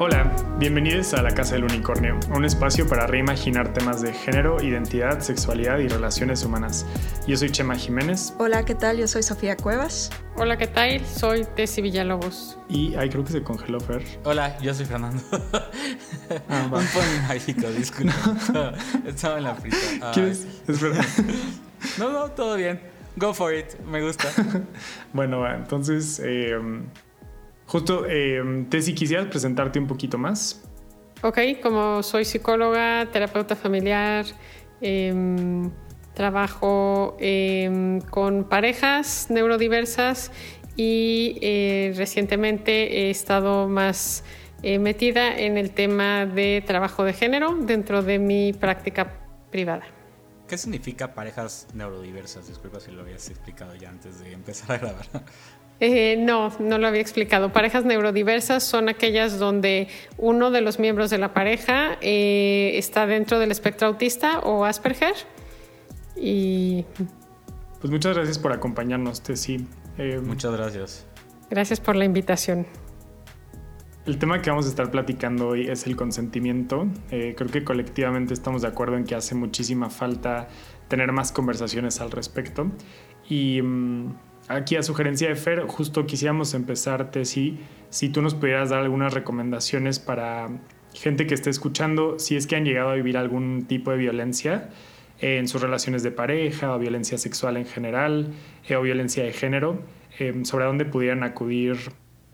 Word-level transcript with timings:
Hola, 0.00 0.30
bienvenidos 0.60 1.12
a 1.14 1.22
la 1.22 1.34
Casa 1.34 1.56
del 1.56 1.64
Unicornio, 1.64 2.20
un 2.32 2.44
espacio 2.44 2.86
para 2.86 3.08
reimaginar 3.08 3.72
temas 3.72 4.00
de 4.00 4.12
género, 4.12 4.62
identidad, 4.62 5.18
sexualidad 5.18 5.80
y 5.80 5.88
relaciones 5.88 6.44
humanas. 6.44 6.86
Yo 7.26 7.36
soy 7.36 7.50
Chema 7.50 7.74
Jiménez. 7.74 8.32
Hola, 8.38 8.64
¿qué 8.64 8.76
tal? 8.76 8.98
Yo 8.98 9.08
soy 9.08 9.24
Sofía 9.24 9.56
Cuevas. 9.56 10.10
Hola, 10.36 10.56
¿qué 10.56 10.68
tal? 10.68 11.04
Soy 11.04 11.44
Tessy 11.56 11.82
Villalobos. 11.82 12.56
Y 12.68 12.94
ay, 12.94 13.08
creo 13.10 13.24
que 13.24 13.32
se 13.32 13.42
congeló 13.42 13.80
Fer. 13.80 14.04
Hola, 14.22 14.56
yo 14.60 14.72
soy 14.72 14.86
Fernando. 14.86 15.20
Ah. 16.50 16.64
Un 16.64 16.70
pon 16.70 17.04
mágico, 17.26 17.70
disculpa. 17.70 18.74
Estaba 19.06 19.38
en 19.38 19.44
la 19.44 19.54
frita. 19.54 19.76
Ay. 20.02 20.12
¿Quieres? 20.12 20.46
Espera. 20.68 21.02
No, 21.98 22.12
no, 22.12 22.30
todo 22.32 22.56
bien. 22.56 22.78
Go 23.16 23.32
for 23.32 23.54
it, 23.54 23.78
me 23.90 24.02
gusta. 24.02 24.28
bueno, 25.14 25.40
va, 25.40 25.56
entonces, 25.56 26.20
eh, 26.22 26.56
justo, 27.68 28.04
eh, 28.08 28.66
Tessy, 28.68 28.94
¿quisieras 28.94 29.26
presentarte 29.26 29.78
un 29.78 29.86
poquito 29.86 30.18
más? 30.18 30.64
Ok, 31.22 31.38
como 31.62 32.02
soy 32.02 32.24
psicóloga, 32.24 33.06
terapeuta 33.12 33.54
familiar, 33.54 34.24
em, 34.80 35.70
trabajo 36.14 37.16
em, 37.20 38.00
con 38.00 38.44
parejas 38.44 39.26
neurodiversas 39.30 40.32
y 40.76 41.38
eh, 41.42 41.92
recientemente 41.96 43.02
he 43.02 43.10
estado 43.10 43.68
más 43.68 44.24
eh, 44.62 44.78
metida 44.78 45.36
en 45.36 45.56
el 45.56 45.70
tema 45.70 46.26
de 46.26 46.62
trabajo 46.66 47.04
de 47.04 47.12
género 47.12 47.56
dentro 47.56 48.02
de 48.02 48.18
mi 48.18 48.52
práctica 48.52 49.12
privada. 49.50 49.84
¿Qué 50.48 50.56
significa 50.56 51.14
parejas 51.14 51.66
neurodiversas? 51.74 52.48
Disculpa 52.48 52.80
si 52.80 52.90
lo 52.90 53.02
habías 53.02 53.28
explicado 53.28 53.74
ya 53.74 53.90
antes 53.90 54.20
de 54.20 54.32
empezar 54.32 54.72
a 54.72 54.78
grabar. 54.78 55.06
Eh, 55.80 56.16
no, 56.18 56.50
no 56.58 56.78
lo 56.78 56.88
había 56.88 57.00
explicado. 57.00 57.52
Parejas 57.52 57.84
neurodiversas 57.84 58.64
son 58.64 58.88
aquellas 58.88 59.38
donde 59.38 59.88
uno 60.16 60.50
de 60.50 60.60
los 60.60 60.78
miembros 60.78 61.10
de 61.10 61.18
la 61.18 61.32
pareja 61.32 61.98
eh, 62.00 62.72
está 62.74 63.06
dentro 63.06 63.38
del 63.38 63.52
espectro 63.52 63.86
autista 63.86 64.40
o 64.40 64.64
Asperger. 64.64 65.14
Y 66.16 66.84
Pues 67.80 67.92
muchas 67.92 68.16
gracias 68.16 68.38
por 68.38 68.52
acompañarnos, 68.52 69.22
Tessy. 69.22 69.66
Eh, 69.98 70.20
Muchas 70.22 70.52
gracias. 70.52 71.06
gracias 71.50 71.80
por 71.80 71.94
la 71.96 72.04
invitación. 72.04 72.66
El 74.06 74.18
tema 74.18 74.40
que 74.40 74.48
vamos 74.50 74.66
a 74.66 74.70
estar 74.70 74.90
platicando 74.90 75.48
hoy 75.48 75.68
es 75.68 75.86
el 75.86 75.94
consentimiento. 75.94 76.88
Eh, 77.10 77.34
creo 77.36 77.50
que 77.50 77.62
colectivamente 77.62 78.32
estamos 78.32 78.62
de 78.62 78.68
acuerdo 78.68 78.96
en 78.96 79.04
que 79.04 79.14
hace 79.14 79.34
muchísima 79.34 79.90
falta 79.90 80.48
tener 80.88 81.12
más 81.12 81.30
conversaciones 81.30 82.00
al 82.00 82.10
respecto. 82.10 82.70
Y 83.28 83.60
mm, 83.60 84.14
aquí 84.48 84.76
a 84.76 84.82
sugerencia 84.82 85.28
de 85.28 85.36
Fer, 85.36 85.66
justo 85.66 86.06
quisiéramos 86.06 86.54
empezar, 86.54 87.10
Tessy, 87.10 87.58
si 87.90 88.08
tú 88.08 88.22
nos 88.22 88.34
pudieras 88.34 88.70
dar 88.70 88.80
algunas 88.80 89.14
recomendaciones 89.14 89.98
para 89.98 90.48
gente 90.94 91.26
que 91.26 91.34
esté 91.34 91.50
escuchando, 91.50 92.18
si 92.18 92.36
es 92.36 92.46
que 92.46 92.56
han 92.56 92.64
llegado 92.64 92.90
a 92.90 92.94
vivir 92.94 93.16
algún 93.16 93.66
tipo 93.66 93.90
de 93.90 93.98
violencia 93.98 94.70
en 95.20 95.48
sus 95.48 95.60
relaciones 95.60 96.02
de 96.02 96.10
pareja 96.10 96.74
o 96.74 96.78
violencia 96.78 97.18
sexual 97.18 97.56
en 97.56 97.66
general 97.66 98.32
eh, 98.68 98.76
o 98.76 98.82
violencia 98.82 99.24
de 99.24 99.32
género, 99.32 99.82
eh, 100.18 100.34
sobre 100.44 100.64
dónde 100.64 100.84
pudieran 100.84 101.22
acudir 101.22 101.76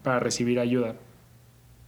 para 0.03 0.21
recibir 0.21 0.59
ayuda. 0.61 0.97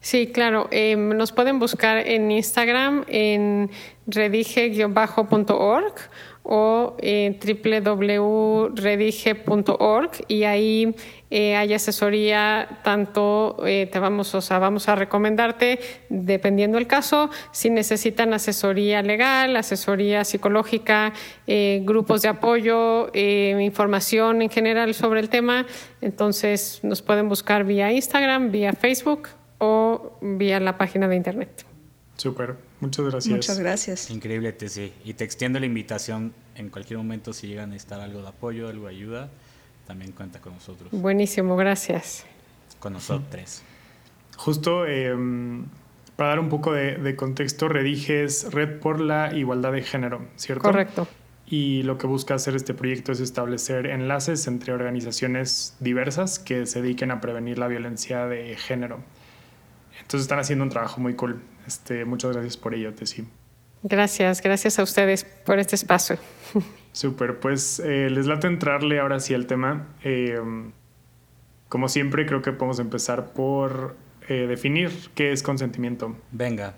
Sí, 0.00 0.28
claro. 0.28 0.68
eh, 0.70 0.94
nos 0.96 1.32
pueden 1.32 1.58
buscar 1.58 1.98
en 1.98 2.30
Instagram 2.30 3.04
en 3.08 3.70
redige-org 4.06 5.94
o 6.48 6.96
en 7.00 7.38
www.redige.org 7.38 10.10
y 10.28 10.44
ahí 10.44 10.94
eh, 11.30 11.56
hay 11.56 11.74
asesoría 11.74 12.80
tanto 12.84 13.56
eh, 13.66 13.88
te 13.90 13.98
vamos 13.98 14.32
o 14.34 14.40
sea, 14.40 14.60
vamos 14.60 14.88
a 14.88 14.94
recomendarte 14.94 15.80
dependiendo 16.08 16.78
el 16.78 16.86
caso 16.86 17.30
si 17.50 17.68
necesitan 17.68 18.32
asesoría 18.32 19.02
legal 19.02 19.56
asesoría 19.56 20.24
psicológica 20.24 21.12
eh, 21.48 21.82
grupos 21.84 22.22
de 22.22 22.28
apoyo 22.28 23.10
eh, 23.12 23.58
información 23.60 24.42
en 24.42 24.50
general 24.50 24.94
sobre 24.94 25.18
el 25.20 25.28
tema 25.28 25.66
entonces 26.00 26.78
nos 26.84 27.02
pueden 27.02 27.28
buscar 27.28 27.64
vía 27.64 27.92
Instagram 27.92 28.52
vía 28.52 28.72
Facebook 28.72 29.30
o 29.58 30.18
vía 30.20 30.60
la 30.60 30.76
página 30.76 31.08
de 31.08 31.16
internet. 31.16 31.64
Súper, 32.16 32.56
muchas 32.80 33.06
gracias. 33.06 33.34
Muchas 33.34 33.58
gracias. 33.58 34.10
Increíble, 34.10 34.52
Tessy. 34.52 34.92
Y 35.04 35.14
te 35.14 35.24
extiendo 35.24 35.58
la 35.58 35.66
invitación 35.66 36.34
en 36.54 36.70
cualquier 36.70 36.98
momento 36.98 37.32
si 37.32 37.46
llegan 37.46 37.70
a 37.70 37.72
necesitar 37.72 38.00
algo 38.00 38.22
de 38.22 38.28
apoyo, 38.28 38.68
algo 38.68 38.86
de 38.86 38.94
ayuda, 38.94 39.30
también 39.86 40.12
cuenta 40.12 40.40
con 40.40 40.54
nosotros. 40.54 40.90
buenísimo 40.92 41.56
gracias 41.56 42.24
Con 42.78 42.94
nosotros. 42.94 43.62
Justo 44.36 44.86
eh, 44.86 45.14
para 46.16 46.30
dar 46.30 46.40
un 46.40 46.48
poco 46.48 46.72
de, 46.72 46.96
de 46.96 47.16
contexto, 47.16 47.68
Redige 47.68 48.24
es 48.24 48.52
Red 48.52 48.80
por 48.80 49.00
la 49.00 49.34
Igualdad 49.34 49.72
de 49.72 49.82
Género, 49.82 50.26
¿cierto? 50.36 50.62
correcto 50.62 51.06
Y 51.46 51.82
lo 51.84 51.98
que 51.98 52.06
busca 52.06 52.34
hacer 52.34 52.56
este 52.56 52.74
proyecto 52.74 53.12
es 53.12 53.20
establecer 53.20 53.86
enlaces 53.86 54.46
entre 54.46 54.72
organizaciones 54.72 55.76
diversas 55.78 56.38
que 56.38 56.66
se 56.66 56.82
dediquen 56.82 57.10
a 57.10 57.20
prevenir 57.20 57.58
la 57.58 57.68
violencia 57.68 58.26
de 58.26 58.56
género. 58.56 59.00
Entonces 59.96 60.22
están 60.22 60.38
haciendo 60.38 60.64
un 60.64 60.70
trabajo 60.70 61.00
muy 61.00 61.14
cool. 61.14 61.40
Este, 61.66 62.04
muchas 62.04 62.32
gracias 62.32 62.56
por 62.56 62.74
ello, 62.74 62.94
Tessy. 62.94 63.26
Gracias, 63.82 64.42
gracias 64.42 64.78
a 64.78 64.82
ustedes 64.82 65.24
por 65.24 65.58
este 65.58 65.76
espacio. 65.76 66.18
Súper, 66.92 67.38
pues 67.40 67.80
eh, 67.80 68.08
les 68.10 68.26
late 68.26 68.46
entrarle 68.46 69.00
ahora 69.00 69.20
sí 69.20 69.34
al 69.34 69.46
tema. 69.46 69.88
Eh, 70.02 70.38
como 71.68 71.88
siempre, 71.88 72.26
creo 72.26 72.42
que 72.42 72.52
podemos 72.52 72.78
empezar 72.78 73.32
por 73.32 73.96
eh, 74.28 74.46
definir 74.46 74.90
qué 75.14 75.32
es 75.32 75.42
consentimiento. 75.42 76.16
Venga. 76.30 76.74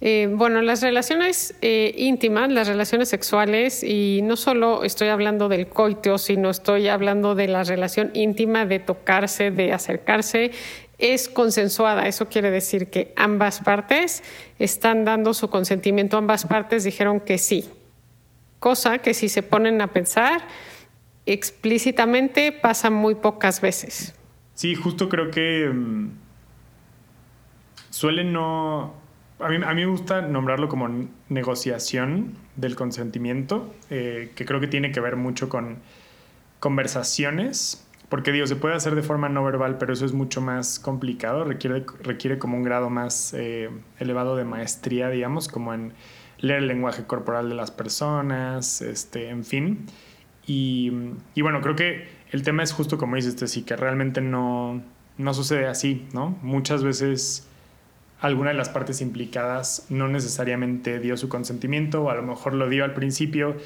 Eh, 0.00 0.28
bueno, 0.32 0.62
las 0.62 0.82
relaciones 0.82 1.54
eh, 1.62 1.94
íntimas, 1.96 2.50
las 2.50 2.66
relaciones 2.66 3.08
sexuales, 3.08 3.84
y 3.84 4.20
no 4.24 4.36
solo 4.36 4.82
estoy 4.82 5.08
hablando 5.08 5.48
del 5.48 5.68
coito, 5.68 6.18
sino 6.18 6.50
estoy 6.50 6.88
hablando 6.88 7.36
de 7.36 7.46
la 7.46 7.62
relación 7.62 8.10
íntima, 8.12 8.66
de 8.66 8.80
tocarse, 8.80 9.52
de 9.52 9.72
acercarse, 9.72 10.50
es 11.02 11.28
consensuada. 11.28 12.06
Eso 12.06 12.28
quiere 12.28 12.50
decir 12.50 12.88
que 12.88 13.12
ambas 13.16 13.60
partes 13.60 14.22
están 14.58 15.04
dando 15.04 15.34
su 15.34 15.50
consentimiento, 15.50 16.16
ambas 16.16 16.46
partes 16.46 16.84
dijeron 16.84 17.20
que 17.20 17.36
sí. 17.38 17.68
Cosa 18.60 18.98
que 18.98 19.12
si 19.12 19.28
se 19.28 19.42
ponen 19.42 19.82
a 19.82 19.88
pensar 19.88 20.42
explícitamente 21.26 22.52
pasa 22.52 22.88
muy 22.88 23.16
pocas 23.16 23.60
veces. 23.60 24.14
Sí, 24.54 24.74
justo 24.74 25.08
creo 25.08 25.30
que 25.30 25.68
mm, 25.68 26.10
suele 27.90 28.24
no... 28.24 28.94
A 29.40 29.48
mí, 29.48 29.56
a 29.56 29.74
mí 29.74 29.84
me 29.84 29.86
gusta 29.86 30.22
nombrarlo 30.22 30.68
como 30.68 31.08
negociación 31.28 32.36
del 32.54 32.76
consentimiento, 32.76 33.74
eh, 33.90 34.30
que 34.36 34.44
creo 34.44 34.60
que 34.60 34.68
tiene 34.68 34.92
que 34.92 35.00
ver 35.00 35.16
mucho 35.16 35.48
con 35.48 35.78
conversaciones, 36.60 37.84
porque 38.12 38.30
digo, 38.30 38.46
se 38.46 38.56
puede 38.56 38.74
hacer 38.74 38.94
de 38.94 39.02
forma 39.02 39.30
no 39.30 39.42
verbal, 39.42 39.78
pero 39.78 39.94
eso 39.94 40.04
es 40.04 40.12
mucho 40.12 40.42
más 40.42 40.78
complicado, 40.78 41.44
requiere, 41.44 41.86
requiere 42.02 42.38
como 42.38 42.58
un 42.58 42.62
grado 42.62 42.90
más 42.90 43.32
eh, 43.32 43.70
elevado 43.98 44.36
de 44.36 44.44
maestría, 44.44 45.08
digamos, 45.08 45.48
como 45.48 45.72
en 45.72 45.94
leer 46.36 46.58
el 46.58 46.66
lenguaje 46.68 47.04
corporal 47.04 47.48
de 47.48 47.54
las 47.54 47.70
personas, 47.70 48.82
este, 48.82 49.30
en 49.30 49.46
fin. 49.46 49.86
Y, 50.46 50.92
y 51.34 51.40
bueno, 51.40 51.62
creo 51.62 51.74
que 51.74 52.06
el 52.32 52.42
tema 52.42 52.62
es 52.62 52.74
justo 52.74 52.98
como 52.98 53.16
dices, 53.16 53.50
sí, 53.50 53.62
que 53.62 53.76
realmente 53.76 54.20
no, 54.20 54.82
no 55.16 55.32
sucede 55.32 55.66
así, 55.66 56.06
¿no? 56.12 56.36
Muchas 56.42 56.84
veces 56.84 57.48
alguna 58.20 58.50
de 58.50 58.56
las 58.56 58.68
partes 58.68 59.00
implicadas 59.00 59.86
no 59.88 60.06
necesariamente 60.08 60.98
dio 60.98 61.16
su 61.16 61.30
consentimiento 61.30 62.02
o 62.02 62.10
a 62.10 62.14
lo 62.14 62.22
mejor 62.24 62.52
lo 62.52 62.68
dio 62.68 62.84
al 62.84 62.92
principio 62.92 63.56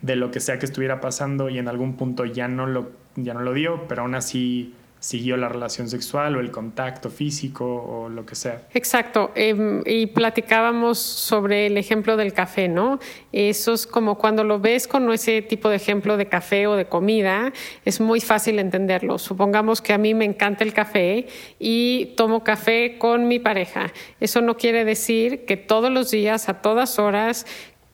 de 0.00 0.14
lo 0.14 0.30
que 0.30 0.38
sea 0.38 0.60
que 0.60 0.66
estuviera 0.66 1.00
pasando 1.00 1.48
y 1.48 1.58
en 1.58 1.66
algún 1.66 1.96
punto 1.96 2.24
ya 2.24 2.46
no 2.46 2.68
lo, 2.68 2.92
ya 3.16 3.34
no 3.34 3.40
lo 3.40 3.52
dio, 3.52 3.86
pero 3.88 4.02
aún 4.02 4.14
así 4.14 4.74
siguió 4.98 5.36
la 5.36 5.48
relación 5.48 5.88
sexual 5.88 6.36
o 6.36 6.40
el 6.40 6.50
contacto 6.50 7.10
físico 7.10 7.64
o 7.64 8.08
lo 8.08 8.24
que 8.26 8.34
sea. 8.34 8.62
Exacto, 8.74 9.30
eh, 9.34 9.82
y 9.84 10.06
platicábamos 10.06 10.98
sobre 10.98 11.66
el 11.66 11.76
ejemplo 11.76 12.16
del 12.16 12.32
café, 12.32 12.68
¿no? 12.68 12.98
Eso 13.30 13.74
es 13.74 13.86
como 13.86 14.16
cuando 14.16 14.42
lo 14.42 14.58
ves 14.58 14.88
con 14.88 15.10
ese 15.12 15.42
tipo 15.42 15.68
de 15.68 15.76
ejemplo 15.76 16.16
de 16.16 16.26
café 16.26 16.66
o 16.66 16.74
de 16.74 16.86
comida, 16.86 17.52
es 17.84 18.00
muy 18.00 18.20
fácil 18.20 18.58
entenderlo. 18.58 19.18
Supongamos 19.18 19.80
que 19.80 19.92
a 19.92 19.98
mí 19.98 20.14
me 20.14 20.24
encanta 20.24 20.64
el 20.64 20.72
café 20.72 21.26
y 21.58 22.14
tomo 22.16 22.42
café 22.42 22.98
con 22.98 23.28
mi 23.28 23.38
pareja. 23.38 23.92
Eso 24.18 24.40
no 24.40 24.56
quiere 24.56 24.84
decir 24.84 25.44
que 25.44 25.56
todos 25.56 25.90
los 25.92 26.10
días, 26.10 26.48
a 26.48 26.62
todas 26.62 26.98
horas, 26.98 27.46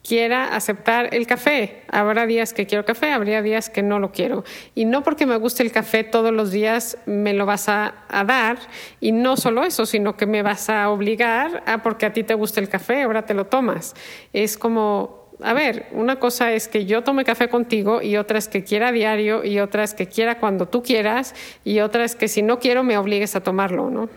quiera 0.07 0.55
aceptar 0.55 1.15
el 1.15 1.27
café. 1.27 1.83
Habrá 1.89 2.27
días 2.27 2.53
que 2.53 2.67
quiero 2.67 2.85
café, 2.85 3.13
habría 3.13 3.43
días 3.43 3.71
que 3.71 3.83
no 3.83 3.99
lo 3.99 4.13
quiero. 4.13 4.45
Y 4.75 4.85
no 4.85 5.03
porque 5.03 5.27
me 5.27 5.37
guste 5.37 5.63
el 5.63 5.73
café 5.73 6.05
todos 6.05 6.33
los 6.33 6.51
días 6.51 6.99
me 7.07 7.33
lo 7.35 7.47
vas 7.47 7.69
a, 7.69 7.95
dar. 8.09 8.59
Y 9.01 9.13
no 9.13 9.37
solo 9.37 9.65
eso, 9.65 9.87
sino 9.87 10.17
que 10.17 10.27
me 10.27 10.43
vas 10.43 10.69
a 10.69 10.91
obligar 10.91 11.63
a 11.67 11.83
porque 11.83 12.07
a 12.07 12.13
ti 12.13 12.25
te 12.25 12.35
gusta 12.35 12.61
el 12.61 12.69
café, 12.69 13.03
ahora 13.03 13.25
te 13.25 13.35
lo 13.35 13.47
tomas. 13.47 13.95
Es 14.33 14.59
como 14.59 15.23
a 15.45 15.55
ver, 15.55 15.87
una 15.93 16.17
cosa 16.21 16.53
es 16.53 16.69
que 16.69 16.87
yo 16.87 17.03
tome 17.03 17.25
café 17.25 17.49
contigo 17.49 18.01
y 18.01 18.17
otra 18.17 18.39
es 18.39 18.47
que 18.47 18.63
quiera 18.63 18.89
a 18.89 18.93
diario 18.93 19.45
y 19.45 19.59
otra 19.59 19.83
es 19.83 19.93
que 19.93 20.07
quiera 20.07 20.39
cuando 20.39 20.69
tú 20.69 20.83
quieras 20.85 21.35
y 21.65 21.81
otra 21.81 22.05
es 22.05 22.15
que 22.15 22.29
si 22.29 22.43
no 22.43 22.61
quiero 22.61 22.85
me 22.85 22.97
obligues 22.97 23.35
a 23.35 23.41
tomarlo, 23.41 23.91
¿no? 23.91 24.09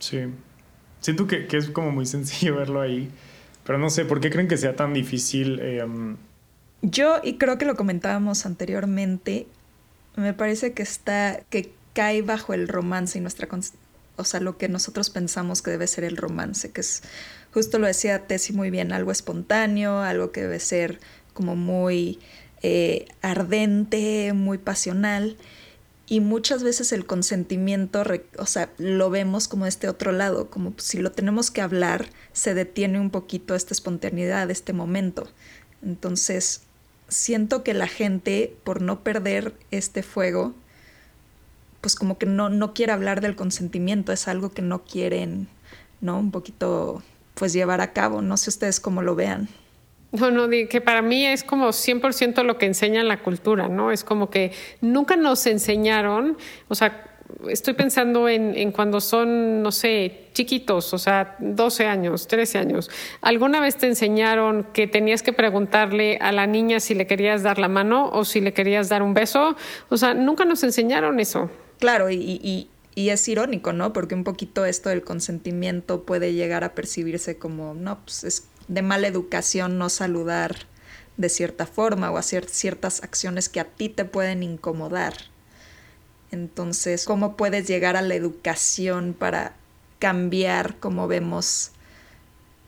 Sí. 0.00 0.24
siento 1.00 1.28
que, 1.28 1.46
es 1.52 1.68
como 1.68 1.92
muy 1.92 2.06
sencillo 2.06 2.56
verlo 2.56 2.80
ahí, 2.80 3.10
pero 3.64 3.78
no 3.78 3.90
sé, 3.90 4.04
¿por 4.04 4.20
qué 4.20 4.30
creen 4.30 4.48
que 4.48 4.56
sea 4.56 4.76
tan 4.76 4.92
difícil? 4.92 5.60
Em? 5.60 6.16
Yo, 6.82 7.20
y 7.22 7.34
creo 7.34 7.58
que 7.58 7.64
lo 7.64 7.76
comentábamos 7.76 8.44
anteriormente, 8.46 9.46
me 10.16 10.34
parece 10.34 10.72
que 10.72 10.82
está, 10.82 11.40
que 11.48 11.72
cae 11.92 12.22
bajo 12.22 12.54
el 12.54 12.68
romance 12.68 13.18
y 13.18 13.20
nuestra, 13.20 13.48
o 14.16 14.24
sea, 14.24 14.40
lo 14.40 14.58
que 14.58 14.68
nosotros 14.68 15.10
pensamos 15.10 15.62
que 15.62 15.70
debe 15.70 15.86
ser 15.86 16.04
el 16.04 16.16
romance, 16.16 16.70
que 16.70 16.80
es, 16.80 17.02
justo 17.52 17.78
lo 17.78 17.86
decía 17.86 18.26
Tessie 18.26 18.54
muy 18.54 18.70
bien, 18.70 18.92
algo 18.92 19.12
espontáneo, 19.12 20.00
algo 20.00 20.32
que 20.32 20.42
debe 20.42 20.58
ser 20.58 20.98
como 21.34 21.56
muy 21.56 22.18
eh, 22.62 23.06
ardente, 23.22 24.32
muy 24.34 24.58
pasional. 24.58 25.36
Y 26.06 26.20
muchas 26.20 26.62
veces 26.62 26.92
el 26.92 27.06
consentimiento, 27.06 28.02
o 28.36 28.46
sea, 28.46 28.70
lo 28.76 29.08
vemos 29.08 29.48
como 29.48 29.66
este 29.66 29.88
otro 29.88 30.12
lado, 30.12 30.50
como 30.50 30.74
si 30.76 30.98
lo 30.98 31.12
tenemos 31.12 31.50
que 31.50 31.62
hablar, 31.62 32.08
se 32.32 32.54
detiene 32.54 33.00
un 33.00 33.10
poquito 33.10 33.54
esta 33.54 33.72
espontaneidad, 33.72 34.50
este 34.50 34.72
momento. 34.72 35.28
Entonces, 35.82 36.62
siento 37.08 37.62
que 37.62 37.72
la 37.72 37.86
gente, 37.86 38.56
por 38.64 38.82
no 38.82 39.02
perder 39.02 39.54
este 39.70 40.02
fuego, 40.02 40.54
pues 41.80 41.94
como 41.94 42.18
que 42.18 42.26
no, 42.26 42.48
no 42.48 42.74
quiere 42.74 42.92
hablar 42.92 43.20
del 43.20 43.36
consentimiento, 43.36 44.12
es 44.12 44.28
algo 44.28 44.52
que 44.52 44.62
no 44.62 44.84
quieren, 44.84 45.48
¿no? 46.00 46.18
Un 46.18 46.30
poquito, 46.30 47.02
pues 47.34 47.52
llevar 47.52 47.80
a 47.80 47.92
cabo. 47.92 48.22
No 48.22 48.36
sé 48.36 48.50
ustedes 48.50 48.80
cómo 48.80 49.02
lo 49.02 49.14
vean. 49.14 49.48
No, 50.12 50.30
no, 50.30 50.48
que 50.48 50.80
para 50.82 51.00
mí 51.00 51.26
es 51.26 51.42
como 51.42 51.68
100% 51.68 52.44
lo 52.44 52.58
que 52.58 52.66
enseña 52.66 53.02
la 53.02 53.22
cultura, 53.22 53.68
¿no? 53.68 53.90
Es 53.90 54.04
como 54.04 54.28
que 54.28 54.52
nunca 54.82 55.16
nos 55.16 55.46
enseñaron, 55.46 56.36
o 56.68 56.74
sea, 56.74 57.12
estoy 57.48 57.74
pensando 57.74 58.28
en, 58.28 58.56
en, 58.56 58.72
cuando 58.72 59.00
son, 59.00 59.62
no 59.62 59.72
sé, 59.72 60.28
chiquitos, 60.34 60.92
o 60.92 60.98
sea, 60.98 61.36
12 61.38 61.86
años, 61.86 62.28
13 62.28 62.58
años. 62.58 62.90
¿Alguna 63.20 63.60
vez 63.60 63.76
te 63.76 63.86
enseñaron 63.86 64.66
que 64.72 64.86
tenías 64.86 65.22
que 65.22 65.32
preguntarle 65.32 66.18
a 66.20 66.30
la 66.32 66.46
niña 66.46 66.80
si 66.80 66.94
le 66.94 67.06
querías 67.06 67.42
dar 67.42 67.58
la 67.58 67.68
mano 67.68 68.10
o 68.10 68.24
si 68.24 68.40
le 68.40 68.52
querías 68.52 68.88
dar 68.88 69.02
un 69.02 69.14
beso? 69.14 69.56
O 69.88 69.96
sea, 69.96 70.14
nunca 70.14 70.44
nos 70.44 70.62
enseñaron 70.62 71.20
eso. 71.20 71.50
Claro, 71.78 72.10
y, 72.10 72.16
y, 72.16 72.68
y 72.94 73.08
es 73.08 73.26
irónico, 73.28 73.72
¿no? 73.72 73.92
Porque 73.92 74.14
un 74.14 74.24
poquito 74.24 74.64
esto 74.64 74.90
del 74.90 75.02
consentimiento 75.02 76.04
puede 76.04 76.34
llegar 76.34 76.64
a 76.64 76.74
percibirse 76.74 77.38
como, 77.38 77.74
no, 77.74 77.98
pues 78.04 78.24
es 78.24 78.48
de 78.68 78.82
mala 78.82 79.06
educación 79.06 79.78
no 79.78 79.88
saludar 79.88 80.56
de 81.16 81.28
cierta 81.28 81.66
forma 81.66 82.10
o 82.10 82.16
hacer 82.16 82.46
ciertas 82.48 83.02
acciones 83.02 83.48
que 83.48 83.60
a 83.60 83.64
ti 83.64 83.88
te 83.88 84.04
pueden 84.04 84.42
incomodar. 84.42 85.14
Entonces, 86.30 87.04
¿cómo 87.04 87.36
puedes 87.36 87.68
llegar 87.68 87.96
a 87.96 88.02
la 88.02 88.14
educación 88.14 89.14
para 89.18 89.54
cambiar 89.98 90.76
cómo 90.80 91.06
vemos 91.06 91.72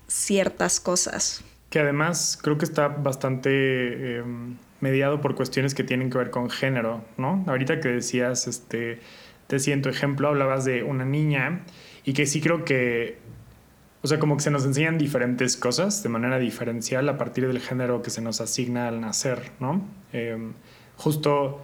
ciertas 0.06 0.80
cosas? 0.80 1.42
Que 1.70 1.80
además 1.80 2.38
creo 2.40 2.58
que 2.58 2.66
está 2.66 2.88
bastante 2.88 4.18
em, 4.18 4.56
mediado 4.80 5.20
por 5.20 5.34
cuestiones 5.34 5.74
que 5.74 5.82
tienen 5.82 6.10
que 6.10 6.18
ver 6.18 6.30
con 6.30 6.50
género, 6.50 7.02
¿no? 7.16 7.42
Ahorita 7.48 7.80
que 7.80 7.88
decías, 7.88 8.46
este, 8.46 9.00
te 9.46 9.58
siento 9.58 9.88
ejemplo, 9.88 10.28
hablabas 10.28 10.66
de 10.66 10.82
una 10.82 11.06
niña 11.06 11.64
y 12.04 12.12
que 12.12 12.26
sí 12.26 12.40
creo 12.40 12.64
que, 12.64 13.18
o 14.04 14.06
sea, 14.06 14.18
como 14.18 14.36
que 14.36 14.42
se 14.42 14.50
nos 14.50 14.66
enseñan 14.66 14.98
diferentes 14.98 15.56
cosas 15.56 16.02
de 16.02 16.10
manera 16.10 16.38
diferencial 16.38 17.08
a 17.08 17.16
partir 17.16 17.46
del 17.46 17.58
género 17.58 18.02
que 18.02 18.10
se 18.10 18.20
nos 18.20 18.42
asigna 18.42 18.86
al 18.86 19.00
nacer, 19.00 19.52
¿no? 19.60 19.80
Em, 20.12 20.52
justo, 20.98 21.62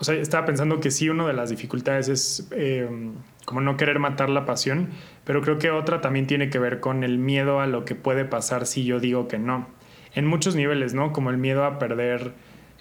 o 0.00 0.04
sea, 0.04 0.16
estaba 0.16 0.44
pensando 0.44 0.80
que 0.80 0.90
sí, 0.90 1.08
una 1.08 1.24
de 1.24 1.34
las 1.34 1.50
dificultades 1.50 2.08
es 2.08 2.48
em, 2.50 3.12
como 3.44 3.60
no 3.60 3.76
querer 3.76 4.00
matar 4.00 4.28
la 4.28 4.44
pasión, 4.44 4.88
pero 5.22 5.40
creo 5.40 5.60
que 5.60 5.70
otra 5.70 6.00
también 6.00 6.26
tiene 6.26 6.50
que 6.50 6.58
ver 6.58 6.80
con 6.80 7.04
el 7.04 7.16
miedo 7.16 7.60
a 7.60 7.68
lo 7.68 7.84
que 7.84 7.94
puede 7.94 8.24
pasar 8.24 8.66
si 8.66 8.84
yo 8.84 8.98
digo 8.98 9.28
que 9.28 9.38
no. 9.38 9.68
En 10.16 10.26
muchos 10.26 10.56
niveles, 10.56 10.94
¿no? 10.94 11.12
Como 11.12 11.30
el 11.30 11.38
miedo 11.38 11.64
a 11.64 11.78
perder 11.78 12.32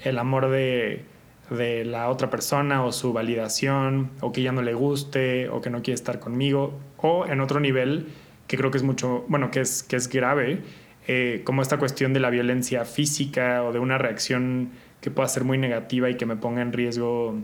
el 0.04 0.18
amor 0.18 0.50
de, 0.50 1.06
la 1.52 2.10
otra 2.10 2.32
persona 2.32 2.84
o 2.84 2.92
su 2.92 3.14
validación 3.14 4.10
o 4.22 4.32
que 4.32 4.42
ya 4.42 4.52
no 4.52 4.64
le 4.64 4.74
guste 4.74 5.50
o 5.50 5.62
que 5.62 5.70
no 5.70 5.84
quiere 5.84 5.94
estar 5.94 6.20
conmigo 6.20 6.80
o 6.98 7.28
en 7.28 7.42
otro 7.42 7.60
nivel 7.60 8.08
que 8.48 8.58
creo 8.58 8.72
que 8.72 8.78
es 8.78 8.84
mucho, 8.84 9.26
bueno, 9.28 9.52
que 9.52 9.62
es, 9.62 9.84
que 9.84 9.96
es 9.96 10.10
grave, 10.10 10.62
eh, 11.08 11.42
como 11.44 11.62
esta 11.62 11.78
cuestión 11.78 12.14
de 12.14 12.20
la 12.20 12.30
violencia 12.30 12.86
física 12.86 13.64
o 13.64 13.72
de 13.72 13.80
una 13.80 13.98
reacción 13.98 14.72
que 15.02 15.12
pueda 15.12 15.28
ser 15.30 15.44
muy 15.44 15.58
negativa 15.58 16.10
y 16.10 16.18
que 16.18 16.26
me 16.26 16.36
ponga 16.36 16.62
en 16.62 16.74
riesgo, 16.74 17.36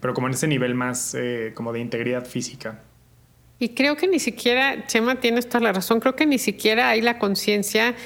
pero 0.00 0.14
como 0.14 0.28
en 0.28 0.34
ese 0.34 0.46
nivel 0.46 0.74
más 0.74 1.14
eh, 1.14 1.52
como 1.54 1.72
de 1.72 1.80
integridad 1.80 2.24
física. 2.24 2.82
Y 3.60 3.70
creo 3.70 3.96
que 3.96 4.06
ni 4.06 4.20
siquiera, 4.20 4.86
Chema, 4.86 5.16
tienes 5.16 5.48
toda 5.48 5.60
la 5.60 5.72
razón, 5.72 5.98
creo 5.98 6.14
que 6.14 6.26
ni 6.26 6.38
siquiera 6.38 6.90
hay 6.90 7.00
la 7.00 7.18
conciencia 7.18 7.96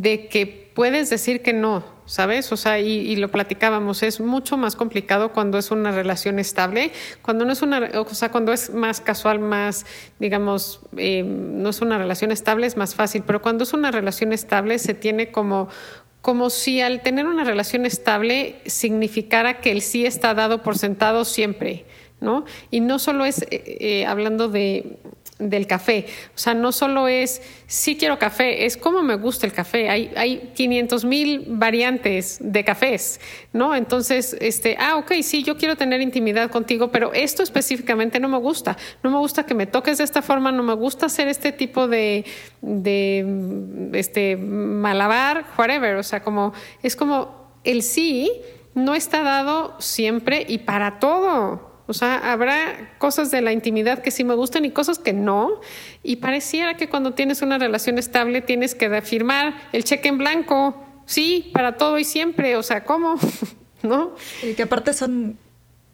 de 0.00 0.26
que 0.26 0.46
puedes 0.46 1.10
decir 1.10 1.42
que 1.42 1.52
no, 1.52 1.84
¿sabes? 2.06 2.50
O 2.50 2.56
sea, 2.56 2.80
y, 2.80 3.14
lo 3.16 3.30
platicábamos, 3.30 4.02
es 4.02 4.20
mucho 4.20 4.56
más 4.56 4.74
complicado 4.74 5.32
cuando 5.32 5.58
es 5.58 5.70
una 5.70 5.92
relación 5.92 6.38
estable, 6.38 6.92
cuando 7.20 7.44
no 7.44 7.52
es 7.52 7.60
una, 7.60 7.90
o 8.00 8.14
sea, 8.14 8.30
cuando 8.30 8.54
es 8.54 8.72
más 8.72 9.02
casual, 9.02 9.38
más, 9.38 9.84
digamos, 10.18 10.80
eh, 10.96 11.22
no 11.24 11.68
es 11.68 11.82
una 11.82 11.98
relación 11.98 12.32
estable, 12.32 12.66
es 12.66 12.78
más 12.78 12.94
fácil, 12.94 13.22
pero 13.26 13.42
cuando 13.42 13.64
es 13.64 13.74
una 13.74 13.90
relación 13.90 14.32
estable 14.32 14.78
se 14.78 14.94
tiene 14.94 15.30
como 15.30 15.68
como 16.22 16.50
si 16.50 16.80
al 16.80 17.02
tener 17.02 17.26
una 17.26 17.42
relación 17.42 17.84
estable 17.84 18.60
significara 18.64 19.60
que 19.60 19.72
el 19.72 19.82
sí 19.82 20.06
está 20.06 20.34
dado 20.34 20.62
por 20.62 20.78
sentado 20.78 21.24
siempre, 21.24 21.84
¿no? 22.20 22.44
Y 22.70 22.78
no 22.78 23.00
solo 23.00 23.24
es 23.24 23.42
eh, 23.42 23.48
eh, 23.50 24.06
hablando 24.06 24.48
de 24.48 24.98
del 25.48 25.66
café. 25.66 26.06
O 26.34 26.38
sea, 26.38 26.54
no 26.54 26.72
solo 26.72 27.08
es 27.08 27.42
sí 27.66 27.96
quiero 27.96 28.18
café, 28.18 28.66
es 28.66 28.76
cómo 28.76 29.02
me 29.02 29.16
gusta 29.16 29.46
el 29.46 29.52
café. 29.52 29.88
Hay, 29.88 30.12
hay 30.16 30.52
500 30.54 31.04
mil 31.04 31.44
variantes 31.48 32.38
de 32.40 32.64
cafés, 32.64 33.20
¿no? 33.52 33.74
Entonces, 33.74 34.36
este, 34.40 34.76
ah, 34.78 34.96
ok, 34.96 35.12
sí, 35.22 35.42
yo 35.42 35.56
quiero 35.56 35.76
tener 35.76 36.00
intimidad 36.00 36.50
contigo, 36.50 36.90
pero 36.92 37.12
esto 37.12 37.42
específicamente 37.42 38.20
no 38.20 38.28
me 38.28 38.38
gusta. 38.38 38.76
No 39.02 39.10
me 39.10 39.18
gusta 39.18 39.44
que 39.44 39.54
me 39.54 39.66
toques 39.66 39.98
de 39.98 40.04
esta 40.04 40.22
forma, 40.22 40.52
no 40.52 40.62
me 40.62 40.74
gusta 40.74 41.06
hacer 41.06 41.28
este 41.28 41.52
tipo 41.52 41.88
de, 41.88 42.24
de 42.60 43.90
este, 43.94 44.36
malabar, 44.36 45.46
whatever. 45.58 45.96
O 45.96 46.02
sea, 46.02 46.22
como, 46.22 46.52
es 46.82 46.96
como 46.96 47.42
el 47.64 47.82
sí 47.82 48.30
no 48.74 48.94
está 48.94 49.22
dado 49.22 49.76
siempre 49.78 50.44
y 50.48 50.58
para 50.58 50.98
todo. 50.98 51.71
O 51.92 51.94
sea, 51.94 52.32
habrá 52.32 52.96
cosas 52.96 53.30
de 53.30 53.42
la 53.42 53.52
intimidad 53.52 54.00
que 54.00 54.10
sí 54.10 54.24
me 54.24 54.34
gustan 54.34 54.64
y 54.64 54.70
cosas 54.70 54.98
que 54.98 55.12
no. 55.12 55.60
Y 56.02 56.16
pareciera 56.16 56.78
que 56.78 56.88
cuando 56.88 57.12
tienes 57.12 57.42
una 57.42 57.58
relación 57.58 57.98
estable 57.98 58.40
tienes 58.40 58.74
que 58.74 59.02
firmar 59.02 59.52
el 59.72 59.84
cheque 59.84 60.08
en 60.08 60.16
blanco. 60.16 60.74
Sí, 61.04 61.50
para 61.52 61.76
todo 61.76 61.98
y 61.98 62.04
siempre. 62.04 62.56
O 62.56 62.62
sea, 62.62 62.84
¿cómo? 62.84 63.16
¿No? 63.82 64.16
Y 64.42 64.54
que 64.54 64.62
aparte 64.62 64.94
son 64.94 65.36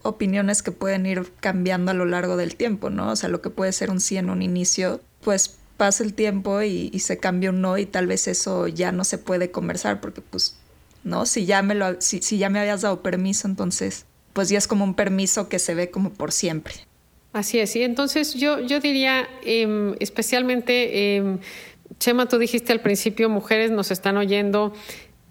opiniones 0.03 0.63
que 0.63 0.71
pueden 0.71 1.05
ir 1.05 1.33
cambiando 1.41 1.91
a 1.91 1.95
lo 1.95 2.05
largo 2.05 2.37
del 2.37 2.55
tiempo, 2.55 2.91
¿no? 2.91 3.11
O 3.11 3.17
sea, 3.17 3.29
lo 3.29 3.43
que 3.43 3.51
puede 3.51 3.73
ser 3.73 3.91
un 3.91 4.01
sí 4.01 4.19
en 4.19 4.31
un 4.31 4.41
inicio, 4.41 5.01
pues 5.23 5.59
pasa 5.77 6.05
el 6.05 6.15
tiempo 6.15 6.63
y, 6.63 6.97
se 7.01 7.19
cambia 7.19 7.51
un 7.51 7.61
no 7.61 7.77
y 7.77 7.87
tal 7.87 8.07
vez 8.07 8.29
eso 8.29 8.69
ya 8.69 8.93
no 8.93 9.03
se 9.03 9.19
puede 9.19 9.51
conversar 9.51 10.01
porque 10.01 10.21
pues, 10.21 10.55
¿no? 11.03 11.27
Si 11.27 11.45
ya 11.45 11.61
me 11.63 11.75
lo, 11.75 12.01
si, 12.01 12.23
si 12.23 12.39
ya 12.39 12.51
me 12.51 12.61
habías 12.61 12.83
dado 12.83 13.03
permiso, 13.03 13.49
entonces 13.49 14.07
pues 14.39 14.51
ya 14.51 14.59
es 14.59 14.69
como 14.69 14.85
un 14.85 14.95
permiso 14.95 15.49
que 15.49 15.59
se 15.59 15.75
ve 15.75 15.91
como 15.91 16.11
por 16.11 16.31
siempre. 16.31 16.75
Así 17.33 17.59
es, 17.59 17.75
y 17.75 17.83
entonces 17.83 18.35
yo, 18.35 18.61
yo 18.61 18.79
diría, 18.79 19.29
em, 19.45 19.97
especialmente, 19.99 21.17
eh, 21.17 21.39
Chema, 21.99 22.27
tú 22.27 22.39
dijiste 22.39 22.73
al 22.73 22.81
principio, 22.81 23.29
mujeres 23.29 23.73
nos 23.73 23.91
están 23.91 24.17
oyendo, 24.17 24.73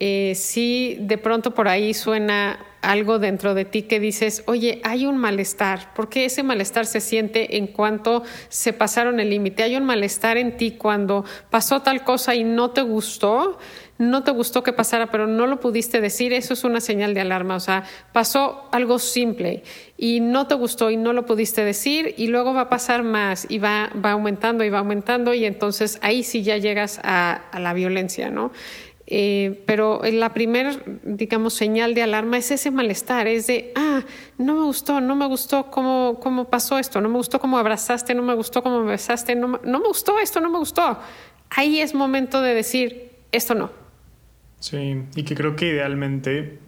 eh, 0.02 0.34
si 0.36 0.98
de 1.00 1.18
pronto 1.18 1.54
por 1.54 1.70
ahí 1.70 1.94
suena 1.94 2.60
algo 2.82 3.18
dentro 3.18 3.54
de 3.54 3.64
ti 3.64 3.84
que 3.84 4.02
dices, 4.02 4.44
oye, 4.46 4.82
hay 4.84 5.06
un 5.06 5.16
malestar, 5.16 5.94
porque 5.96 6.26
ese 6.26 6.44
malestar 6.44 6.86
se 6.86 7.00
siente 7.00 7.56
en 7.56 7.68
cuanto 7.68 8.24
se 8.50 8.74
pasaron 8.74 9.22
el 9.22 9.30
límite, 9.30 9.64
hay 9.64 9.78
un 9.78 9.86
malestar 9.86 10.36
en 10.36 10.58
ti 10.58 10.72
cuando 10.72 11.24
pasó 11.50 11.82
tal 11.82 12.04
cosa 12.04 12.36
y 12.36 12.44
no 12.44 12.72
te 12.72 12.82
gustó, 12.82 13.58
no 13.98 14.24
te 14.24 14.32
gustó 14.32 14.64
que 14.64 14.74
pasara, 14.74 15.08
pero 15.08 15.28
no 15.28 15.48
lo 15.48 15.60
pudiste 15.60 16.02
decir, 16.02 16.34
eso 16.34 16.54
es 16.54 16.64
una 16.64 16.82
señal 16.82 17.14
de 17.14 17.22
alarma. 17.22 17.56
O 17.56 17.60
sea, 17.60 17.84
pasó 18.12 18.68
algo 18.72 19.00
simple 19.00 19.64
y 19.98 20.20
no 20.20 20.48
te 20.48 20.56
gustó 20.56 20.92
y 20.92 20.98
no 20.98 21.14
lo 21.14 21.26
pudiste 21.26 21.64
decir 21.64 22.14
y 22.18 22.28
luego 22.28 22.54
va 22.54 22.62
a 22.62 22.70
pasar 22.70 23.04
más 23.04 23.48
y 23.50 23.58
va, 23.58 23.90
va 24.04 24.12
aumentando 24.12 24.64
y 24.64 24.70
va 24.70 24.80
aumentando 24.80 25.34
y 25.34 25.46
entonces 25.46 25.98
ahí 26.02 26.24
sí 26.24 26.44
ya 26.44 26.58
llegas 26.58 27.00
a, 27.04 27.42
la 27.58 27.74
violencia, 27.74 28.30
¿no? 28.30 28.52
Eh, 29.10 29.64
pero 29.66 30.02
la 30.04 30.34
primera, 30.34 30.76
digamos, 31.04 31.54
señal 31.54 31.94
de 31.94 32.04
alarma 32.04 32.38
es 32.38 32.52
ese 32.52 32.72
malestar, 32.72 33.26
es 33.26 33.48
de, 33.48 33.72
ah, 33.76 34.04
no 34.38 34.54
me 34.54 34.64
gustó, 34.66 35.00
no 35.00 35.16
me 35.16 35.26
gustó 35.28 35.72
cómo, 35.72 36.20
cómo 36.22 36.46
pasó 36.46 36.78
esto, 36.78 37.00
no 37.00 37.08
me 37.08 37.16
gustó 37.16 37.40
cómo 37.40 37.58
abrazaste, 37.58 38.14
no 38.14 38.22
me 38.22 38.36
gustó 38.36 38.62
cómo 38.62 38.82
me 38.82 38.92
besaste, 38.92 39.34
no, 39.34 39.62
no 39.64 39.80
me 39.80 39.88
gustó 39.88 40.20
esto, 40.20 40.42
no 40.42 40.50
me 40.50 40.60
gustó. 40.60 41.00
Ahí 41.50 41.80
es 41.80 41.96
momento 41.96 42.42
de 42.42 42.54
decir, 42.54 43.12
esto 43.32 43.56
no. 43.56 43.87
Sí, 44.60 45.04
y 45.16 45.24
que 45.24 45.36
creo 45.36 45.56
que 45.56 45.68
idealmente 45.68 46.60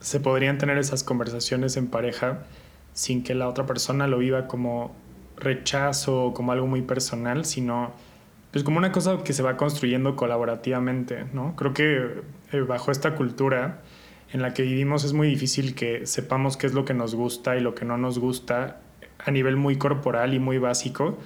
se 0.00 0.20
podrían 0.20 0.58
tener 0.58 0.78
esas 0.78 1.02
conversaciones 1.02 1.76
en 1.76 1.86
pareja 1.86 2.44
sin 2.92 3.22
que 3.22 3.34
la 3.34 3.48
otra 3.48 3.66
persona 3.66 4.06
lo 4.06 4.18
viva 4.18 4.46
como 4.46 4.94
rechazo 5.36 6.26
o 6.26 6.34
como 6.34 6.52
algo 6.52 6.66
muy 6.66 6.82
personal, 6.82 7.44
sino 7.44 7.92
pues 8.50 8.62
como 8.62 8.78
una 8.78 8.92
cosa 8.92 9.18
que 9.24 9.32
se 9.32 9.42
va 9.42 9.56
construyendo 9.56 10.14
colaborativamente, 10.14 11.24
¿no? 11.32 11.56
Creo 11.56 11.74
que 11.74 12.22
eh, 12.52 12.60
bajo 12.60 12.92
esta 12.92 13.16
cultura 13.16 13.82
en 14.32 14.42
la 14.42 14.54
que 14.54 14.62
vivimos 14.62 15.04
es 15.04 15.12
muy 15.12 15.26
difícil 15.26 15.74
que 15.74 16.06
sepamos 16.06 16.56
qué 16.56 16.66
es 16.68 16.74
lo 16.74 16.84
que 16.84 16.94
nos 16.94 17.14
gusta 17.14 17.56
y 17.56 17.60
lo 17.60 17.74
que 17.74 17.84
no 17.84 17.98
nos 17.98 18.18
gusta 18.18 18.80
a 19.24 19.30
nivel 19.30 19.56
muy 19.56 19.76
corporal 19.76 20.34
y 20.34 20.38
muy 20.38 20.58
básico, 20.58 21.18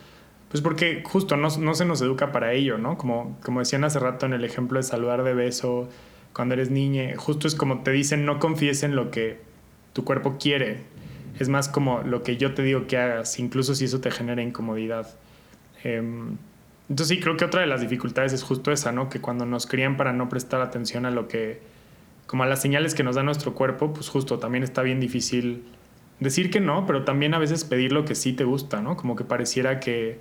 pues 0.51 0.63
porque 0.63 1.03
justo 1.05 1.37
no, 1.37 1.49
no 1.59 1.75
se 1.75 1.85
nos 1.85 2.01
educa 2.01 2.33
para 2.33 2.53
ello, 2.53 2.79
¿no? 2.79 2.97
Como, 2.97 3.39
como 3.43 3.61
decían 3.61 3.85
hace 3.85 3.99
rato 3.99 4.25
en 4.25 4.33
el 4.33 4.45
ejemplo 4.45 4.79
de 4.79 4.85
saludar 4.85 5.23
de 5.23 5.35
beso 5.35 5.89
cuando 6.33 6.55
eres 6.55 6.71
niña, 6.71 7.15
justo 7.17 7.49
es 7.49 7.55
como 7.55 7.83
te 7.83 7.91
dicen 7.91 8.25
no 8.25 8.39
confíes 8.39 8.83
en 8.83 8.95
lo 8.95 9.11
que 9.11 9.41
tu 9.93 10.05
cuerpo 10.05 10.37
quiere, 10.39 10.83
es 11.39 11.49
más 11.49 11.69
como 11.69 12.03
lo 12.03 12.23
que 12.23 12.37
yo 12.37 12.55
te 12.55 12.63
digo 12.63 12.87
que 12.87 12.97
hagas, 12.97 13.39
incluso 13.39 13.75
si 13.75 13.85
eso 13.85 14.01
te 14.01 14.11
genera 14.11 14.43
incomodidad. 14.43 15.09
Em, 15.85 16.37
entonces 16.89 17.17
sí, 17.17 17.23
creo 17.23 17.37
que 17.37 17.45
otra 17.45 17.61
de 17.61 17.67
las 17.67 17.81
dificultades 17.81 18.33
es 18.33 18.43
justo 18.43 18.73
esa, 18.73 18.93
¿no? 18.93 19.09
Que 19.09 19.21
cuando 19.21 19.47
nos 19.47 19.67
crían 19.67 19.97
para 19.97 20.13
no 20.13 20.29
prestar 20.29 20.61
atención 20.61 21.07
a 21.07 21.11
lo 21.11 21.29
que, 21.29 21.61
como 22.27 22.43
a 22.43 22.47
las 22.47 22.63
señales 22.63 22.95
que 22.95 23.03
nos 23.03 23.17
da 23.17 23.23
nuestro 23.23 23.55
cuerpo, 23.55 23.93
pues 23.93 24.09
justo 24.09 24.39
también 24.39 24.65
está 24.65 24.83
bien 24.83 25.01
difícil 25.01 25.65
decir 26.21 26.51
que 26.51 26.61
no, 26.61 26.87
pero 26.87 27.05
también 27.05 27.35
a 27.35 27.39
veces 27.39 27.65
pedir 27.65 27.93
lo 27.93 28.05
que 28.05 28.15
sí 28.15 28.33
te 28.33 28.45
gusta, 28.45 28.81
¿no? 28.81 28.97
Como 28.97 29.17
que 29.17 29.25
pareciera 29.25 29.81
que, 29.81 30.19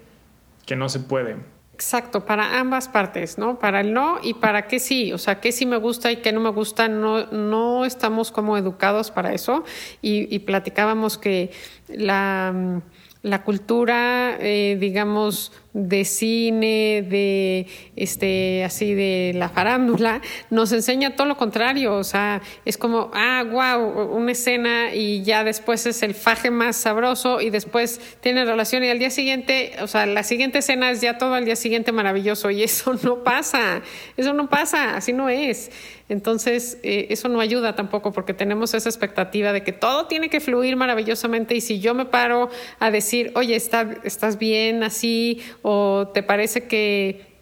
que 0.66 0.76
no 0.76 0.90
se 0.90 1.00
puede. 1.00 1.38
Exacto, 1.78 2.26
para 2.26 2.60
ambas 2.60 2.88
partes, 2.88 3.38
¿no? 3.38 3.60
Para 3.60 3.82
el 3.82 3.94
no 3.94 4.18
y 4.24 4.34
para 4.34 4.66
qué 4.66 4.80
sí, 4.80 5.14
o 5.14 5.20
sea, 5.20 5.40
qué 5.40 5.52
sí 5.52 5.68
me 5.68 5.78
gusta 5.78 6.12
y 6.12 6.18
qué 6.24 6.32
no 6.32 6.40
me 6.40 6.50
gusta, 6.50 6.88
no, 6.88 7.28
no 7.28 7.86
estamos 7.86 8.32
como 8.32 8.58
educados 8.58 9.12
para 9.12 9.32
eso. 9.32 9.64
Y, 10.02 10.34
y 10.36 10.40
platicábamos 10.40 11.20
que 11.20 11.52
la, 11.88 12.82
la 13.22 13.44
cultura, 13.44 14.38
eh, 14.40 14.76
digamos, 14.80 15.52
de 15.78 16.06
cine, 16.06 17.06
de 17.08 17.68
este, 17.96 18.64
así 18.64 18.96
de 18.96 19.34
la 19.36 19.50
farándula, 19.50 20.22
nos 20.50 20.72
enseña 20.72 21.16
todo 21.16 21.28
lo 21.28 21.38
contrario. 21.38 21.94
O 21.94 22.04
sea, 22.04 22.42
es 22.66 22.78
como, 22.78 23.12
ah, 23.14 23.44
wow, 23.48 24.16
una 24.16 24.32
escena 24.32 24.96
y 24.96 25.22
ya 25.24 25.44
después 25.44 25.86
es 25.86 26.02
el 26.02 26.16
faje 26.16 26.50
más 26.50 26.78
sabroso 26.78 27.42
y 27.42 27.52
después 27.52 28.02
tiene 28.22 28.44
relación 28.44 28.84
y 28.84 28.90
al 28.90 28.98
día 28.98 29.12
siguiente, 29.12 29.74
o 29.82 29.88
sea, 29.88 30.08
la 30.08 30.24
siguiente 30.24 30.60
escena 30.60 30.90
es 30.90 31.02
ya 31.02 31.20
todo 31.20 31.36
al 31.36 31.46
día 31.46 31.56
siguiente 31.56 31.92
maravilloso 31.92 32.50
y 32.50 32.64
eso 32.64 32.96
no 33.04 33.24
pasa, 33.24 33.84
eso 34.18 34.34
no 34.34 34.50
pasa, 34.50 34.98
así 34.98 35.14
no 35.14 35.30
es. 35.30 35.70
Entonces, 36.10 36.78
eh, 36.84 37.08
eso 37.10 37.28
no 37.28 37.42
ayuda 37.42 37.76
tampoco 37.76 38.14
porque 38.14 38.34
tenemos 38.34 38.74
esa 38.74 38.88
expectativa 38.88 39.52
de 39.52 39.64
que 39.64 39.74
todo 39.74 40.08
tiene 40.08 40.30
que 40.30 40.40
fluir 40.40 40.78
maravillosamente 40.78 41.54
y 41.54 41.62
si 41.62 41.80
yo 41.80 41.94
me 41.94 42.06
paro 42.06 42.50
a 42.80 42.92
decir, 42.92 43.32
oye, 43.36 43.56
está, 43.58 43.98
estás 44.04 44.38
bien 44.38 44.84
así 44.84 45.42
o 45.70 46.08
te 46.14 46.24
parece 46.24 46.64
que 46.64 47.36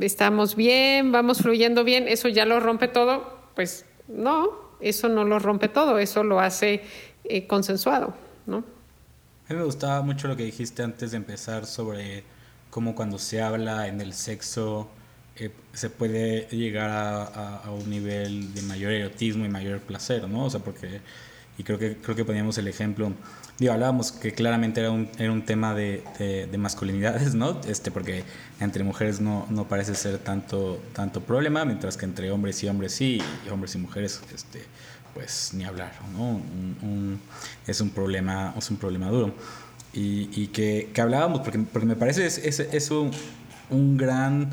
estamos 0.00 0.54
bien, 0.54 1.10
vamos 1.10 1.38
fluyendo 1.38 1.82
bien, 1.82 2.06
eso 2.06 2.28
ya 2.28 2.44
lo 2.44 2.60
rompe 2.60 2.86
todo, 2.86 3.36
pues 3.56 3.84
no, 4.06 4.50
eso 4.80 5.08
no 5.08 5.24
lo 5.24 5.40
rompe 5.40 5.66
todo, 5.66 5.98
eso 5.98 6.22
lo 6.22 6.38
hace 6.38 6.82
eh, 7.24 7.48
consensuado, 7.48 8.14
¿no? 8.46 8.58
A 8.58 9.52
mí 9.52 9.58
me 9.58 9.64
gustaba 9.64 10.02
mucho 10.02 10.28
lo 10.28 10.36
que 10.36 10.44
dijiste 10.44 10.84
antes 10.84 11.10
de 11.10 11.16
empezar 11.16 11.66
sobre 11.66 12.22
cómo 12.70 12.94
cuando 12.94 13.18
se 13.18 13.42
habla 13.42 13.88
en 13.88 14.00
el 14.00 14.12
sexo 14.12 14.88
eh, 15.34 15.50
se 15.72 15.90
puede 15.90 16.46
llegar 16.52 16.90
a, 16.90 17.56
a, 17.56 17.72
un 17.72 17.90
nivel 17.90 18.54
de 18.54 18.62
mayor 18.62 18.92
erotismo 18.92 19.44
y 19.46 19.48
mayor 19.48 19.80
placer, 19.80 20.28
¿no? 20.28 20.44
O 20.44 20.50
sea, 20.50 20.60
porque, 20.60 21.00
y 21.58 21.64
creo 21.64 21.80
que, 21.80 21.96
creo 21.96 22.14
que 22.14 22.24
poníamos 22.24 22.56
el 22.56 22.68
ejemplo 22.68 23.12
digo, 23.58 23.72
hablábamos 23.72 24.10
que 24.12 24.32
claramente 24.32 24.80
era 24.80 24.90
un, 24.90 25.08
era 25.18 25.30
un 25.30 25.44
tema 25.44 25.74
de, 25.74 26.02
de, 26.18 26.58
masculinidades, 26.58 27.34
¿no? 27.34 27.60
Este, 27.66 27.90
porque 27.90 28.24
entre 28.60 28.82
mujeres 28.84 29.20
no, 29.20 29.46
no, 29.50 29.68
parece 29.68 29.94
ser 29.94 30.18
tanto, 30.18 30.80
tanto 30.92 31.20
problema, 31.20 31.64
mientras 31.64 31.96
que 31.96 32.04
entre 32.04 32.30
hombres 32.30 32.62
y 32.62 32.68
hombres 32.68 32.92
sí, 32.92 33.22
y 33.46 33.50
hombres 33.50 33.74
y 33.74 33.78
mujeres, 33.78 34.20
este, 34.34 34.64
pues 35.14 35.52
ni 35.54 35.64
hablar, 35.64 35.92
¿no? 36.16 36.40
es, 37.66 37.80
un 37.80 37.90
problema, 37.90 38.52
es 38.58 38.70
un 38.70 38.76
problema 38.76 39.08
duro. 39.08 39.32
Y, 39.92 40.28
y 40.32 40.48
que, 40.48 40.90
que, 40.92 41.00
hablábamos, 41.00 41.40
porque, 41.40 41.60
porque 41.60 41.86
me 41.86 41.94
parece 41.94 42.26
es, 42.26 42.38
es, 42.38 42.58
es 42.58 42.90
un, 42.90 43.12
un, 43.70 43.96
gran 43.96 44.50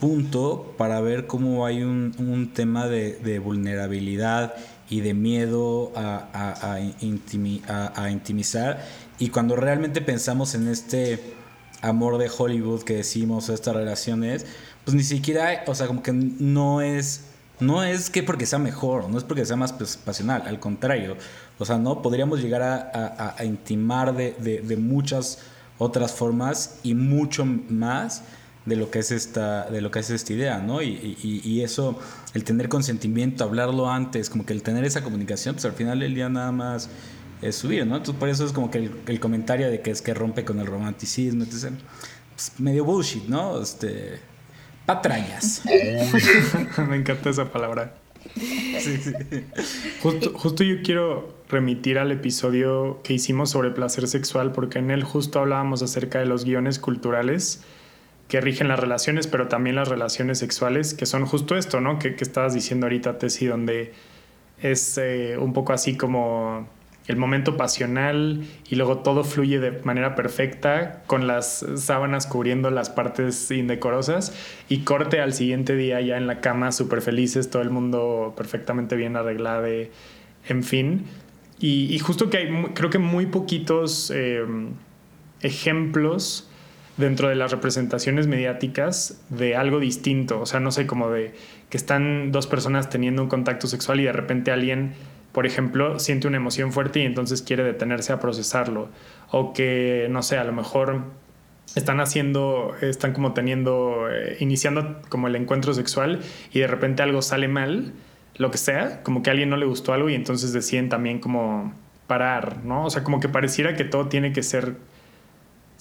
punto 0.00 0.74
para 0.76 1.00
ver 1.00 1.28
cómo 1.28 1.64
hay 1.64 1.84
un, 1.84 2.12
un 2.18 2.52
tema 2.52 2.88
de, 2.88 3.12
de 3.12 3.38
vulnerabilidad 3.38 4.56
y 4.92 5.00
de 5.00 5.14
miedo 5.14 5.90
a, 5.96 6.28
a, 6.34 6.74
a, 6.74 8.10
intimizar. 8.10 8.84
Y 9.18 9.30
cuando 9.30 9.56
realmente 9.56 10.02
pensamos 10.02 10.54
en 10.54 10.68
este 10.68 11.18
amor 11.80 12.18
de 12.18 12.28
Hollywood 12.28 12.82
que 12.82 12.96
decimos, 12.96 13.48
estas 13.48 13.74
relaciones, 13.74 14.44
pues 14.84 14.94
ni 14.94 15.02
siquiera, 15.02 15.64
o 15.66 15.74
sea, 15.74 15.86
como 15.86 16.02
que 16.02 16.12
no 16.12 16.82
es, 16.82 17.22
no 17.58 17.82
es 17.82 18.10
que 18.10 18.22
porque 18.22 18.44
sea 18.44 18.58
mejor, 18.58 19.08
no 19.08 19.16
es 19.16 19.24
porque 19.24 19.46
sea 19.46 19.56
más 19.56 19.72
pasional, 19.72 20.42
al 20.46 20.60
contrario, 20.60 21.16
o 21.58 21.64
sea, 21.64 21.78
no, 21.78 22.02
podríamos 22.02 22.42
llegar 22.42 22.60
a, 22.60 23.34
a 23.38 23.44
intimar 23.46 24.14
de, 24.14 24.36
de, 24.40 24.60
de, 24.60 24.76
muchas 24.76 25.38
otras 25.78 26.12
formas 26.12 26.80
y 26.82 26.92
mucho 26.92 27.46
más 27.46 28.24
de 28.64 28.76
lo 28.76 28.90
que 28.90 29.00
es 29.00 29.10
esta, 29.10 29.68
de 29.70 29.80
lo 29.80 29.90
que 29.90 29.98
es 29.98 30.10
esta 30.10 30.32
idea, 30.32 30.58
¿no? 30.58 30.82
Y, 30.82 31.16
y, 31.22 31.40
y, 31.44 31.62
eso, 31.62 31.98
el 32.34 32.44
tener 32.44 32.68
consentimiento, 32.68 33.44
hablarlo 33.44 33.90
antes, 33.90 34.30
como 34.30 34.46
que 34.46 34.52
el 34.52 34.62
tener 34.62 34.84
esa 34.84 35.02
comunicación, 35.02 35.54
pues 35.54 35.64
al 35.64 35.72
final 35.72 35.98
del 36.00 36.14
día 36.14 36.28
nada 36.28 36.52
más 36.52 36.88
es 37.40 37.56
subir, 37.56 37.84
¿no? 37.86 37.96
Entonces 37.96 38.18
por 38.18 38.28
eso 38.28 38.46
es 38.46 38.52
como 38.52 38.70
que 38.70 38.90
el, 39.06 39.20
comentario 39.20 39.68
de 39.68 39.80
que 39.80 39.90
es 39.90 40.00
que 40.00 40.14
rompe 40.14 40.44
con 40.44 40.60
el 40.60 40.66
romanticismo, 40.66 41.42
entonces, 41.42 41.72
pues, 42.34 42.52
medio 42.58 42.84
bullshit, 42.84 43.24
¿no? 43.24 43.60
Este, 43.60 44.20
patrañas. 44.86 45.62
Me 46.88 46.96
encanta 46.96 47.30
esa 47.30 47.50
palabra. 47.50 47.96
Sí, 48.36 48.98
sí. 48.98 49.12
Justo, 50.00 50.32
justo 50.34 50.62
yo 50.62 50.76
quiero 50.84 51.34
remitir 51.48 51.98
al 51.98 52.12
episodio 52.12 53.00
que 53.02 53.12
hicimos 53.14 53.50
sobre 53.50 53.72
placer 53.72 54.06
sexual, 54.06 54.52
porque 54.52 54.78
en 54.78 54.92
él 54.92 55.02
justo 55.02 55.40
hablábamos 55.40 55.82
acerca 55.82 56.20
de 56.20 56.26
los 56.26 56.44
guiones 56.44 56.78
culturales 56.78 57.62
que 58.32 58.40
rigen 58.40 58.66
las 58.66 58.80
relaciones, 58.80 59.26
pero 59.26 59.48
también 59.48 59.76
las 59.76 59.88
relaciones 59.88 60.38
sexuales, 60.38 60.94
que 60.94 61.04
son 61.04 61.26
justo 61.26 61.54
esto, 61.54 61.82
¿no? 61.82 61.98
Que, 61.98 62.16
estabas 62.18 62.54
diciendo 62.54 62.86
ahorita, 62.86 63.18
Tessy, 63.18 63.44
donde 63.44 63.92
es 64.62 64.96
eh, 64.96 65.36
un 65.38 65.52
poco 65.52 65.74
así 65.74 65.98
como 65.98 66.66
el 67.08 67.16
momento 67.18 67.58
pasional 67.58 68.42
y 68.70 68.76
luego 68.76 69.00
todo 69.00 69.22
fluye 69.22 69.60
de 69.60 69.72
manera 69.82 70.14
perfecta 70.14 71.02
con 71.06 71.26
las 71.26 71.66
sábanas 71.76 72.26
cubriendo 72.26 72.70
las 72.70 72.88
partes 72.88 73.50
indecorosas 73.50 74.34
y 74.70 74.78
corte 74.78 75.20
al 75.20 75.34
siguiente 75.34 75.76
día 75.76 76.00
ya 76.00 76.16
en 76.16 76.26
la 76.26 76.40
cama 76.40 76.72
súper 76.72 77.02
felices, 77.02 77.50
todo 77.50 77.60
el 77.60 77.68
mundo 77.68 78.32
perfectamente 78.34 78.96
bien 78.96 79.14
arreglado, 79.14 79.66
en 79.66 80.62
fin. 80.62 81.04
Y, 81.60 81.94
y, 81.94 81.98
justo 81.98 82.30
que 82.30 82.38
hay 82.38 82.64
creo 82.72 82.88
que 82.88 82.98
muy 82.98 83.26
poquitos 83.26 84.10
eh, 84.14 84.42
ejemplos 85.42 86.48
dentro 86.96 87.28
de 87.28 87.34
las 87.34 87.50
representaciones 87.50 88.26
mediáticas 88.26 89.20
de 89.30 89.56
algo 89.56 89.80
distinto. 89.80 90.40
O 90.40 90.46
sea, 90.46 90.60
no 90.60 90.70
sé, 90.70 90.86
como 90.86 91.10
de 91.10 91.34
que 91.70 91.76
están 91.76 92.32
dos 92.32 92.46
personas 92.46 92.90
teniendo 92.90 93.22
un 93.22 93.28
contacto 93.28 93.66
sexual 93.66 94.00
y 94.00 94.04
de 94.04 94.12
repente 94.12 94.50
alguien, 94.50 94.92
por 95.32 95.46
ejemplo, 95.46 95.98
siente 95.98 96.28
una 96.28 96.36
emoción 96.36 96.72
fuerte 96.72 97.00
y 97.00 97.04
entonces 97.04 97.42
quiere 97.42 97.64
detenerse 97.64 98.12
a 98.12 98.20
procesarlo. 98.20 98.88
O 99.30 99.52
que, 99.52 100.06
no 100.10 100.22
sé, 100.22 100.36
a 100.36 100.44
lo 100.44 100.52
mejor 100.52 101.02
están 101.74 102.00
haciendo, 102.00 102.74
están 102.82 103.14
como 103.14 103.32
teniendo, 103.32 104.08
eh, 104.10 104.36
iniciando 104.40 105.00
como 105.08 105.28
el 105.28 105.36
encuentro 105.36 105.72
sexual 105.72 106.20
y 106.52 106.60
de 106.60 106.66
repente 106.66 107.02
algo 107.02 107.22
sale 107.22 107.48
mal, 107.48 107.92
lo 108.36 108.50
que 108.50 108.58
sea, 108.58 109.02
como 109.02 109.22
que 109.22 109.30
a 109.30 109.32
alguien 109.32 109.48
no 109.48 109.56
le 109.56 109.66
gustó 109.66 109.94
algo 109.94 110.10
y 110.10 110.14
entonces 110.14 110.52
deciden 110.52 110.88
también 110.88 111.18
como 111.18 111.72
parar, 112.06 112.58
¿no? 112.64 112.84
O 112.84 112.90
sea, 112.90 113.04
como 113.04 113.20
que 113.20 113.28
pareciera 113.28 113.74
que 113.74 113.84
todo 113.84 114.08
tiene 114.08 114.32
que 114.32 114.42
ser 114.42 114.74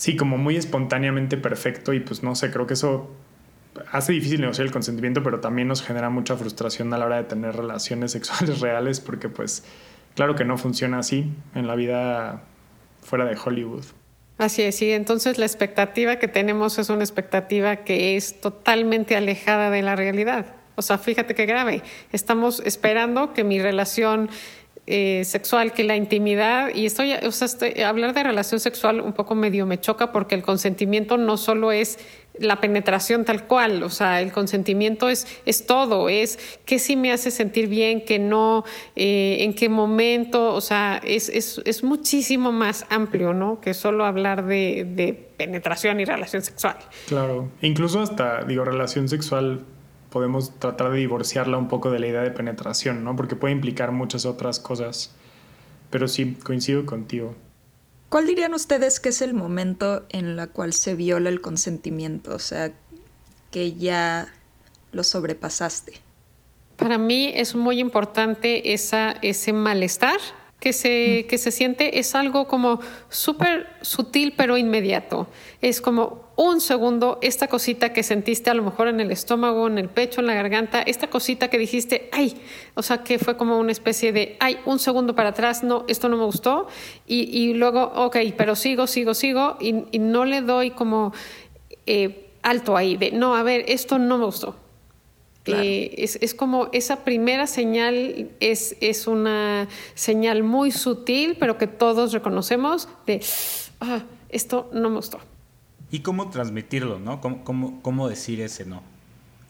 sí, 0.01 0.15
como 0.15 0.39
muy 0.39 0.58
espontáneamente 0.58 1.38
perfecto 1.38 1.93
y 1.93 2.00
pues 2.00 2.24
no 2.24 2.34
sé, 2.34 2.50
creo 2.50 2.65
que 2.65 2.74
eso 2.74 3.12
hace 3.91 4.13
difícil 4.13 4.41
negociar 4.41 4.65
el 4.65 4.74
consentimiento, 4.74 5.22
pero 5.22 5.41
también 5.41 5.67
nos 5.67 5.84
genera 5.84 6.10
mucha 6.10 6.36
frustración 6.36 6.91
a 6.91 6.98
la 6.98 7.05
hora 7.05 7.17
de 7.17 7.25
tener 7.25 7.55
relaciones 7.55 8.12
sexuales 8.13 8.62
reales 8.62 9.00
porque 9.00 9.29
pues 9.29 9.63
claro 10.15 10.34
que 10.34 10.43
no 10.43 10.58
funciona 10.58 10.98
así 10.98 11.31
en 11.53 11.67
la 11.67 11.75
vida 11.75 12.41
fuera 13.03 13.25
de 13.25 13.38
Hollywood. 13.38 13.86
Así 14.39 14.63
es, 14.63 14.81
y 14.81 14.89
entonces 14.89 15.38
la 15.38 15.46
expectativa 15.46 16.15
que 16.15 16.27
tenemos 16.27 16.79
es 16.79 16.89
una 16.89 17.03
expectativa 17.03 17.75
que 17.75 18.17
es 18.17 18.41
totalmente 18.41 19.15
alejada 19.15 19.70
de 19.70 19.84
la 19.84 19.96
realidad. 19.96 20.55
O 20.74 20.81
sea, 20.81 20.98
fíjate 20.98 21.36
qué 21.36 21.46
grave. 21.46 21.84
Estamos 22.12 22.60
esperando 22.65 23.34
que 23.34 23.43
mi 23.43 23.62
relación 23.62 24.31
eh, 24.88 25.24
sexual 25.26 25.74
que 25.74 25.84
la 25.84 25.96
intimidad, 25.96 26.74
y 26.74 26.86
estoy, 26.86 27.14
o 27.14 27.32
sea, 27.32 27.48
hablar 27.88 28.14
de 28.14 28.24
relación 28.24 28.60
sexual 28.60 29.00
un 29.00 29.14
poco 29.14 29.36
medio 29.36 29.66
me 29.66 29.80
choca 29.80 30.12
porque 30.12 30.34
el 30.34 30.42
consentimiento 30.42 31.18
no 31.18 31.38
solo 31.38 31.72
es 31.72 32.00
la 32.40 32.60
penetración 32.60 33.24
tal 33.24 33.46
cual, 33.46 33.84
o 33.84 33.90
sea, 33.90 34.22
el 34.22 34.32
consentimiento 34.32 35.10
es, 35.10 35.28
es 35.46 35.66
todo, 35.66 36.10
es 36.10 36.40
qué 36.66 36.80
sí 36.80 36.96
me 36.96 37.12
hace 37.12 37.30
sentir 37.30 37.68
bien, 37.68 38.04
qué 38.04 38.18
no, 38.20 38.64
eh, 38.96 39.38
en 39.42 39.54
qué 39.54 39.70
momento, 39.70 40.54
o 40.54 40.62
sea, 40.62 41.00
es, 41.04 41.30
es, 41.30 41.62
es, 41.66 41.84
muchísimo 41.84 42.52
más 42.52 42.86
amplio, 42.90 43.34
¿no? 43.34 43.62
Que 43.62 43.74
solo 43.74 44.06
hablar 44.06 44.46
de 44.46 45.30
penetración 45.38 46.00
y 46.00 46.06
relación 46.06 46.42
sexual. 46.42 46.78
Claro, 47.08 47.50
incluso 47.62 48.02
hasta, 48.02 48.44
digo, 48.44 48.64
relación 48.64 49.08
sexual 49.10 49.66
podemos 50.12 50.60
tratar 50.60 50.91
de 50.91 50.98
divorciarla 50.98 51.58
un 51.58 51.70
poco 51.70 51.89
de 51.89 52.00
la 52.00 52.08
idea 52.08 52.22
de 52.22 52.32
penetración, 52.32 53.03
¿no? 53.03 53.15
Porque 53.15 53.36
puede 53.36 53.53
implicar 53.53 53.91
muchas 53.91 54.25
otras 54.25 54.60
cosas. 54.60 55.15
Pero 55.89 56.08
sí, 56.08 56.38
coincido 56.44 56.86
contigo. 56.86 57.34
¿Cuál 58.10 58.27
dirían 58.27 58.53
ustedes 58.53 59.00
que 59.00 59.10
es 59.10 59.22
el 59.22 59.34
momento 59.34 60.06
en 60.10 60.25
el 60.25 60.50
cual 60.50 60.74
se 60.74 60.96
viola 60.96 61.30
el 61.30 61.39
consentimiento? 61.39 62.36
O 62.36 62.39
sea, 62.39 62.74
que 63.51 63.74
ya 63.74 64.27
lo 64.91 65.06
sobrepasaste. 65.06 65.94
Para 66.75 66.98
mí 66.98 67.32
es 67.34 67.56
muy 67.56 67.80
importante 67.80 68.74
esa, 68.74 69.12
ese 69.22 69.53
malestar 69.53 70.20
que 70.60 70.74
se, 70.74 71.25
que 71.30 71.38
se 71.38 71.51
siente 71.51 72.00
es 72.00 72.13
algo 72.13 72.48
como 72.48 72.82
súper 73.10 73.68
sutil 73.82 74.34
pero 74.36 74.58
inmediato. 74.58 75.27
Es 75.62 75.80
como 75.80 76.31
un 76.42 76.60
segundo, 76.60 77.20
esta 77.22 77.48
cosita 77.48 77.94
que 77.94 78.02
sentiste 78.02 78.50
a 78.50 78.56
lo 78.56 78.64
mejor 78.64 78.88
en 78.88 79.00
el 79.00 79.12
estómago, 79.12 79.68
en 79.68 79.78
el 79.78 79.90
pecho, 79.90 80.22
en 80.22 80.28
la 80.28 80.34
garganta, 80.34 80.82
esta 80.82 81.08
cosita 81.08 81.52
que 81.52 81.60
dijiste, 81.60 82.10
ay, 82.12 82.36
o 82.74 82.82
sea, 82.82 83.04
que 83.04 83.20
fue 83.20 83.38
como 83.38 83.60
una 83.60 83.72
especie 83.72 84.12
de, 84.12 84.38
ay, 84.40 84.58
un 84.66 84.80
segundo 84.80 85.14
para 85.14 85.30
atrás, 85.30 85.64
no, 85.64 85.86
esto 85.88 86.10
no 86.10 86.18
me 86.18 86.26
gustó, 86.26 86.68
y, 87.06 87.30
y 87.30 87.54
luego, 87.54 87.92
ok, 87.94 88.18
pero 88.36 88.56
sigo, 88.56 88.88
sigo, 88.88 89.14
sigo, 89.14 89.58
y, 89.60 89.86
y 89.92 90.00
no 90.00 90.26
le 90.26 90.42
doy 90.42 90.72
como 90.72 91.14
eh, 91.86 92.32
alto 92.42 92.76
ahí, 92.76 92.98
de, 92.98 93.12
no, 93.12 93.36
a 93.36 93.44
ver, 93.44 93.64
esto 93.68 94.00
no 94.00 94.18
me 94.18 94.26
gustó. 94.26 94.56
Eh, 95.46 95.94
es, 95.98 96.18
es, 96.22 96.34
como 96.34 96.70
esa 96.72 97.04
primera 97.04 97.46
señal 97.46 98.30
es, 98.40 98.76
es, 98.80 99.08
una 99.08 99.68
señal 99.94 100.42
muy 100.44 100.72
sutil, 100.72 101.36
pero 101.40 101.58
que 101.58 101.68
todos 101.68 102.14
reconocemos 102.14 102.88
de, 103.06 103.22
ah, 103.80 104.02
esto 104.30 104.70
no 104.74 104.90
me 104.90 104.98
gustó. 104.98 105.20
¿Y 105.92 106.00
cómo 106.00 106.30
transmitirlo, 106.30 107.00
no? 107.00 107.20
¿Cómo, 107.20 107.44
cómo, 107.44 107.82
cómo 107.82 108.08
decir 108.08 108.40
ese 108.42 108.66
no? 108.66 108.82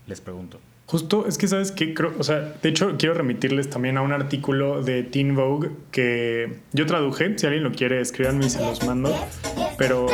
Les 0.08 0.22
pregunto. 0.22 0.60
Justo, 0.92 1.26
es 1.26 1.38
que 1.38 1.48
sabes 1.48 1.72
que 1.72 1.94
creo, 1.94 2.14
o 2.20 2.24
sea, 2.26 2.54
de 2.62 2.68
hecho 2.68 2.98
quiero 3.00 3.16
remitirles 3.16 3.70
también 3.70 3.96
a 3.96 4.02
un 4.02 4.12
artículo 4.12 4.84
de 4.84 5.04
Teen 5.04 5.38
Vogue 5.38 5.70
que 5.90 6.58
yo 6.74 6.86
traduje, 6.86 7.38
si 7.38 7.46
alguien 7.46 7.64
lo 7.64 7.72
quiere 7.72 8.02
escríbanme 8.02 8.48
y 8.48 8.50
se 8.50 8.60
los 8.60 8.86
mando, 8.86 9.16
pero 9.78 10.08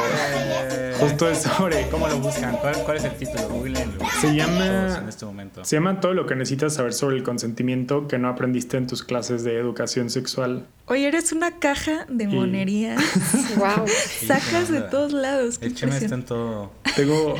justo 1.00 1.28
es 1.32 1.40
sobre 1.40 1.88
cómo 1.90 2.08
lo 2.08 2.20
buscan, 2.20 2.58
cuál, 2.58 2.98
es 2.98 3.06
el 3.06 3.14
título, 3.14 3.50
Google 3.50 3.74
se 4.22 4.36
llama 4.36 5.00
en 5.02 5.10
este 5.10 5.26
momento. 5.26 5.66
Se 5.66 5.78
llama 5.78 6.00
todo 6.00 6.14
lo 6.14 6.28
que 6.28 6.36
necesitas 6.36 6.76
saber 6.76 6.94
sobre 6.94 7.16
el 7.16 7.24
consentimiento 7.24 8.08
que 8.08 8.20
no 8.20 8.30
aprendiste 8.30 8.78
en 8.78 8.86
tus 8.86 9.04
clases 9.04 9.44
de 9.44 9.58
educación 9.58 10.12
sexual. 10.12 10.68
Oye, 10.86 11.08
eres 11.08 11.32
una 11.32 11.60
caja 11.60 12.06
de 12.08 12.28
monerías. 12.28 13.02
wow. 13.58 13.86
Sacas 14.26 14.72
de 14.72 14.82
todos 14.82 15.12
lados. 15.12 15.58
El 15.62 15.76
chema 15.76 15.98
está 15.98 16.16
en 16.16 16.24
todo. 16.24 16.72
Tengo 16.96 17.36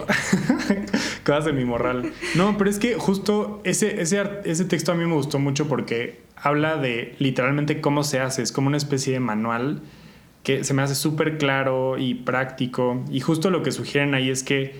cosas 1.28 1.48
en 1.48 1.58
mi 1.58 1.66
morral. 1.66 2.14
No, 2.36 2.58
pero 2.58 2.70
es 2.70 2.80
que 2.80 2.96
justo 2.96 3.62
ese, 3.66 4.02
ese, 4.02 4.24
ese 4.46 4.66
texto 4.66 4.94
a 4.94 4.96
mí 4.96 5.06
me 5.06 5.14
gustó 5.14 5.40
mucho 5.40 5.68
porque 5.68 6.22
habla 6.38 6.78
de 6.78 7.16
literalmente 7.20 7.82
cómo 7.82 8.04
se 8.04 8.22
hace. 8.22 8.42
Es 8.42 8.54
como 8.54 8.68
una 8.68 8.78
especie 8.78 9.14
de 9.14 9.20
manual 9.20 9.82
que 10.44 10.64
se 10.64 10.74
me 10.74 10.82
hace 10.82 10.96
súper 10.96 11.38
claro 11.38 11.98
y 11.98 12.16
práctico. 12.16 13.04
Y 13.12 13.20
justo 13.20 13.50
lo 13.50 13.62
que 13.62 13.74
sugieren 13.74 14.16
ahí 14.16 14.30
es 14.30 14.44
que, 14.44 14.80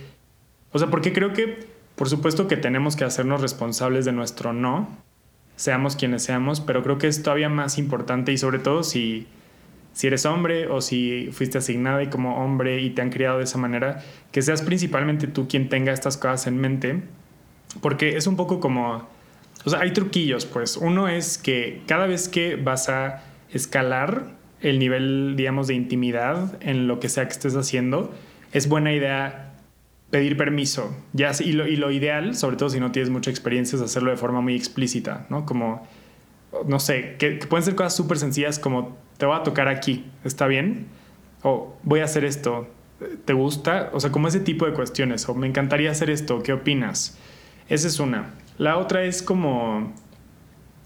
o 0.72 0.78
sea, 0.78 0.88
porque 0.88 1.12
creo 1.12 1.34
que, 1.34 1.66
por 1.94 2.08
supuesto 2.08 2.48
que 2.48 2.56
tenemos 2.56 2.96
que 2.96 3.04
hacernos 3.04 3.42
responsables 3.42 4.06
de 4.06 4.12
nuestro 4.12 4.54
no 4.54 4.88
seamos 5.58 5.96
quienes 5.96 6.22
seamos, 6.22 6.60
pero 6.60 6.82
creo 6.84 6.98
que 6.98 7.08
es 7.08 7.22
todavía 7.22 7.48
más 7.48 7.78
importante 7.78 8.32
y 8.32 8.38
sobre 8.38 8.60
todo 8.60 8.84
si, 8.84 9.26
si 9.98 10.06
eres 10.06 10.26
hombre 10.26 10.68
o 10.68 10.80
si 10.80 11.28
fuiste 11.32 11.58
asignada 11.58 12.00
y 12.04 12.06
como 12.06 12.36
hombre 12.36 12.80
y 12.80 12.90
te 12.90 13.02
han 13.02 13.10
criado 13.10 13.38
de 13.38 13.44
esa 13.44 13.58
manera, 13.58 14.00
que 14.30 14.42
seas 14.42 14.62
principalmente 14.62 15.26
tú 15.26 15.48
quien 15.48 15.68
tenga 15.68 15.92
estas 15.92 16.16
cosas 16.16 16.46
en 16.46 16.56
mente, 16.56 17.02
porque 17.80 18.16
es 18.16 18.28
un 18.28 18.36
poco 18.36 18.60
como, 18.60 19.08
o 19.64 19.70
sea, 19.70 19.80
hay 19.80 19.92
truquillos, 19.92 20.46
pues. 20.46 20.76
Uno 20.76 21.08
es 21.08 21.36
que 21.36 21.82
cada 21.88 22.06
vez 22.06 22.28
que 22.28 22.54
vas 22.54 22.88
a 22.88 23.24
escalar 23.52 24.36
el 24.60 24.78
nivel, 24.78 25.34
digamos, 25.36 25.66
de 25.66 25.74
intimidad 25.74 26.56
en 26.60 26.86
lo 26.86 27.00
que 27.00 27.08
sea 27.08 27.26
que 27.26 27.32
estés 27.32 27.56
haciendo, 27.56 28.14
es 28.52 28.68
buena 28.68 28.92
idea 28.92 29.56
pedir 30.10 30.36
permiso. 30.36 30.96
Y, 31.12 31.52
lo, 31.54 31.66
y 31.66 31.74
lo 31.74 31.90
ideal, 31.90 32.36
sobre 32.36 32.54
todo 32.54 32.70
si 32.70 32.78
no 32.78 32.92
tienes 32.92 33.10
mucha 33.10 33.32
experiencia, 33.32 33.74
es 33.74 33.82
hacerlo 33.82 34.12
de 34.12 34.16
forma 34.16 34.42
muy 34.42 34.54
explícita, 34.54 35.26
¿no? 35.28 35.44
Como, 35.44 35.88
no 36.66 36.80
sé, 36.80 37.16
que, 37.18 37.32
pueden 37.48 37.64
ser 37.64 37.74
cosas 37.74 37.94
súper 37.94 38.18
sencillas 38.18 38.58
como 38.58 38.96
te 39.18 39.26
voy 39.26 39.36
a 39.36 39.42
tocar 39.42 39.68
aquí, 39.68 40.06
¿está 40.24 40.46
bien? 40.46 40.86
O 41.42 41.76
voy 41.82 42.00
a 42.00 42.04
hacer 42.04 42.24
esto, 42.24 42.68
¿te 43.24 43.32
gusta? 43.32 43.90
O 43.92 44.00
sea, 44.00 44.10
como 44.10 44.28
ese 44.28 44.40
tipo 44.40 44.66
de 44.66 44.72
cuestiones. 44.72 45.28
O 45.28 45.34
me 45.34 45.46
encantaría 45.46 45.90
hacer 45.90 46.10
esto, 46.10 46.42
¿qué 46.42 46.52
opinas? 46.52 47.18
Esa 47.68 47.88
es 47.88 48.00
una. 48.00 48.34
La 48.56 48.78
otra 48.78 49.04
es 49.04 49.22
como, 49.22 49.92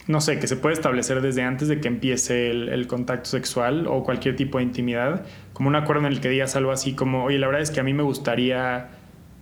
no 0.07 0.21
sé, 0.21 0.39
que 0.39 0.47
se 0.47 0.57
puede 0.57 0.75
establecer 0.75 1.21
desde 1.21 1.43
antes 1.43 1.69
de 1.69 1.81
que 1.81 1.89
empiece 1.89 2.51
el, 2.51 2.87
contacto 2.87 3.31
sexual 3.31 3.87
o 3.87 4.03
cualquier 4.03 4.37
tipo 4.37 4.59
de 4.59 4.65
intimidad, 4.65 5.25
como 5.53 5.69
un 5.69 5.77
acuerdo 5.77 6.07
en 6.07 6.13
el 6.13 6.21
que 6.21 6.29
digas 6.29 6.57
algo 6.57 6.73
así 6.73 6.95
como, 6.95 7.25
oye, 7.25 7.39
la 7.39 7.47
verdad 7.47 7.63
es 7.63 7.71
que 7.71 7.81
a 7.81 7.85
mí 7.85 7.95
me 7.95 8.03
gustaría 8.03 8.91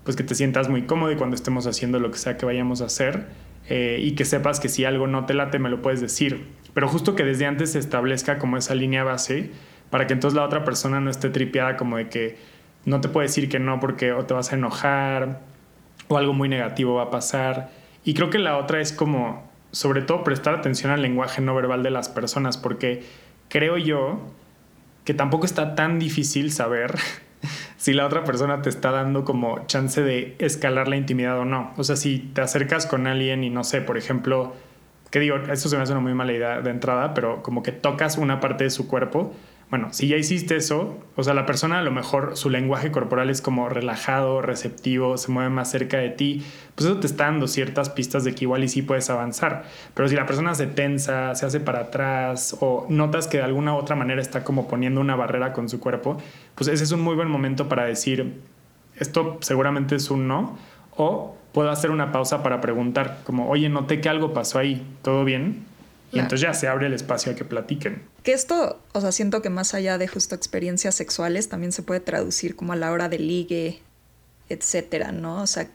pues 0.05 0.17
que 0.17 0.23
te 0.23 0.35
sientas 0.35 0.69
muy 0.69 0.83
cómodo 0.83 1.13
y 1.13 1.17
cuando 1.17 1.37
estemos 1.37 1.67
haciendo 1.67 1.99
lo 1.99 2.11
que 2.11 2.19
sea 2.19 2.37
que 2.37 2.47
vayamos 2.47 2.81
a 2.81 2.87
hacer 2.87 3.27
eh, 3.69 3.99
y 4.01 4.13
que 4.13 4.25
sepas 4.25 4.61
que 4.61 4.69
si 4.69 4.85
algo 4.85 5.07
no 5.07 5.27
te 5.27 5.35
late 5.35 5.59
me 5.59 5.69
lo 5.69 5.83
puedes 5.83 6.01
decir. 6.01 6.47
Pero 6.75 6.89
justo 6.89 7.15
que 7.15 7.25
desde 7.25 7.47
antes 7.47 7.73
se 7.73 7.79
establezca 7.79 8.39
como 8.39 8.57
esa 8.57 8.75
línea 8.75 9.05
base 9.05 9.51
para 9.91 10.07
que 10.07 10.13
entonces 10.13 10.37
la 10.37 10.45
otra 10.45 10.65
persona 10.65 11.01
no 11.01 11.11
esté 11.11 11.31
tripeada 11.31 11.77
como 11.77 11.97
de 11.97 12.09
que 12.09 12.39
no 12.85 13.01
te 13.01 13.09
puede 13.09 13.27
decir 13.27 13.49
que 13.49 13.59
no 13.59 13.81
porque 13.81 14.13
o 14.13 14.25
te 14.25 14.35
vas 14.35 14.53
a 14.53 14.57
enojar 14.57 15.41
o 16.09 16.17
algo 16.17 16.33
muy 16.33 16.49
negativo 16.49 16.95
va 16.95 17.05
a 17.05 17.11
pasar. 17.11 17.71
Y 18.05 18.15
creo 18.15 18.31
que 18.31 18.39
la 18.39 18.57
otra 18.57 18.81
es 18.81 18.93
como, 18.93 19.51
sobre 19.73 20.03
todo, 20.03 20.25
prestar 20.25 20.55
atención 20.55 20.91
al 20.91 21.03
lenguaje 21.03 21.43
no 21.43 21.55
verbal 21.55 21.83
de 21.83 21.91
las 21.91 22.09
personas 22.09 22.57
porque 22.57 23.03
creo 23.49 23.77
yo 23.77 24.21
que 25.05 25.15
tampoco 25.15 25.45
está 25.45 25.75
tan 25.75 25.99
difícil 25.99 26.53
saber 26.53 26.95
si 27.81 27.95
la 27.95 28.05
otra 28.05 28.25
persona 28.25 28.61
te 28.61 28.69
está 28.69 28.91
dando 28.91 29.25
como 29.25 29.65
chance 29.65 30.03
de 30.03 30.37
escalar 30.39 30.87
la 30.87 30.97
intimidad 30.97 31.39
o 31.39 31.47
no. 31.47 31.73
O 31.79 31.83
sea, 31.83 31.97
si 31.97 32.19
te 32.19 32.43
acercas 32.43 32.85
con 32.85 33.07
alguien 33.07 33.43
y 33.43 33.49
no 33.49 33.65
sé, 33.65 33.81
por 33.81 33.97
ejemplo, 33.97 34.53
que 35.11 35.19
digo, 35.19 35.37
eso 35.51 35.71
se 35.71 35.79
me 35.79 35.83
hace 35.83 35.93
una 35.93 36.03
muy 36.03 36.13
mala 36.13 36.35
idea 36.35 36.61
de 36.61 36.69
entrada, 36.69 37.15
pero 37.15 37.43
como 37.43 37.63
que 37.63 37.73
tocas 37.73 38.19
una 38.19 38.39
parte 38.39 38.65
de 38.65 38.71
su 38.71 38.87
cuerpo 38.87 39.33
bueno, 39.71 39.93
si 39.93 40.09
ya 40.09 40.17
hiciste 40.17 40.57
eso, 40.57 40.99
o 41.15 41.23
sea, 41.23 41.33
la 41.33 41.47
persona 41.47 41.79
a 41.79 41.83
lo 41.83 41.93
mejor 41.93 42.37
su 42.37 42.51
lenguaje 42.51 42.91
corporal 42.91 43.31
es 43.31 43.41
como 43.41 43.69
relajado, 43.69 44.43
receptivo, 44.43 45.17
se 45.17 45.31
mueve 45.31 45.49
más 45.49 45.71
cerca 45.71 45.99
de 45.99 46.11
ti, 46.11 46.45
pues 46.75 46.91
eso 46.91 46.99
te 46.99 47.07
está 47.07 47.27
dando 47.27 47.47
ciertas 47.47 47.89
pistas 47.89 48.25
de 48.25 48.35
que 48.35 48.47
igual 48.47 48.65
y 48.65 48.69
sí 48.69 48.83
puedes 48.83 49.09
avanzar. 49.11 49.65
Pero 49.95 50.09
si 50.09 50.17
la 50.17 50.27
persona 50.27 50.57
se 50.57 50.67
tensa, 50.67 51.37
se 51.37 51.47
hace 51.47 51.61
para 51.61 51.83
atrás 51.83 52.57
o 52.59 52.87
notas 52.89 53.29
que 53.29 53.37
de 53.37 53.45
alguna 53.45 53.75
u 53.75 53.77
otra 53.77 53.95
manera 53.95 54.21
está 54.21 54.43
como 54.43 54.67
poniendo 54.67 55.01
una 55.01 55.15
barrera 55.15 55.53
con 55.53 55.69
su 55.69 55.79
cuerpo, 55.79 56.19
pues 56.57 56.67
ese 56.67 56.83
es 56.83 56.91
un 56.91 57.03
muy 57.03 57.15
buen 57.15 57.31
momento 57.31 57.69
para 57.69 57.85
decir, 57.85 58.41
esto 58.97 59.39
seguramente 59.41 59.95
es 59.95 60.11
un 60.11 60.27
no, 60.27 60.59
o 60.97 61.37
puedo 61.53 61.71
hacer 61.71 61.93
una 61.93 62.11
pausa 62.11 62.43
para 62.43 62.61
preguntar, 62.61 63.21
como, 63.23 63.49
oye, 63.49 63.69
noté 63.69 64.01
que 64.01 64.09
algo 64.09 64.35
pasó 64.35 64.59
ahí, 64.59 64.85
¿todo 65.03 65.25
bien? 65.25 65.70
Y 66.13 66.19
entonces 66.19 66.41
ya 66.41 66.55
se 66.55 66.67
abre 66.69 66.87
el 66.87 66.93
espacio 66.93 67.33
a 67.33 67.35
que 67.35 67.45
platiquen. 67.45 68.03
Que 68.23 68.33
esto, 68.33 68.81
o 68.93 69.01
sea, 69.01 69.13
siento 69.13 69.43
que 69.43 69.51
más 69.51 69.75
allá 69.75 69.97
de 69.97 70.09
justo 70.09 70.35
experiencias 70.35 70.95
sexuales, 70.95 71.49
también 71.49 71.73
se 71.73 71.83
puede 71.83 72.01
traducir 72.01 72.57
como 72.57 72.73
a 72.73 72.77
la 72.77 72.91
hora 72.91 73.09
de 73.09 73.19
ligue, 73.19 73.81
etcétera, 74.49 75.13
¿no? 75.13 75.43
O 75.43 75.47
sea, 75.47 75.69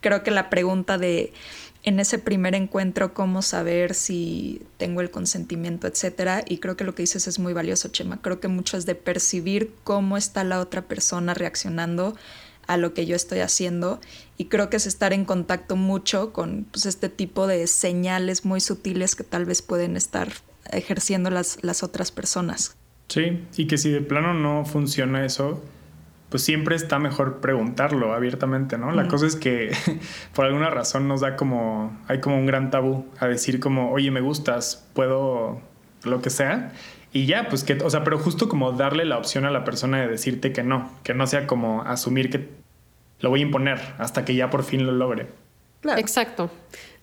creo 0.00 0.22
que 0.22 0.30
la 0.30 0.48
pregunta 0.48 0.98
de 0.98 1.32
en 1.86 2.00
ese 2.00 2.18
primer 2.18 2.56
encuentro, 2.56 3.14
cómo 3.14 3.42
saber 3.42 3.94
si 3.94 4.60
tengo 4.76 5.02
el 5.02 5.12
consentimiento, 5.12 5.86
etcétera. 5.86 6.42
Y 6.44 6.58
creo 6.58 6.76
que 6.76 6.82
lo 6.82 6.96
que 6.96 7.04
dices 7.04 7.28
es 7.28 7.38
muy 7.38 7.52
valioso, 7.52 7.88
Chema. 7.88 8.20
Creo 8.20 8.40
que 8.40 8.48
mucho 8.48 8.76
es 8.76 8.86
de 8.86 8.96
percibir 8.96 9.72
cómo 9.84 10.16
está 10.16 10.42
la 10.42 10.58
otra 10.58 10.82
persona 10.82 11.32
reaccionando 11.32 12.16
a 12.66 12.76
lo 12.76 12.94
que 12.94 13.06
yo 13.06 13.16
estoy 13.16 13.40
haciendo 13.40 14.00
y 14.36 14.46
creo 14.46 14.70
que 14.70 14.76
es 14.76 14.86
estar 14.86 15.12
en 15.12 15.24
contacto 15.24 15.76
mucho 15.76 16.32
con 16.32 16.66
pues, 16.70 16.86
este 16.86 17.08
tipo 17.08 17.46
de 17.46 17.66
señales 17.66 18.44
muy 18.44 18.60
sutiles 18.60 19.14
que 19.16 19.24
tal 19.24 19.44
vez 19.44 19.62
pueden 19.62 19.96
estar 19.96 20.32
ejerciendo 20.70 21.30
las, 21.30 21.62
las 21.62 21.82
otras 21.82 22.10
personas. 22.10 22.76
Sí, 23.08 23.44
y 23.56 23.66
que 23.66 23.78
si 23.78 23.90
de 23.90 24.00
plano 24.00 24.34
no 24.34 24.64
funciona 24.64 25.24
eso, 25.24 25.62
pues 26.28 26.42
siempre 26.42 26.74
está 26.74 26.98
mejor 26.98 27.40
preguntarlo 27.40 28.12
abiertamente, 28.12 28.78
¿no? 28.78 28.90
La 28.90 29.06
cosa 29.06 29.26
es 29.26 29.36
que 29.36 29.70
por 30.34 30.44
alguna 30.44 30.70
razón 30.70 31.06
nos 31.06 31.20
da 31.20 31.36
como, 31.36 31.96
hay 32.08 32.20
como 32.20 32.36
un 32.36 32.46
gran 32.46 32.70
tabú 32.70 33.06
a 33.18 33.26
decir 33.28 33.60
como, 33.60 33.92
oye, 33.92 34.10
me 34.10 34.20
gustas, 34.20 34.86
puedo 34.92 35.60
lo 36.02 36.22
que 36.22 36.30
sea. 36.30 36.72
Y 37.16 37.24
ya, 37.24 37.48
pues 37.48 37.64
que, 37.64 37.72
o 37.82 37.88
sea, 37.88 38.04
pero 38.04 38.18
justo 38.18 38.46
como 38.46 38.72
darle 38.72 39.06
la 39.06 39.16
opción 39.16 39.46
a 39.46 39.50
la 39.50 39.64
persona 39.64 40.02
de 40.02 40.06
decirte 40.06 40.52
que 40.52 40.62
no, 40.62 40.90
que 41.02 41.14
no 41.14 41.26
sea 41.26 41.46
como 41.46 41.80
asumir 41.80 42.28
que 42.28 42.46
lo 43.20 43.30
voy 43.30 43.40
a 43.40 43.44
imponer 43.44 43.80
hasta 43.96 44.26
que 44.26 44.34
ya 44.34 44.50
por 44.50 44.64
fin 44.64 44.84
lo 44.84 44.92
logre. 44.92 45.28
Exacto. 45.96 46.50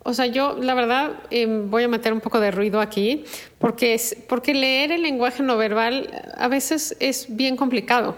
O 0.04 0.13
sea, 0.13 0.28
yo 0.28 0.56
la 0.62 0.76
verdad 0.76 1.13
em, 1.32 1.67
voy 1.71 1.86
a 1.86 1.88
meter 1.88 2.13
un 2.13 2.21
poco 2.21 2.39
de 2.39 2.52
ruido 2.52 2.80
aquí 2.80 3.26
porque, 3.58 3.95
es, 3.95 4.15
porque 4.30 4.54
leer 4.54 4.91
el 4.91 5.02
lenguaje 5.02 5.41
no 5.41 5.58
verbal 5.58 6.08
a 6.38 6.47
veces 6.47 6.95
es 6.99 7.36
bien 7.36 7.56
complicado 7.56 8.15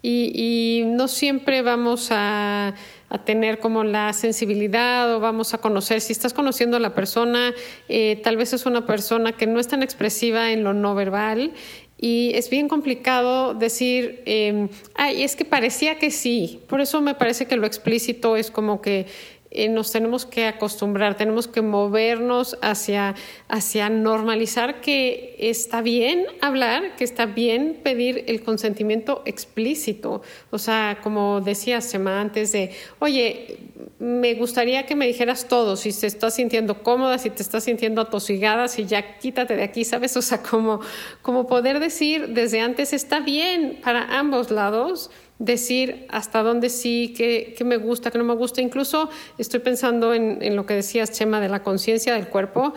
y, 0.00 0.84
no 0.86 1.08
siempre 1.08 1.60
vamos 1.60 2.08
a, 2.10 2.74
a, 3.08 3.24
tener 3.24 3.58
como 3.58 3.84
la 3.84 4.12
sensibilidad 4.12 5.14
o 5.14 5.20
vamos 5.20 5.54
a 5.54 5.58
conocer. 5.58 6.00
Si 6.00 6.12
estás 6.12 6.34
conociendo 6.34 6.76
a 6.76 6.80
la 6.80 6.94
persona, 6.94 7.54
eh, 7.88 8.20
tal 8.22 8.36
vez 8.36 8.52
es 8.52 8.66
una 8.66 8.86
persona 8.86 9.32
que 9.32 9.46
no 9.46 9.60
es 9.60 9.68
tan 9.68 9.82
expresiva 9.82 10.50
en 10.50 10.64
lo 10.64 10.74
no 10.74 10.94
verbal 10.94 11.52
y 11.96 12.32
es 12.34 12.50
bien 12.50 12.68
complicado 12.68 13.54
decir, 13.54 14.22
eh, 14.26 14.68
ay, 14.94 15.22
es 15.22 15.36
que 15.36 15.44
parecía 15.44 15.98
que 15.98 16.10
sí. 16.10 16.60
Por 16.68 16.80
eso 16.80 17.00
me 17.00 17.14
parece 17.14 17.46
que 17.46 17.56
lo 17.56 17.66
explícito 17.66 18.36
es 18.36 18.50
como 18.50 18.82
que 18.82 19.06
eh, 19.56 19.68
nos 19.68 19.92
tenemos 19.92 20.26
que 20.26 20.46
acostumbrar, 20.46 21.16
tenemos 21.16 21.46
que 21.46 21.62
movernos 21.62 22.58
hacia, 22.60 23.14
hacia 23.48 23.88
normalizar 23.88 24.80
que 24.80 25.36
está 25.38 25.80
bien 25.80 26.26
hablar, 26.40 26.96
que 26.96 27.04
está 27.04 27.26
bien 27.26 27.80
pedir 27.84 28.24
el 28.26 28.42
consentimiento 28.42 29.22
explícito. 29.26 30.22
O 30.50 30.58
sea, 30.58 30.98
como 31.02 31.40
decía 31.40 31.80
Sema 31.80 32.20
antes 32.20 32.50
de, 32.50 32.72
oye, 32.98 33.58
me 34.00 34.34
gustaría 34.34 34.86
que 34.86 34.96
me 34.96 35.06
dijeras 35.06 35.46
todo, 35.46 35.76
si 35.76 35.92
te 35.92 36.08
estás 36.08 36.34
sintiendo 36.34 36.82
cómoda, 36.82 37.18
si 37.18 37.30
te 37.30 37.42
estás 37.42 37.62
sintiendo 37.62 38.00
atosigada, 38.00 38.66
si 38.66 38.86
ya 38.86 39.18
quítate 39.18 39.54
de 39.54 39.62
aquí, 39.62 39.84
¿sabes? 39.84 40.16
O 40.16 40.22
sea, 40.22 40.42
como, 40.42 40.80
como 41.22 41.46
poder 41.46 41.78
decir 41.78 42.30
desde 42.30 42.60
antes 42.60 42.92
está 42.92 43.20
bien 43.20 43.78
para 43.84 44.18
ambos 44.18 44.50
lados 44.50 45.10
decir 45.38 46.06
hasta 46.10 46.42
dónde 46.42 46.70
sí, 46.70 47.12
qué, 47.16 47.56
me 47.64 47.76
gusta, 47.76 48.10
qué 48.10 48.18
no 48.18 48.24
me 48.24 48.34
gusta. 48.34 48.60
Incluso 48.60 49.10
estoy 49.38 49.60
pensando 49.60 50.14
en, 50.14 50.56
lo 50.56 50.66
que 50.66 50.74
decías, 50.74 51.12
Chema, 51.12 51.40
de 51.40 51.48
la 51.48 51.62
conciencia 51.62 52.14
del 52.14 52.28
cuerpo. 52.28 52.74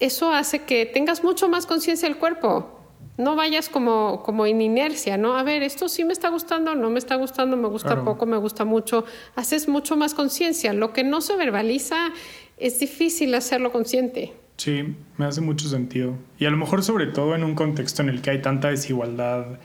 Eso 0.00 0.32
hace 0.32 0.60
que 0.60 0.86
tengas 0.86 1.22
mucho 1.22 1.48
más 1.48 1.66
conciencia 1.66 2.08
del 2.08 2.18
cuerpo. 2.18 2.78
No 3.18 3.36
vayas 3.36 3.68
como, 3.68 4.22
como 4.24 4.46
en 4.46 4.60
inercia, 4.62 5.16
¿no? 5.16 5.36
A 5.36 5.42
ver, 5.42 5.62
esto 5.62 5.88
sí 5.88 6.02
me 6.04 6.12
está 6.12 6.28
gustando, 6.30 6.74
no 6.74 6.90
me 6.90 6.98
está 6.98 7.16
gustando, 7.16 7.56
me 7.56 7.68
gusta 7.68 8.02
poco, 8.02 8.26
me 8.26 8.38
gusta 8.38 8.64
mucho. 8.64 9.04
Haces 9.36 9.68
mucho 9.68 9.96
más 9.96 10.14
conciencia. 10.14 10.72
Lo 10.72 10.92
que 10.92 11.04
no 11.04 11.20
se 11.20 11.36
verbaliza 11.36 12.10
es 12.56 12.80
difícil 12.80 13.34
hacerlo 13.34 13.70
consciente. 13.70 14.32
Sí, 14.56 14.94
me 15.18 15.26
hace 15.26 15.40
mucho 15.40 15.68
sentido. 15.68 16.14
Y 16.38 16.46
a 16.46 16.50
lo 16.50 16.56
mejor 16.56 16.82
sobre 16.82 17.06
todo 17.06 17.34
en 17.34 17.44
un 17.44 17.54
contexto 17.54 18.02
en 18.02 18.08
el 18.08 18.22
que 18.22 18.30
hay 18.30 18.42
tanta 18.42 18.68
desigualdad 18.68 19.58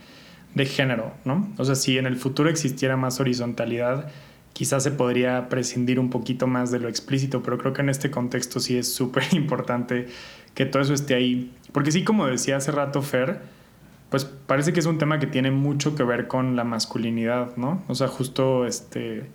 de 0.57 0.65
género, 0.65 1.13
¿no? 1.23 1.47
O 1.57 1.65
sea, 1.65 1.75
si 1.75 1.97
en 1.97 2.05
el 2.05 2.17
futuro 2.17 2.49
existiera 2.49 2.97
más 2.97 3.19
horizontalidad, 3.19 4.11
quizás 4.53 4.83
se 4.83 4.91
podría 4.91 5.49
prescindir 5.49 5.99
un 5.99 6.09
poquito 6.09 6.47
más 6.47 6.71
de 6.71 6.79
lo 6.79 6.89
explícito, 6.89 7.43
pero 7.43 7.57
creo 7.57 7.73
que 7.73 7.81
en 7.81 7.89
este 7.89 8.11
contexto 8.11 8.59
sí 8.59 8.77
es 8.77 8.91
súper 8.91 9.23
importante 9.33 10.07
que 10.55 10.65
todo 10.65 10.81
eso 10.81 10.93
esté 10.93 11.15
ahí. 11.15 11.53
Porque 11.71 11.91
sí, 11.91 12.03
como 12.03 12.25
decía 12.25 12.57
hace 12.57 12.71
rato 12.71 13.01
Fer, 13.01 13.39
pues 14.09 14.25
parece 14.25 14.73
que 14.73 14.79
es 14.79 14.85
un 14.85 14.97
tema 14.97 15.19
que 15.19 15.27
tiene 15.27 15.51
mucho 15.51 15.95
que 15.95 16.03
ver 16.03 16.27
con 16.27 16.55
la 16.55 16.63
masculinidad, 16.63 17.55
¿no? 17.55 17.83
O 17.87 17.95
sea, 17.95 18.07
justo 18.07 18.65
este, 18.65 19.27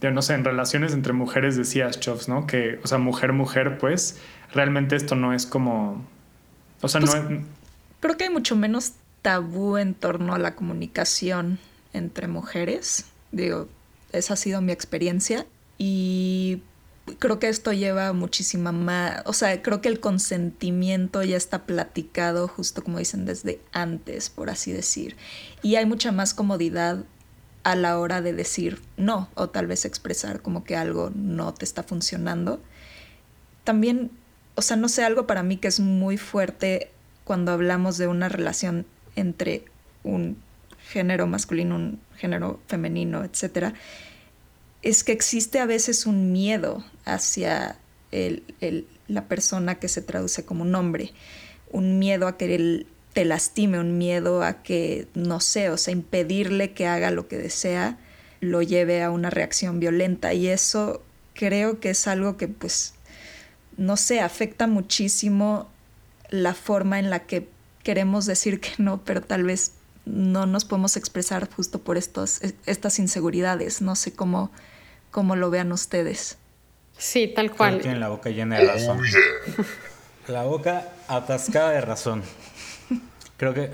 no 0.00 0.22
sé, 0.22 0.34
en 0.34 0.44
relaciones 0.44 0.94
entre 0.94 1.12
mujeres 1.12 1.56
decías, 1.56 2.00
Chovs, 2.00 2.28
¿no? 2.28 2.46
Que, 2.46 2.80
o 2.82 2.86
sea, 2.86 2.96
mujer, 2.96 3.34
mujer, 3.34 3.76
pues 3.78 4.18
realmente 4.54 4.96
esto 4.96 5.16
no 5.16 5.34
es 5.34 5.44
como, 5.44 6.02
o 6.80 6.88
sea, 6.88 7.00
no 7.00 7.06
pues, 7.06 7.22
es... 7.24 7.40
Creo 8.00 8.16
que 8.16 8.24
hay 8.24 8.30
mucho 8.30 8.56
menos 8.56 8.94
tabú 9.22 9.76
en 9.76 9.94
torno 9.94 10.34
a 10.34 10.38
la 10.38 10.54
comunicación 10.54 11.58
entre 11.92 12.28
mujeres. 12.28 13.06
Digo, 13.32 13.68
esa 14.12 14.34
ha 14.34 14.36
sido 14.36 14.60
mi 14.60 14.72
experiencia 14.72 15.46
y 15.78 16.62
creo 17.18 17.38
que 17.38 17.48
esto 17.48 17.72
lleva 17.72 18.12
muchísima 18.12 18.72
más, 18.72 19.22
o 19.24 19.32
sea, 19.32 19.62
creo 19.62 19.80
que 19.80 19.88
el 19.88 20.00
consentimiento 20.00 21.22
ya 21.22 21.36
está 21.36 21.64
platicado 21.64 22.48
justo 22.48 22.84
como 22.84 22.98
dicen 22.98 23.24
desde 23.24 23.60
antes, 23.72 24.30
por 24.30 24.50
así 24.50 24.72
decir. 24.72 25.16
Y 25.62 25.76
hay 25.76 25.86
mucha 25.86 26.12
más 26.12 26.34
comodidad 26.34 27.04
a 27.62 27.76
la 27.76 27.98
hora 27.98 28.22
de 28.22 28.32
decir 28.32 28.80
no 28.96 29.28
o 29.34 29.48
tal 29.50 29.66
vez 29.66 29.84
expresar 29.84 30.40
como 30.40 30.64
que 30.64 30.76
algo 30.76 31.10
no 31.14 31.52
te 31.52 31.64
está 31.64 31.82
funcionando. 31.82 32.60
También, 33.64 34.10
o 34.54 34.62
sea, 34.62 34.76
no 34.76 34.88
sé, 34.88 35.04
algo 35.04 35.26
para 35.26 35.42
mí 35.42 35.56
que 35.56 35.68
es 35.68 35.80
muy 35.80 36.16
fuerte 36.16 36.90
cuando 37.24 37.52
hablamos 37.52 37.98
de 37.98 38.06
una 38.06 38.28
relación 38.28 38.86
entre 39.20 39.64
un 40.02 40.36
género 40.90 41.26
masculino, 41.26 41.76
un 41.76 42.00
género 42.16 42.60
femenino, 42.66 43.24
etc., 43.24 43.74
es 44.82 45.04
que 45.04 45.12
existe 45.12 45.58
a 45.58 45.66
veces 45.66 46.06
un 46.06 46.32
miedo 46.32 46.82
hacia 47.04 47.76
la 49.08 49.28
persona 49.28 49.74
que 49.76 49.88
se 49.88 50.02
traduce 50.02 50.44
como 50.44 50.62
un 50.62 50.74
hombre, 50.74 51.12
un 51.70 51.98
miedo 51.98 52.26
a 52.26 52.36
que 52.36 52.54
él 52.54 52.86
te 53.12 53.24
lastime, 53.24 53.78
un 53.78 53.98
miedo 53.98 54.42
a 54.42 54.62
que, 54.62 55.06
no 55.14 55.40
sé, 55.40 55.70
o 55.70 55.76
sea, 55.76 55.92
impedirle 55.92 56.72
que 56.72 56.86
haga 56.86 57.10
lo 57.10 57.28
que 57.28 57.36
desea, 57.36 57.98
lo 58.40 58.62
lleve 58.62 59.02
a 59.02 59.10
una 59.10 59.30
reacción 59.30 59.80
violenta. 59.80 60.32
Y 60.32 60.48
eso 60.48 61.02
creo 61.34 61.80
que 61.80 61.90
es 61.90 62.06
algo 62.06 62.36
que, 62.36 62.48
pues, 62.48 62.94
no 63.76 63.96
sé, 63.96 64.20
afecta 64.20 64.66
muchísimo 64.66 65.68
la 66.30 66.54
forma 66.54 66.98
en 66.98 67.10
la 67.10 67.20
que 67.20 67.48
queremos 67.82 68.26
decir 68.26 68.60
que 68.60 68.70
no, 68.78 69.02
pero 69.04 69.20
tal 69.20 69.44
vez 69.44 69.72
no 70.04 70.46
nos 70.46 70.64
podemos 70.64 70.96
expresar 70.96 71.48
justo 71.50 71.78
por 71.80 71.96
estos, 71.96 72.40
estas 72.66 72.98
inseguridades. 72.98 73.82
No 73.82 73.96
sé 73.96 74.12
cómo, 74.12 74.50
cómo 75.10 75.36
lo 75.36 75.50
vean 75.50 75.72
ustedes. 75.72 76.38
Sí, 76.96 77.28
tal 77.28 77.50
cual. 77.50 77.80
tienen 77.80 78.00
la 78.00 78.08
boca 78.08 78.30
llena 78.30 78.58
de 78.58 78.66
razón. 78.66 79.00
La 80.28 80.44
boca 80.44 80.86
atascada 81.08 81.70
de 81.70 81.80
razón. 81.80 82.22
Creo 83.36 83.52
que. 83.52 83.70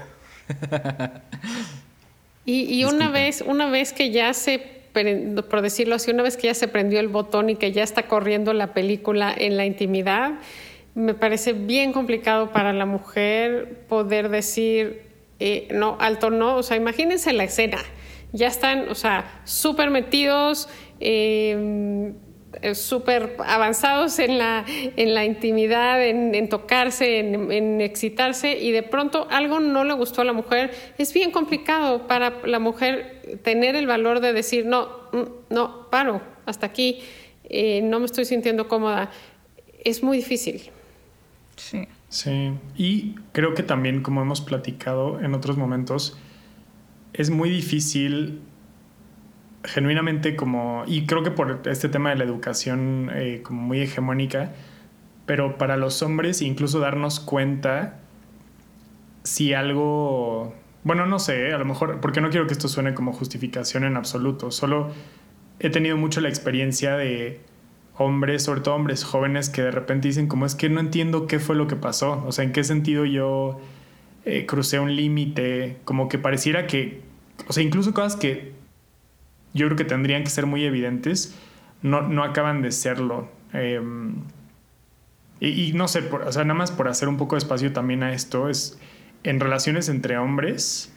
y, 2.46 2.84
una 2.84 3.10
vez, 3.10 3.42
una 3.44 3.68
vez 3.68 3.92
que 3.92 4.10
ya 4.10 4.32
se 4.32 4.76
por 5.50 5.60
decirlo 5.60 5.96
así, 5.96 6.10
una 6.10 6.22
vez 6.22 6.38
que 6.38 6.46
ya 6.46 6.54
se 6.54 6.68
prendió 6.68 7.00
el 7.00 7.08
botón 7.08 7.50
y 7.50 7.56
que 7.56 7.70
ya 7.70 7.82
está 7.82 8.04
corriendo 8.04 8.54
la 8.54 8.72
película 8.72 9.34
en 9.36 9.58
la 9.58 9.66
intimidad, 9.66 10.36
me 10.96 11.12
parece 11.12 11.52
bien 11.52 11.92
complicado 11.92 12.52
para 12.52 12.72
la 12.72 12.86
mujer 12.86 13.84
poder 13.86 14.30
decir, 14.30 15.02
eh, 15.38 15.68
no, 15.70 15.98
alto 16.00 16.30
no, 16.30 16.56
o 16.56 16.62
sea, 16.62 16.78
imagínense 16.78 17.34
la 17.34 17.44
escena, 17.44 17.78
ya 18.32 18.46
están, 18.46 18.88
o 18.88 18.94
sea, 18.94 19.42
súper 19.44 19.90
metidos, 19.90 20.70
eh, 20.98 22.14
súper 22.72 23.36
avanzados 23.44 24.18
en 24.18 24.38
la, 24.38 24.64
en 24.66 25.12
la 25.12 25.26
intimidad, 25.26 26.02
en, 26.02 26.48
tocarse, 26.48 27.18
en, 27.18 27.52
en, 27.52 27.82
excitarse, 27.82 28.58
y 28.58 28.70
de 28.72 28.82
pronto 28.82 29.28
algo 29.30 29.60
no 29.60 29.84
le 29.84 29.92
gustó 29.92 30.22
a 30.22 30.24
la 30.24 30.32
mujer, 30.32 30.70
es 30.96 31.12
bien 31.12 31.30
complicado 31.30 32.06
para 32.06 32.40
la 32.46 32.58
mujer 32.58 33.38
tener 33.42 33.76
el 33.76 33.86
valor 33.86 34.20
de 34.20 34.32
decir, 34.32 34.64
no, 34.64 34.88
mm, 35.12 35.22
no, 35.50 35.90
paro, 35.90 36.22
hasta 36.46 36.64
aquí, 36.64 37.02
eh, 37.50 37.82
no 37.82 38.00
me 38.00 38.06
estoy 38.06 38.24
sintiendo 38.24 38.66
cómoda. 38.66 39.10
Es 39.84 40.02
muy 40.02 40.16
difícil. 40.16 40.70
Sí. 41.56 41.88
Sí, 42.08 42.52
y 42.76 43.14
creo 43.32 43.54
que 43.54 43.62
también, 43.62 44.02
como 44.02 44.22
hemos 44.22 44.40
platicado 44.40 45.20
en 45.20 45.34
otros 45.34 45.56
momentos, 45.56 46.16
es 47.12 47.30
muy 47.30 47.50
difícil 47.50 48.40
genuinamente 49.64 50.36
como, 50.36 50.84
y 50.86 51.06
creo 51.06 51.22
que 51.22 51.30
por 51.30 51.62
este 51.66 51.88
tema 51.88 52.10
de 52.10 52.16
la 52.16 52.24
educación 52.24 53.10
eh, 53.12 53.40
como 53.42 53.62
muy 53.62 53.80
hegemónica, 53.80 54.52
pero 55.26 55.58
para 55.58 55.76
los 55.76 56.02
hombres 56.02 56.40
incluso 56.42 56.78
darnos 56.78 57.18
cuenta 57.18 57.98
si 59.24 59.54
algo, 59.54 60.54
bueno, 60.84 61.06
no 61.06 61.18
sé, 61.18 61.52
a 61.52 61.58
lo 61.58 61.64
mejor, 61.64 62.00
porque 62.00 62.20
no 62.20 62.30
quiero 62.30 62.46
que 62.46 62.52
esto 62.52 62.68
suene 62.68 62.94
como 62.94 63.12
justificación 63.12 63.82
en 63.84 63.96
absoluto, 63.96 64.52
solo 64.52 64.92
he 65.58 65.70
tenido 65.70 65.96
mucho 65.96 66.20
la 66.20 66.28
experiencia 66.28 66.96
de 66.96 67.40
hombres, 67.98 68.42
sobre 68.42 68.60
todo 68.60 68.74
hombres 68.74 69.04
jóvenes, 69.04 69.48
que 69.48 69.62
de 69.62 69.70
repente 69.70 70.08
dicen 70.08 70.26
como 70.26 70.46
es 70.46 70.54
que 70.54 70.68
no 70.68 70.80
entiendo 70.80 71.26
qué 71.26 71.38
fue 71.38 71.56
lo 71.56 71.66
que 71.66 71.76
pasó, 71.76 72.24
o 72.26 72.32
sea, 72.32 72.44
en 72.44 72.52
qué 72.52 72.64
sentido 72.64 73.04
yo 73.04 73.60
eh, 74.24 74.46
crucé 74.46 74.78
un 74.78 74.94
límite, 74.94 75.78
como 75.84 76.08
que 76.08 76.18
pareciera 76.18 76.66
que, 76.66 77.00
o 77.48 77.52
sea, 77.52 77.62
incluso 77.62 77.94
cosas 77.94 78.16
que 78.16 78.52
yo 79.54 79.66
creo 79.66 79.76
que 79.76 79.84
tendrían 79.84 80.24
que 80.24 80.30
ser 80.30 80.46
muy 80.46 80.64
evidentes, 80.64 81.34
no, 81.82 82.02
no 82.02 82.24
acaban 82.24 82.62
de 82.62 82.72
serlo. 82.72 83.28
Em, 83.52 84.16
y, 85.40 85.72
no 85.74 85.86
sé, 85.88 86.08
o 86.10 86.32
sea, 86.32 86.44
nada 86.44 86.58
más 86.58 86.70
por 86.70 86.88
hacer 86.88 87.08
un 87.08 87.16
poco 87.16 87.36
de 87.36 87.38
espacio 87.38 87.72
también 87.72 88.02
a 88.02 88.12
esto, 88.12 88.48
es 88.48 88.78
en 89.22 89.40
relaciones 89.40 89.88
entre 89.88 90.18
hombres, 90.18 90.92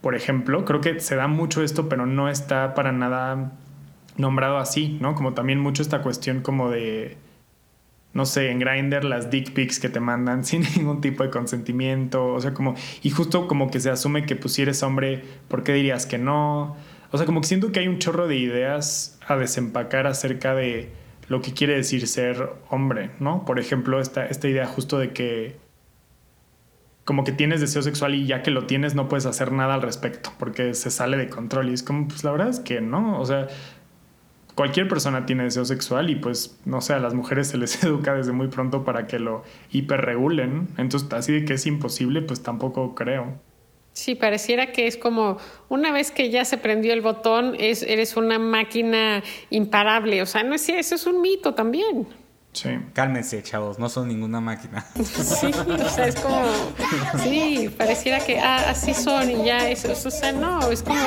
por 0.00 0.14
ejemplo, 0.14 0.64
creo 0.64 0.80
que 0.80 1.00
se 1.00 1.16
da 1.16 1.26
mucho 1.26 1.62
esto, 1.62 1.88
pero 1.88 2.06
no 2.06 2.28
está 2.28 2.74
para 2.74 2.92
nada 2.92 3.52
nombrado 4.18 4.58
así, 4.58 4.98
¿no? 5.00 5.14
Como 5.14 5.32
también 5.34 5.60
mucho 5.60 5.82
esta 5.82 6.02
cuestión 6.02 6.42
como 6.42 6.70
de, 6.70 7.16
no 8.12 8.26
sé, 8.26 8.50
en 8.50 8.58
Grindr 8.58 9.04
las 9.04 9.30
dick 9.30 9.52
pics 9.52 9.80
que 9.80 9.88
te 9.88 10.00
mandan 10.00 10.44
sin 10.44 10.62
ningún 10.76 11.00
tipo 11.00 11.22
de 11.22 11.30
consentimiento, 11.30 12.34
o 12.34 12.40
sea, 12.40 12.52
como, 12.52 12.74
y 13.02 13.10
justo 13.10 13.48
como 13.48 13.70
que 13.70 13.80
se 13.80 13.90
asume 13.90 14.26
que 14.26 14.36
pues 14.36 14.54
si 14.54 14.62
eres 14.62 14.82
hombre, 14.82 15.22
¿por 15.48 15.62
qué 15.62 15.72
dirías 15.72 16.04
que 16.04 16.18
no? 16.18 16.76
O 17.10 17.16
sea, 17.16 17.24
como 17.24 17.40
que 17.40 17.46
siento 17.46 17.72
que 17.72 17.80
hay 17.80 17.88
un 17.88 17.98
chorro 17.98 18.28
de 18.28 18.36
ideas 18.36 19.18
a 19.26 19.36
desempacar 19.36 20.06
acerca 20.06 20.54
de 20.54 20.92
lo 21.28 21.40
que 21.40 21.52
quiere 21.52 21.76
decir 21.76 22.06
ser 22.06 22.50
hombre, 22.70 23.10
¿no? 23.20 23.44
Por 23.44 23.58
ejemplo, 23.58 24.00
esta, 24.00 24.26
esta 24.26 24.48
idea 24.48 24.66
justo 24.66 24.98
de 24.98 25.12
que 25.12 25.56
como 27.08 27.24
que 27.24 27.32
tienes 27.32 27.62
deseo 27.62 27.80
sexual 27.80 28.14
y 28.14 28.26
ya 28.26 28.42
que 28.42 28.50
lo 28.50 28.66
tienes 28.66 28.94
no 28.94 29.08
puedes 29.08 29.24
hacer 29.24 29.50
nada 29.50 29.72
al 29.72 29.80
respecto 29.80 30.30
porque 30.38 30.74
se 30.74 30.90
sale 30.90 31.16
de 31.16 31.30
control 31.30 31.70
y 31.70 31.72
es 31.72 31.82
como, 31.82 32.06
pues 32.06 32.22
la 32.22 32.32
verdad 32.32 32.50
es 32.50 32.60
que 32.60 32.82
no, 32.82 33.18
o 33.18 33.24
sea, 33.24 33.48
cualquier 34.58 34.88
persona 34.88 35.24
tiene 35.24 35.44
deseo 35.44 35.64
sexual 35.64 36.10
y 36.10 36.16
pues, 36.16 36.58
no 36.64 36.80
sé, 36.80 36.92
a 36.92 36.98
las 36.98 37.14
mujeres 37.14 37.46
se 37.46 37.58
les 37.58 37.80
educa 37.84 38.14
desde 38.14 38.32
muy 38.32 38.48
pronto 38.48 38.84
para 38.84 39.06
que 39.06 39.20
lo 39.20 39.44
hiperregulen, 39.70 40.66
entonces 40.76 41.08
así 41.12 41.32
de 41.32 41.44
que 41.44 41.54
es 41.54 41.64
imposible, 41.66 42.22
pues 42.22 42.42
tampoco 42.42 42.96
creo. 42.96 43.38
Sí, 43.92 44.16
pareciera 44.16 44.72
que 44.72 44.88
es 44.88 44.96
como 44.96 45.38
una 45.68 45.92
vez 45.92 46.10
que 46.10 46.30
ya 46.30 46.44
se 46.44 46.58
prendió 46.58 46.92
el 46.92 47.02
botón, 47.02 47.54
es, 47.56 47.84
eres 47.84 48.16
una 48.16 48.40
máquina 48.40 49.22
imparable. 49.50 50.22
O 50.22 50.26
sea, 50.26 50.42
no 50.42 50.56
es 50.56 50.68
eso, 50.68 50.96
es 50.96 51.06
un 51.06 51.20
mito 51.20 51.54
también. 51.54 52.08
Sí. 52.52 52.70
Cálmense, 52.94 53.40
chavos, 53.44 53.78
no 53.78 53.88
son 53.88 54.08
ninguna 54.08 54.40
máquina. 54.40 54.84
Sí, 54.96 55.50
o 55.52 55.88
sea, 55.88 56.08
es 56.08 56.16
como. 56.16 56.42
Sí, 57.22 57.70
pareciera 57.76 58.18
que 58.18 58.40
ah, 58.40 58.70
así 58.70 58.92
son 58.92 59.30
y 59.30 59.44
ya 59.44 59.68
eso. 59.68 59.92
O 59.92 60.10
sea, 60.10 60.32
no, 60.32 60.68
es 60.68 60.82
como. 60.82 61.00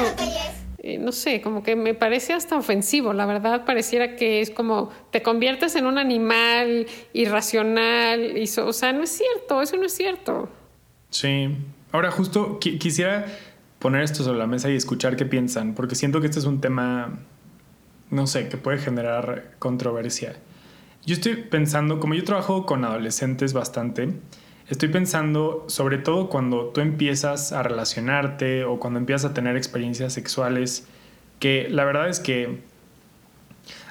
Eh, 0.84 0.98
no 0.98 1.12
sé, 1.12 1.42
como 1.42 1.62
que 1.64 1.76
me 1.76 1.94
parece 1.94 2.34
hasta 2.34 2.58
ofensivo. 2.58 3.14
La 3.14 3.26
verdad, 3.26 3.66
pareciera 3.66 4.16
que 4.16 4.42
es 4.42 4.50
como 4.50 4.90
te 5.12 5.22
conviertes 5.22 5.76
en 5.76 5.86
un 5.86 5.98
animal 5.98 6.88
irracional. 7.14 8.38
Y 8.38 8.50
o 8.60 8.74
sea, 8.74 8.92
no 8.92 9.04
es 9.04 9.12
cierto, 9.12 9.62
eso 9.62 9.78
no 9.78 9.86
es 9.86 9.94
cierto. 9.94 10.50
Sí, 11.10 11.50
Ahora, 11.92 12.10
justo 12.10 12.58
quisiera 12.60 13.26
poner 13.80 14.04
esto 14.04 14.24
sobre 14.24 14.40
la 14.40 14.48
mesa 14.48 14.70
y 14.70 14.76
escuchar 14.76 15.18
qué 15.18 15.26
piensan, 15.26 15.74
porque 15.76 15.96
siento 15.96 16.22
que 16.22 16.28
este 16.28 16.40
es 16.40 16.46
un 16.46 16.62
tema, 16.62 17.20
no 18.10 18.28
sé, 18.28 18.48
que 18.48 18.58
puede 18.58 18.78
generar 18.78 19.56
controversia. 19.60 20.36
Yo 21.06 21.16
estoy 21.16 21.36
pensando, 21.36 22.00
como 22.00 22.14
yo 22.14 22.24
trabajo 22.24 22.66
con 22.66 22.86
adolescentes 22.86 23.52
bastante, 23.54 24.14
estoy 24.72 24.88
pensando 24.88 25.66
sobre 25.68 25.98
todo 25.98 26.30
cuando 26.30 26.68
tú 26.68 26.80
empiezas 26.80 27.52
a 27.52 27.62
relacionarte 27.62 28.64
o 28.64 28.80
cuando 28.80 29.00
empiezas 29.00 29.32
a 29.32 29.34
tener 29.34 29.58
experiencias 29.58 30.14
sexuales, 30.14 30.88
que 31.40 31.68
la 31.70 31.84
verdad 31.84 32.08
es 32.08 32.22
que 32.22 32.60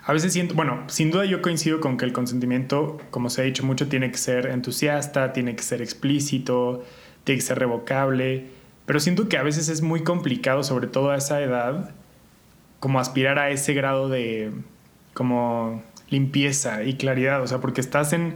a 0.04 0.12
veces 0.12 0.32
siento, 0.32 0.54
bueno, 0.54 0.82
sin 0.88 1.10
duda 1.10 1.26
yo 1.26 1.42
coincido 1.42 1.80
con 1.80 1.98
que 1.98 2.06
el 2.06 2.14
consentimiento, 2.14 2.98
como 3.10 3.28
se 3.28 3.42
ha 3.42 3.44
dicho 3.44 3.64
mucho, 3.64 3.88
tiene 3.88 4.10
que 4.10 4.16
ser 4.16 4.46
entusiasta, 4.46 5.34
tiene 5.34 5.54
que 5.54 5.62
ser 5.62 5.82
explícito, 5.82 6.82
tiene 7.24 7.40
que 7.40 7.46
ser 7.46 7.58
revocable, 7.58 8.46
pero 8.86 9.00
siento 9.00 9.28
que 9.28 9.36
a 9.36 9.42
veces 9.42 9.68
es 9.68 9.82
muy 9.82 10.02
complicado, 10.02 10.64
sobre 10.64 10.86
todo 10.86 11.10
a 11.10 11.16
esa 11.16 11.42
edad, 11.42 11.90
como 12.80 12.98
aspirar 12.98 13.38
a 13.38 13.50
ese 13.50 13.74
grado 13.74 14.08
de 14.08 14.50
como 15.12 15.82
limpieza 16.08 16.82
y 16.84 16.94
claridad, 16.94 17.42
o 17.42 17.46
sea, 17.46 17.58
porque 17.58 17.82
estás 17.82 18.14
en 18.14 18.34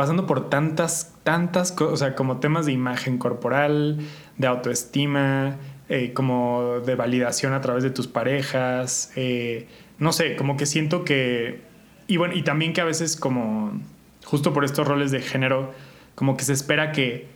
pasando 0.00 0.24
por 0.24 0.48
tantas, 0.48 1.14
tantas 1.24 1.72
cosas, 1.72 1.92
o 1.92 1.96
sea, 1.98 2.14
como 2.14 2.38
temas 2.38 2.64
de 2.64 2.72
imagen 2.72 3.18
corporal, 3.18 3.98
de 4.38 4.46
autoestima, 4.46 5.58
eh, 5.90 6.14
como 6.14 6.80
de 6.86 6.94
validación 6.94 7.52
a 7.52 7.60
través 7.60 7.82
de 7.82 7.90
tus 7.90 8.08
parejas, 8.08 9.12
eh, 9.14 9.68
no 9.98 10.14
sé, 10.14 10.36
como 10.36 10.56
que 10.56 10.64
siento 10.64 11.04
que, 11.04 11.60
y 12.06 12.16
bueno, 12.16 12.32
y 12.34 12.40
también 12.44 12.72
que 12.72 12.80
a 12.80 12.84
veces 12.84 13.14
como, 13.14 13.78
justo 14.24 14.54
por 14.54 14.64
estos 14.64 14.88
roles 14.88 15.10
de 15.10 15.20
género, 15.20 15.70
como 16.14 16.34
que 16.38 16.44
se 16.44 16.54
espera 16.54 16.92
que 16.92 17.26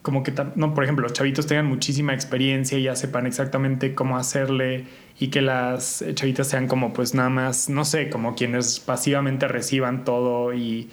como 0.00 0.22
que, 0.22 0.32
no, 0.54 0.72
por 0.72 0.84
ejemplo, 0.84 1.02
los 1.02 1.12
chavitos 1.12 1.46
tengan 1.46 1.66
muchísima 1.66 2.14
experiencia 2.14 2.78
y 2.78 2.84
ya 2.84 2.96
sepan 2.96 3.26
exactamente 3.26 3.94
cómo 3.94 4.16
hacerle 4.16 4.86
y 5.20 5.28
que 5.28 5.42
las 5.42 6.02
chavitas 6.14 6.48
sean 6.48 6.68
como 6.68 6.94
pues 6.94 7.14
nada 7.14 7.28
más, 7.28 7.68
no 7.68 7.84
sé, 7.84 8.08
como 8.08 8.34
quienes 8.34 8.80
pasivamente 8.80 9.46
reciban 9.46 10.04
todo 10.04 10.54
y 10.54 10.88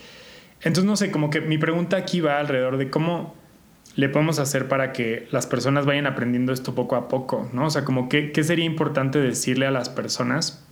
entonces 0.65 0.85
no 0.85 0.97
sé, 0.97 1.11
como 1.11 1.29
que 1.29 1.41
mi 1.41 1.57
pregunta 1.57 1.95
aquí 1.95 2.19
va 2.21 2.39
alrededor 2.39 2.77
de 2.77 2.89
cómo 2.89 3.35
le 3.95 4.09
podemos 4.09 4.39
hacer 4.39 4.67
para 4.67 4.91
que 4.91 5.27
las 5.31 5.47
personas 5.47 5.85
vayan 5.85 6.07
aprendiendo 6.07 6.51
esto 6.51 6.75
poco 6.75 6.95
a 6.95 7.07
poco, 7.07 7.47
¿no? 7.53 7.67
O 7.67 7.69
sea, 7.69 7.85
como 7.85 8.09
que, 8.09 8.31
qué 8.31 8.43
sería 8.43 8.65
importante 8.65 9.19
decirle 9.19 9.67
a 9.67 9.71
las 9.71 9.89
personas 9.89 10.65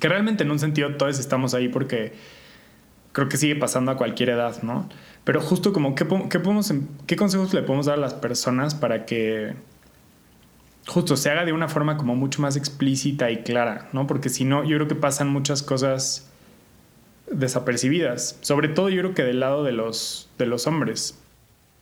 que 0.00 0.08
realmente 0.08 0.44
en 0.44 0.52
un 0.52 0.58
sentido 0.60 0.94
todos 0.94 1.18
estamos 1.18 1.52
ahí 1.52 1.68
porque 1.68 2.14
creo 3.12 3.28
que 3.28 3.36
sigue 3.36 3.56
pasando 3.56 3.90
a 3.90 3.96
cualquier 3.96 4.30
edad, 4.30 4.62
¿no? 4.62 4.88
Pero 5.24 5.40
justo 5.40 5.72
como, 5.72 5.96
¿qué, 5.96 6.04
podemos, 6.04 6.72
¿qué 7.06 7.16
consejos 7.16 7.52
le 7.54 7.62
podemos 7.62 7.86
dar 7.86 7.98
a 7.98 8.00
las 8.00 8.14
personas 8.14 8.76
para 8.76 9.04
que 9.04 9.54
justo 10.86 11.16
se 11.16 11.30
haga 11.30 11.44
de 11.44 11.52
una 11.52 11.68
forma 11.68 11.96
como 11.96 12.14
mucho 12.14 12.40
más 12.40 12.56
explícita 12.56 13.32
y 13.32 13.42
clara, 13.42 13.88
¿no? 13.92 14.06
Porque 14.06 14.28
si 14.28 14.44
no, 14.44 14.62
yo 14.62 14.76
creo 14.76 14.86
que 14.86 14.94
pasan 14.94 15.28
muchas 15.28 15.62
cosas 15.62 16.30
desapercibidas, 17.26 18.38
sobre 18.40 18.68
todo 18.68 18.88
yo 18.88 19.00
creo 19.00 19.14
que 19.14 19.22
del 19.22 19.40
lado 19.40 19.64
de 19.64 19.72
los, 19.72 20.28
de 20.38 20.46
los 20.46 20.66
hombres. 20.66 21.18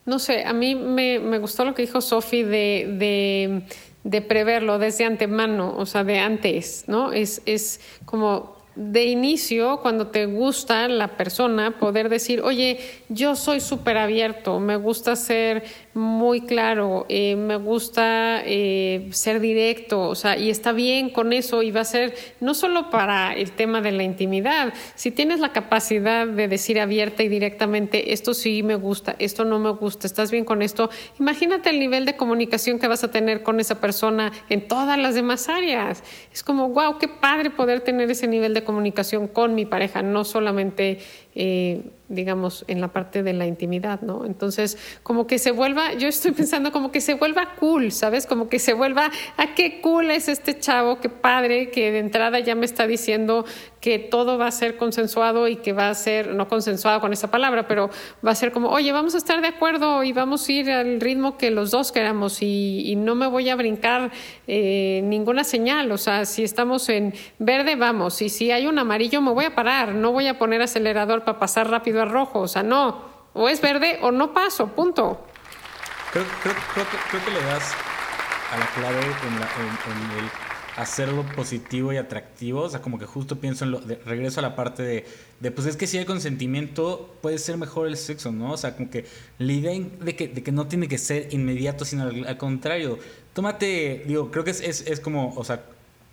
No 0.05 0.19
sé, 0.19 0.45
a 0.45 0.53
mí 0.53 0.75
me, 0.75 1.39
gustó 1.39 1.65
lo 1.65 1.75
que 1.75 1.83
dijo 1.83 2.01
Sofi 2.01 2.43
de, 2.43 2.97
de, 2.99 3.63
de, 4.03 4.23
preverlo 4.23 4.79
desde 4.79 5.05
antemano, 5.05 5.77
o 5.77 5.87
sea, 5.87 6.03
de 6.03 6.19
antes, 6.19 6.85
¿no? 6.89 7.13
Es, 7.13 7.41
es 7.47 7.81
como 8.05 8.62
de 8.75 9.05
inicio, 9.05 9.81
cuando 9.81 10.09
te 10.09 10.27
gusta 10.27 10.89
la 10.89 11.17
persona, 11.17 11.79
poder 11.79 12.09
decir, 12.09 12.41
oye, 12.43 12.79
yo 13.09 13.37
soy 13.37 13.61
súper 13.61 13.99
abierto, 13.99 14.61
me 14.61 14.77
gusta 14.77 15.15
ser 15.17 15.65
muy 15.95 16.43
claro, 16.43 17.05
eh, 17.09 17.37
me 17.37 17.57
gusta 17.57 18.43
eh, 18.45 19.09
ser 19.13 19.41
directo, 19.41 20.09
o 20.09 20.15
sea, 20.15 20.39
y 20.39 20.51
está 20.51 20.73
bien 20.73 21.11
con 21.11 21.33
eso 21.33 21.63
y 21.63 21.71
va 21.71 21.83
a 21.83 21.85
ser 21.85 22.15
no 22.41 22.55
solo 22.55 22.89
para 22.91 23.35
el 23.35 23.53
tema 23.53 23.81
de 23.83 23.93
la 23.93 24.03
intimidad, 24.05 24.73
si 24.95 25.11
tienes 25.11 25.41
la 25.41 25.53
capacidad 25.53 26.27
de 26.27 26.49
decir 26.49 26.81
abierta 26.81 27.23
y 27.23 27.29
directamente, 27.29 28.13
esto 28.13 28.33
sí 28.33 28.63
me 28.63 28.75
gusta, 28.75 29.17
esto 29.19 29.45
no 29.45 29.59
me 29.59 29.71
gusta, 29.71 30.07
estás 30.07 30.31
bien 30.31 30.45
con 30.45 30.63
esto, 30.63 30.89
imagínate 31.21 31.71
el 31.71 31.79
nivel 31.79 32.07
de 32.07 32.17
comunicación 32.17 32.79
que 32.79 32.89
vas 32.89 33.05
a 33.05 33.11
tener 33.11 33.43
con 33.43 33.61
esa 33.61 33.81
persona 33.81 34.33
en 34.49 34.67
todas 34.67 34.99
las 34.99 35.15
demás 35.15 35.49
áreas. 35.49 36.03
Es 36.33 36.43
como, 36.43 36.69
wow, 36.71 36.99
qué 36.99 37.09
padre 37.09 37.51
poder 37.51 37.81
tener 37.81 38.11
ese 38.11 38.27
nivel 38.27 38.55
de 38.55 38.62
comunicación 38.64 39.29
con 39.29 39.55
mi 39.55 39.66
pareja, 39.66 40.03
no 40.03 40.25
solamente... 40.25 40.98
Eh, 41.35 41.83
digamos, 42.12 42.64
en 42.68 42.81
la 42.81 42.88
parte 42.88 43.23
de 43.23 43.33
la 43.33 43.47
intimidad, 43.47 44.03
¿no? 44.03 44.27
Entonces, 44.27 44.77
como 45.03 45.27
que 45.27 45.38
se 45.38 45.51
vuelva, 45.51 45.95
yo 45.95 46.09
estoy 46.09 46.33
pensando 46.33 46.71
como 46.71 46.92
que 46.92 47.01
se 47.01 47.14
vuelva 47.14 47.55
cool, 47.59 47.90
¿sabes? 47.90 48.27
Como 48.27 48.49
que 48.49 48.59
se 48.59 48.75
vuelva, 48.75 49.07
¿a 49.07 49.11
ah, 49.38 49.55
qué 49.57 49.81
cool 49.81 50.11
es 50.11 50.29
este 50.29 50.59
chavo? 50.59 51.01
Qué 51.01 51.09
padre, 51.09 51.71
que 51.71 51.90
de 51.90 52.01
entrada 52.01 52.38
ya 52.40 52.55
me 52.55 52.66
está 52.66 52.87
diciendo 52.87 53.47
que 53.81 53.99
todo 53.99 54.38
va 54.38 54.47
a 54.47 54.51
ser 54.53 54.77
consensuado 54.77 55.49
y 55.49 55.57
que 55.57 55.73
va 55.73 55.88
a 55.88 55.95
ser, 55.95 56.35
no 56.35 56.49
consensuado 56.49 57.01
con 57.01 57.12
esa 57.12 57.31
palabra, 57.31 57.66
pero 57.66 57.90
va 58.25 58.31
a 58.31 58.35
ser 58.35 58.53
como, 58.53 58.68
oye, 58.68 58.92
vamos 58.92 59.14
a 59.14 59.18
estar 59.18 59.40
de 59.40 59.49
acuerdo 59.49 60.05
y 60.05 60.12
vamos 60.12 60.49
a 60.49 60.53
ir 60.53 60.71
al 60.71 61.01
ritmo 61.01 61.37
que 61.37 61.51
los 61.51 61.71
dos 61.71 61.90
queramos 61.90 62.42
y, 62.42 62.95
no 63.03 63.14
me 63.16 63.27
voy 63.27 63.49
a 63.49 63.57
brincar 63.57 64.12
eh, 64.47 65.01
ninguna 65.03 65.42
señal, 65.42 65.90
o 65.90 65.99
sea, 65.99 66.25
si 66.27 66.45
estamos 66.45 66.88
en 66.90 67.14
verde, 67.38 67.75
vamos, 67.75 68.23
y 68.23 68.29
si 68.29 68.53
hay 68.53 68.66
un 68.66 68.79
amarillo, 68.79 69.21
me 69.21 69.33
voy 69.33 69.47
a 69.47 69.55
parar, 69.55 69.95
no 69.95 70.12
voy 70.12 70.29
a 70.29 70.38
poner 70.38 70.62
acelerador 70.62 71.22
para 71.25 71.39
pasar 71.39 71.71
rápido 71.71 72.05
rojo, 72.05 72.41
o 72.41 72.49
sea, 72.49 72.63
no, 72.63 73.03
o 73.33 73.49
es 73.49 73.61
verde 73.61 73.99
o 74.03 74.11
no 74.11 74.33
paso, 74.33 74.69
punto. 74.69 75.25
Creo, 76.13 76.25
que 76.25 77.31
le 77.31 77.43
das 77.45 77.73
a 78.53 78.59
la 78.59 78.67
clave 78.75 79.01
en, 79.01 80.19
el 80.19 80.31
hacerlo 80.77 81.25
positivo 81.35 81.93
y 81.93 81.97
atractivo, 81.97 82.63
o 82.63 82.69
sea, 82.69 82.83
como 82.83 82.99
que 82.99 83.07
justo 83.07 83.37
pienso 83.37 83.65
en 83.65 83.71
lo, 83.71 83.81
regreso 84.05 84.41
a 84.41 84.43
la 84.43 84.55
parte 84.55 84.83
de, 84.83 85.07
de, 85.41 85.51
pues 85.51 85.67
es 85.67 85.77
que 85.77 85.87
si 85.87 85.99
hay 85.99 86.05
consentimiento 86.05 87.15
puede 87.23 87.39
ser 87.39 87.57
mejor 87.57 87.89
el 87.89 87.97
sexo, 87.97 88.31
¿no? 88.31 88.53
O 88.53 88.57
sea, 88.57 88.77
como 88.77 88.91
que 88.91 89.07
la 89.39 89.53
idea 89.53 89.73
de 90.01 90.17
que, 90.17 90.29
de 90.29 90.43
que 90.43 90.53
no 90.53 90.67
tiene 90.67 90.89
que 90.89 90.99
ser 90.99 91.33
inmediato, 91.33 91.85
sino 91.85 92.05
al, 92.05 92.37
contrario, 92.37 92.99
tómate, 93.33 94.05
digo, 94.07 94.31
creo 94.31 94.45
que 94.45 94.51
es, 94.51 94.61
es, 94.61 94.87
es 94.87 95.01
como, 95.01 95.35
o 95.35 95.45
sea, 95.45 95.63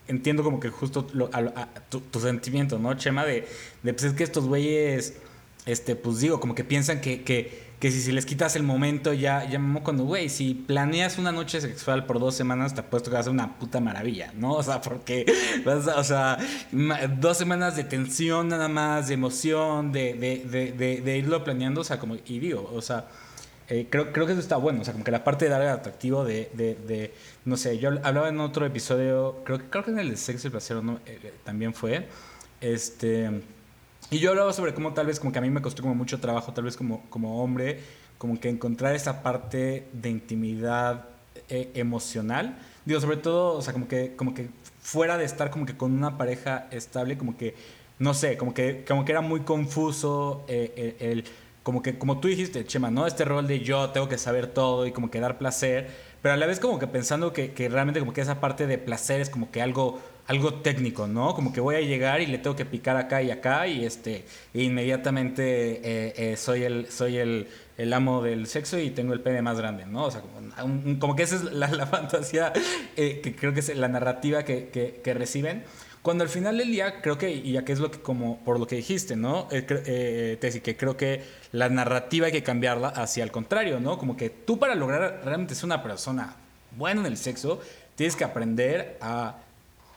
entiendo 0.10 0.43
como 0.43 0.60
que 0.60 0.69
justo 0.69 1.06
tu, 1.06 2.02
tu, 2.02 2.19
sentimiento, 2.19 2.78
¿no, 2.78 2.93
Chema? 2.95 3.24
De, 3.24 3.48
pues 3.84 4.04
es 4.04 4.13
que 4.13 4.24
estos 4.24 4.45
güeyes 4.45 5.13
este, 5.65 5.95
pues 5.95 6.19
digo, 6.19 6.39
como 6.39 6.56
que 6.56 6.63
piensan 6.63 7.00
que, 7.00 7.24
que, 7.24 7.69
que 7.80 7.91
si, 7.91 8.02
si 8.02 8.12
les 8.12 8.26
quitas 8.26 8.56
el 8.56 8.63
momento, 8.63 9.13
ya, 9.13 9.48
ya 9.48 9.62
cuando, 9.84 10.04
güey, 10.04 10.28
si 10.30 10.56
planeas 10.56 11.17
una 11.17 11.32
noche 11.32 11.62
sexual 11.62 12.06
por 12.06 12.19
dos 12.19 12.34
semanas, 12.36 12.74
te 12.74 12.82
apuesto 12.82 13.10
que 13.10 13.15
va 13.15 13.19
a 13.19 13.24
ser 13.24 13.34
una 13.34 13.60
puta 13.60 13.80
maravilla, 13.80 14.34
¿no? 14.36 14.54
O 14.54 14.63
sea, 14.63 14.82
porque, 14.82 15.26
o 15.65 16.04
sea, 16.04 16.38
dos 17.19 17.38
semanas 17.38 17.76
de 17.76 17.84
tensión 17.84 18.50
nada 18.50 18.67
más, 18.67 19.10
de 19.10 19.13
emoción, 19.13 19.91
de, 19.91 20.13
de, 20.15 20.74
de, 20.74 21.02
de, 21.02 21.17
irlo 21.17 21.43
planeando, 21.43 21.82
o 21.82 21.84
sea, 21.84 22.00
como, 22.00 22.15
y 22.15 22.39
digo, 22.39 22.69
o 22.74 22.82
sea, 22.82 23.08
eh, 23.69 23.86
creo, 23.88 24.12
creo 24.12 24.25
que 24.25 24.32
eso 24.32 24.41
está 24.41 24.58
bueno, 24.58 24.82
o 24.82 24.84
sea, 24.84 24.93
como 24.93 25.05
que 25.05 25.12
la 25.12 25.23
parte 25.23 25.45
de 25.45 25.51
darle 25.51 25.69
atractivo 25.69 26.25
de, 26.25 27.13
no 27.45 27.55
sé, 27.55 27.77
yo 27.77 27.89
hablaba 27.89 28.27
en 28.27 28.39
otro 28.39 28.65
episodio, 28.65 29.43
creo, 29.45 29.60
creo 29.69 29.84
que 29.86 29.91
en 29.91 29.99
el 29.99 30.10
de 30.10 30.17
Sexo 30.17 30.47
y 30.47 30.51
Placer 30.51 30.84
no, 30.84 30.99
eh, 31.05 31.34
también 31.43 31.75
fue, 31.75 32.08
este 32.62 33.29
Y 34.10 34.17
yo 34.17 34.32
hablaba 34.32 34.53
sobre 34.53 34.73
cómo 34.73 34.93
tal 34.93 35.05
vez 35.05 35.19
como 35.19 35.32
que 35.32 35.38
a 35.38 35.41
mí 35.43 35.51
me 35.51 35.62
costó 35.62 35.84
como 35.84 35.93
mucho 35.93 36.19
trabajo, 36.19 36.51
tal 36.51 36.63
vez 36.63 36.75
como, 36.75 37.08
como 37.12 37.43
hombre, 37.43 37.79
como 38.17 38.39
que 38.39 38.49
encontrar 38.49 38.95
esa 38.95 39.21
parte 39.21 39.88
de 39.93 40.10
intimidad 40.10 41.05
eh, 41.47 41.69
emocional. 41.75 42.58
Digo, 42.86 42.99
sobre 42.99 43.17
todo, 43.17 43.53
o 43.53 43.62
sea, 43.62 43.71
como 43.73 43.88
que, 43.88 44.15
como 44.15 44.34
que 44.34 44.49
fuera 44.82 45.17
de 45.19 45.25
estar 45.25 45.51
como 45.51 45.67
que 45.67 45.77
con 45.77 45.91
una 45.91 46.17
pareja 46.17 46.67
estable, 46.71 47.19
como 47.19 47.38
que, 47.38 47.53
no 47.99 48.15
sé, 48.15 48.36
como 48.36 48.55
que, 48.55 48.84
como 48.88 49.05
que 49.05 49.12
era 49.12 49.21
muy 49.21 49.41
confuso 49.41 50.43
eh, 50.47 50.95
el, 50.99 51.23
como 51.69 51.84
que, 51.84 51.99
como 51.99 52.19
tú 52.19 52.27
dijiste, 52.27 52.65
Chema, 52.65 52.89
¿no? 52.89 53.05
Este 53.05 53.25
rol 53.25 53.45
de 53.45 53.60
yo 53.60 53.91
tengo 53.91 54.10
que 54.10 54.17
saber 54.17 54.47
todo 54.47 54.88
y 54.88 54.91
como 54.91 55.12
que 55.12 55.19
dar 55.19 55.38
placer, 55.38 55.88
pero 56.19 56.34
a 56.34 56.38
la 56.38 56.47
vez 56.47 56.60
como 56.60 56.79
que 56.79 56.88
pensando 56.88 57.32
que, 57.32 57.51
que 57.51 57.69
realmente 57.69 57.99
como 57.99 58.12
que 58.12 58.21
esa 58.21 58.41
parte 58.41 58.65
de 58.65 58.79
placer 58.79 59.21
es 59.21 59.29
como 59.29 59.51
que 59.51 59.62
algo 59.62 59.99
algo 60.25 60.55
técnico, 60.55 61.05
¿no? 61.05 61.36
Como 61.36 61.53
que 61.53 61.62
voy 61.62 61.75
a 61.75 61.82
llegar 61.82 62.21
y 62.21 62.25
le 62.25 62.39
tengo 62.39 62.55
que 62.55 62.65
picar 62.65 62.97
acá 62.97 63.21
y 63.21 63.29
acá 63.29 63.67
y 63.67 63.86
este 63.86 64.25
inmediatamente 64.55 65.82
eh, 65.84 66.13
eh, 66.17 66.38
soy 66.38 66.63
el 66.63 66.89
soy 66.91 67.17
el, 67.17 67.47
el, 67.77 67.93
amo 67.93 68.23
del 68.23 68.47
sexo 68.47 68.79
y 68.79 68.89
tengo 68.89 69.13
el 69.13 69.21
pene 69.21 69.43
más 69.43 69.60
grande, 69.60 69.86
¿no? 69.86 70.05
O 70.05 70.12
sea, 70.12 70.21
como, 70.21 70.99
como 70.99 71.15
que 71.15 71.21
esa 71.21 71.36
es 71.36 71.43
la, 71.43 71.67
la 71.67 71.86
fantasía 71.88 72.51
eh, 72.97 73.21
que 73.21 73.36
creo 73.36 73.53
que 73.53 73.60
es 73.60 73.75
la 73.75 73.89
narrativa 73.89 74.43
que, 74.43 74.69
que, 74.69 75.01
que, 75.03 75.13
reciben. 75.13 75.63
Cuando 76.01 76.23
al 76.23 76.29
final 76.29 76.57
del 76.57 76.71
día, 76.71 77.01
creo 77.01 77.17
que, 77.17 77.29
y 77.29 77.51
ya 77.51 77.65
que 77.65 77.73
es 77.73 77.79
lo 77.79 77.91
que, 77.91 77.99
como 77.99 78.39
por 78.39 78.59
lo 78.59 78.67
que 78.67 78.77
dijiste, 78.77 79.15
¿no? 79.15 79.47
Eh, 79.51 80.38
te 80.39 80.62
que 80.62 80.77
creo 80.77 80.95
que 80.95 81.23
la 81.51 81.67
narrativa 81.69 82.27
hay 82.27 82.31
que 82.31 82.43
cambiarla 82.43 82.89
hacia 82.89 83.23
el 83.23 83.31
contrario, 83.31 83.79
¿no? 83.79 83.97
Como 83.97 84.15
que 84.15 84.29
tú 84.29 84.57
para 84.59 84.75
lograr 84.75 85.21
realmente 85.25 85.55
ser 85.55 85.65
una 85.65 85.83
persona 85.83 86.35
buena 86.77 87.01
en 87.01 87.07
el 87.07 87.17
sexo, 87.17 87.59
tienes 87.95 88.15
que 88.15 88.23
aprender 88.23 88.97
a 89.01 89.39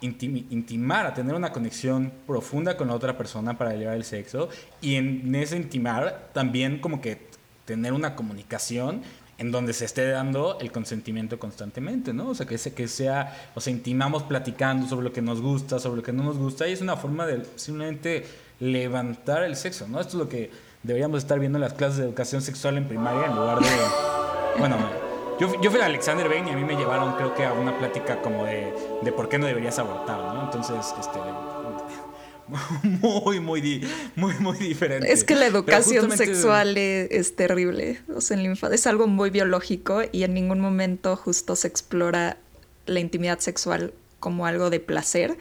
intimar, 0.00 1.06
a 1.06 1.14
tener 1.14 1.34
una 1.34 1.52
conexión 1.52 2.12
profunda 2.26 2.76
con 2.76 2.88
la 2.88 2.94
otra 2.94 3.16
persona 3.16 3.56
para 3.56 3.72
elevar 3.72 3.94
el 3.94 4.04
sexo 4.04 4.48
y 4.80 4.96
en 4.96 5.32
ese 5.36 5.56
intimar 5.56 6.30
también 6.32 6.80
como 6.80 7.00
que 7.00 7.20
tener 7.64 7.92
una 7.92 8.16
comunicación 8.16 9.02
en 9.42 9.50
donde 9.50 9.72
se 9.72 9.84
esté 9.86 10.08
dando 10.08 10.56
el 10.60 10.70
consentimiento 10.70 11.36
constantemente, 11.36 12.12
¿no? 12.12 12.28
O 12.28 12.34
sea, 12.34 12.46
que, 12.46 12.56
que 12.56 12.86
sea, 12.86 13.50
o 13.56 13.60
sea, 13.60 13.72
intimamos 13.72 14.22
platicando 14.22 14.86
sobre 14.86 15.02
lo 15.02 15.12
que 15.12 15.20
nos 15.20 15.40
gusta, 15.40 15.80
sobre 15.80 15.96
lo 15.96 16.02
que 16.04 16.12
no 16.12 16.22
nos 16.22 16.38
gusta, 16.38 16.68
y 16.68 16.72
es 16.72 16.80
una 16.80 16.96
forma 16.96 17.26
de 17.26 17.42
simplemente 17.56 18.24
levantar 18.60 19.42
el 19.42 19.56
sexo, 19.56 19.88
¿no? 19.88 19.98
Esto 20.00 20.10
es 20.10 20.24
lo 20.24 20.28
que 20.28 20.52
deberíamos 20.84 21.18
estar 21.18 21.40
viendo 21.40 21.58
en 21.58 21.62
las 21.62 21.72
clases 21.72 21.98
de 21.98 22.04
educación 22.04 22.40
sexual 22.40 22.76
en 22.76 22.86
primaria 22.86 23.26
en 23.26 23.34
lugar 23.34 23.58
de, 23.58 23.68
bueno, 24.60 24.76
yo, 25.40 25.60
yo 25.60 25.72
fui 25.72 25.80
a 25.80 25.86
Alexander 25.86 26.28
Bain 26.28 26.46
y 26.46 26.52
a 26.52 26.56
mí 26.56 26.62
me 26.62 26.76
llevaron, 26.76 27.16
creo 27.16 27.34
que, 27.34 27.44
a 27.44 27.52
una 27.52 27.76
plática 27.76 28.22
como 28.22 28.44
de, 28.44 28.72
de 29.02 29.10
por 29.10 29.28
qué 29.28 29.38
no 29.38 29.46
deberías 29.46 29.76
abortar, 29.80 30.18
¿no? 30.18 30.44
Entonces, 30.44 30.94
este 31.00 31.18
muy, 32.82 33.40
muy, 33.40 33.86
muy, 34.16 34.34
muy 34.34 34.58
diferente. 34.58 35.12
Es 35.12 35.24
que 35.24 35.34
la 35.34 35.46
educación 35.46 36.16
sexual 36.16 36.76
es, 36.76 37.36
terrible. 37.36 38.00
O 38.14 38.20
sea, 38.20 38.38
en 38.38 38.56
es 38.72 38.86
algo 38.86 39.06
muy 39.06 39.30
biológico 39.30 40.02
y 40.10 40.24
en 40.24 40.34
ningún 40.34 40.60
momento 40.60 41.16
justo 41.16 41.56
se 41.56 41.68
explora 41.68 42.36
la 42.86 43.00
intimidad 43.00 43.38
sexual 43.38 43.92
como 44.20 44.46
algo 44.46 44.70
de 44.70 44.80
placer. 44.80 45.36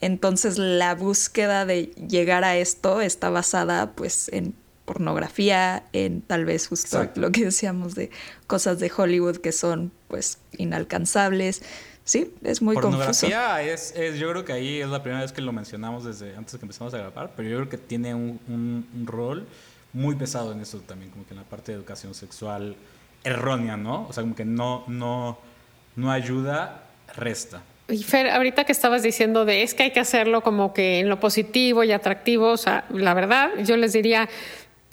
Entonces 0.00 0.58
la 0.58 0.94
búsqueda 0.94 1.64
de 1.64 1.86
llegar 2.08 2.44
a 2.44 2.56
esto 2.56 3.00
está 3.00 3.30
basada 3.30 3.92
pues 3.92 4.28
en 4.32 4.54
pornografía, 4.84 5.84
en 5.92 6.20
tal 6.22 6.44
vez 6.44 6.68
justo 6.68 7.10
lo 7.16 7.32
que 7.32 7.46
decíamos 7.46 7.94
de 7.94 8.10
cosas 8.46 8.78
de 8.78 8.90
Hollywood 8.94 9.38
que 9.38 9.52
son 9.52 9.92
pues 10.08 10.38
inalcanzables. 10.56 11.62
Sí, 12.06 12.32
es 12.44 12.62
muy 12.62 12.76
Pornografía 12.76 13.60
Es, 13.62 13.92
es, 13.96 14.16
yo 14.16 14.30
creo 14.30 14.44
que 14.44 14.52
ahí 14.52 14.80
es 14.80 14.88
la 14.88 15.02
primera 15.02 15.22
vez 15.22 15.32
que 15.32 15.42
lo 15.42 15.52
mencionamos 15.52 16.04
desde 16.04 16.36
antes 16.36 16.52
de 16.52 16.60
que 16.60 16.64
empezamos 16.64 16.94
a 16.94 16.98
grabar, 16.98 17.32
pero 17.34 17.48
yo 17.48 17.56
creo 17.56 17.68
que 17.68 17.78
tiene 17.78 18.14
un, 18.14 18.38
un, 18.46 19.06
rol 19.08 19.44
muy 19.92 20.14
pesado 20.14 20.52
en 20.52 20.60
eso 20.60 20.78
también, 20.78 21.10
como 21.10 21.26
que 21.26 21.34
en 21.34 21.38
la 21.38 21.44
parte 21.44 21.72
de 21.72 21.78
educación 21.78 22.14
sexual 22.14 22.76
errónea, 23.24 23.76
¿no? 23.76 24.06
O 24.08 24.12
sea, 24.12 24.22
como 24.22 24.36
que 24.36 24.44
no, 24.44 24.84
no, 24.86 25.36
no 25.96 26.12
ayuda, 26.12 26.84
resta. 27.16 27.62
Y 27.88 28.04
Fer, 28.04 28.30
ahorita 28.30 28.62
que 28.62 28.70
estabas 28.70 29.02
diciendo 29.02 29.44
de 29.44 29.64
es 29.64 29.74
que 29.74 29.82
hay 29.82 29.90
que 29.90 30.00
hacerlo 30.00 30.42
como 30.42 30.72
que 30.72 31.00
en 31.00 31.08
lo 31.08 31.18
positivo 31.18 31.82
y 31.82 31.90
atractivo, 31.90 32.52
o 32.52 32.56
sea, 32.56 32.84
la 32.90 33.14
verdad, 33.14 33.50
yo 33.64 33.76
les 33.76 33.92
diría, 33.92 34.28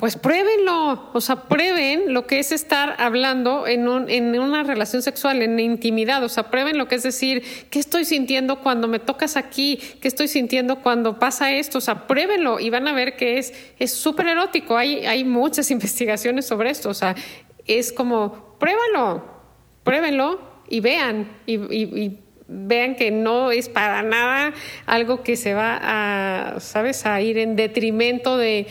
pues 0.03 0.17
pruébenlo, 0.17 1.11
o 1.13 1.21
sea, 1.21 1.43
prueben 1.47 2.13
lo 2.13 2.27
que 2.27 2.37
es 2.37 2.51
estar 2.51 2.97
hablando 2.99 3.67
en, 3.67 3.87
un, 3.87 4.09
en 4.09 4.37
una 4.37 4.63
relación 4.63 5.01
sexual, 5.01 5.41
en 5.41 5.57
intimidad, 5.61 6.21
o 6.25 6.27
sea, 6.27 6.51
prueben 6.51 6.77
lo 6.77 6.89
que 6.89 6.95
es 6.95 7.03
decir, 7.03 7.41
¿qué 7.69 7.79
estoy 7.79 8.03
sintiendo 8.03 8.59
cuando 8.59 8.89
me 8.89 8.99
tocas 8.99 9.37
aquí? 9.37 9.79
¿Qué 10.01 10.09
estoy 10.09 10.27
sintiendo 10.27 10.81
cuando 10.81 11.19
pasa 11.19 11.53
esto? 11.53 11.77
O 11.77 11.81
sea, 11.81 12.05
pruébenlo 12.05 12.59
y 12.59 12.69
van 12.69 12.85
a 12.89 12.91
ver 12.91 13.15
que 13.15 13.37
es 13.37 13.93
súper 13.93 14.27
erótico. 14.27 14.75
Hay, 14.75 15.05
hay 15.05 15.23
muchas 15.23 15.71
investigaciones 15.77 16.45
sobre 16.47 16.71
esto, 16.71 16.89
o 16.89 16.93
sea, 16.93 17.15
es 17.65 17.93
como, 17.93 18.57
pruébalo, 18.59 19.23
pruébenlo 19.85 20.41
y 20.67 20.81
vean 20.81 21.31
y, 21.45 21.53
y 21.55 22.22
vean 22.47 22.95
que 22.95 23.11
no 23.11 23.51
es 23.51 23.69
para 23.69 24.03
nada 24.03 24.53
algo 24.85 25.23
que 25.23 25.37
se 25.37 25.53
va 25.53 25.79
a, 25.81 26.59
¿sabes?, 26.59 27.05
a 27.05 27.19
ir 27.21 27.37
en 27.37 27.55
detrimento 27.55 28.37
de, 28.37 28.67